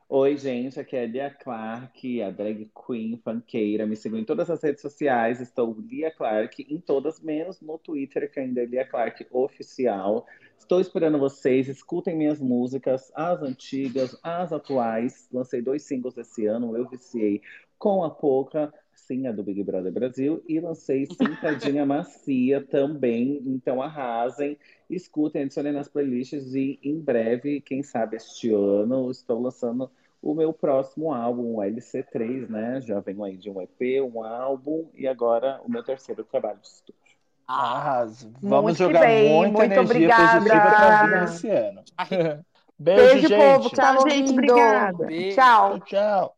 Oi, 0.08 0.36
gente, 0.36 0.78
aqui 0.78 0.96
é 0.96 1.02
a 1.02 1.06
Lia 1.06 1.30
Clark, 1.30 2.22
a 2.22 2.30
drag 2.30 2.70
queen 2.86 3.20
funkeira. 3.24 3.84
Me 3.86 3.96
sigam 3.96 4.18
em 4.18 4.24
todas 4.24 4.48
as 4.48 4.62
redes 4.62 4.80
sociais, 4.80 5.40
estou 5.40 5.76
Lia 5.80 6.12
Clark, 6.12 6.64
em 6.68 6.80
todas, 6.80 7.20
menos 7.20 7.60
no 7.60 7.76
Twitter, 7.76 8.30
que 8.30 8.38
ainda 8.38 8.62
é 8.62 8.66
Lia 8.66 8.86
Clark 8.86 9.26
Oficial. 9.32 10.24
Estou 10.58 10.80
esperando 10.80 11.18
vocês, 11.18 11.68
escutem 11.68 12.16
minhas 12.16 12.40
músicas, 12.40 13.12
as 13.14 13.40
antigas, 13.42 14.18
as 14.22 14.52
atuais. 14.52 15.28
Lancei 15.32 15.62
dois 15.62 15.82
singles 15.82 16.16
esse 16.16 16.46
ano, 16.46 16.76
eu 16.76 16.88
viciei 16.88 17.40
com 17.78 18.02
a 18.02 18.10
Poca, 18.10 18.72
sim, 18.92 19.26
a 19.26 19.32
do 19.32 19.42
Big 19.42 19.62
Brother 19.62 19.92
Brasil, 19.92 20.42
e 20.48 20.58
lancei 20.58 21.06
Sentadinha 21.06 21.84
Macia 21.86 22.60
também, 22.64 23.42
então 23.46 23.80
arrasem, 23.80 24.58
escutem, 24.90 25.42
adicionem 25.42 25.72
nas 25.72 25.88
playlists 25.88 26.54
e 26.54 26.78
em 26.82 26.98
breve, 26.98 27.60
quem 27.60 27.82
sabe 27.82 28.16
este 28.16 28.52
ano, 28.52 29.10
estou 29.10 29.40
lançando 29.40 29.90
o 30.22 30.34
meu 30.34 30.52
próximo 30.52 31.12
álbum, 31.12 31.56
o 31.56 31.58
LC3, 31.58 32.48
né? 32.48 32.80
Já 32.80 32.98
venho 32.98 33.22
aí 33.22 33.36
de 33.36 33.48
um 33.48 33.60
EP, 33.60 34.02
um 34.02 34.24
álbum 34.24 34.88
e 34.94 35.06
agora 35.06 35.60
o 35.64 35.70
meu 35.70 35.84
terceiro 35.84 36.24
trabalho 36.24 36.58
de 36.58 36.66
estúdio. 36.66 37.05
Arraso. 37.48 38.32
Vamos 38.42 38.76
muito 38.76 38.76
jogar 38.76 39.06
bem, 39.06 39.24
muita 39.24 39.64
muito 39.64 39.64
energia 39.64 39.80
obrigada. 39.80 40.10
positiva 40.10 40.72
para 40.72 40.90
vir 40.92 41.22
esse 41.22 41.48
ano. 41.50 41.84
Beijo, 42.78 43.18
Beijo, 43.18 43.28
gente. 43.28 43.68
povo, 43.68 43.70
Tchau, 43.70 44.00
gente. 44.00 44.32
Obrigada. 44.32 44.92
Beijo. 44.96 45.16
Tchau. 45.28 45.78
Tchau, 45.78 45.80
tchau. 45.80 46.35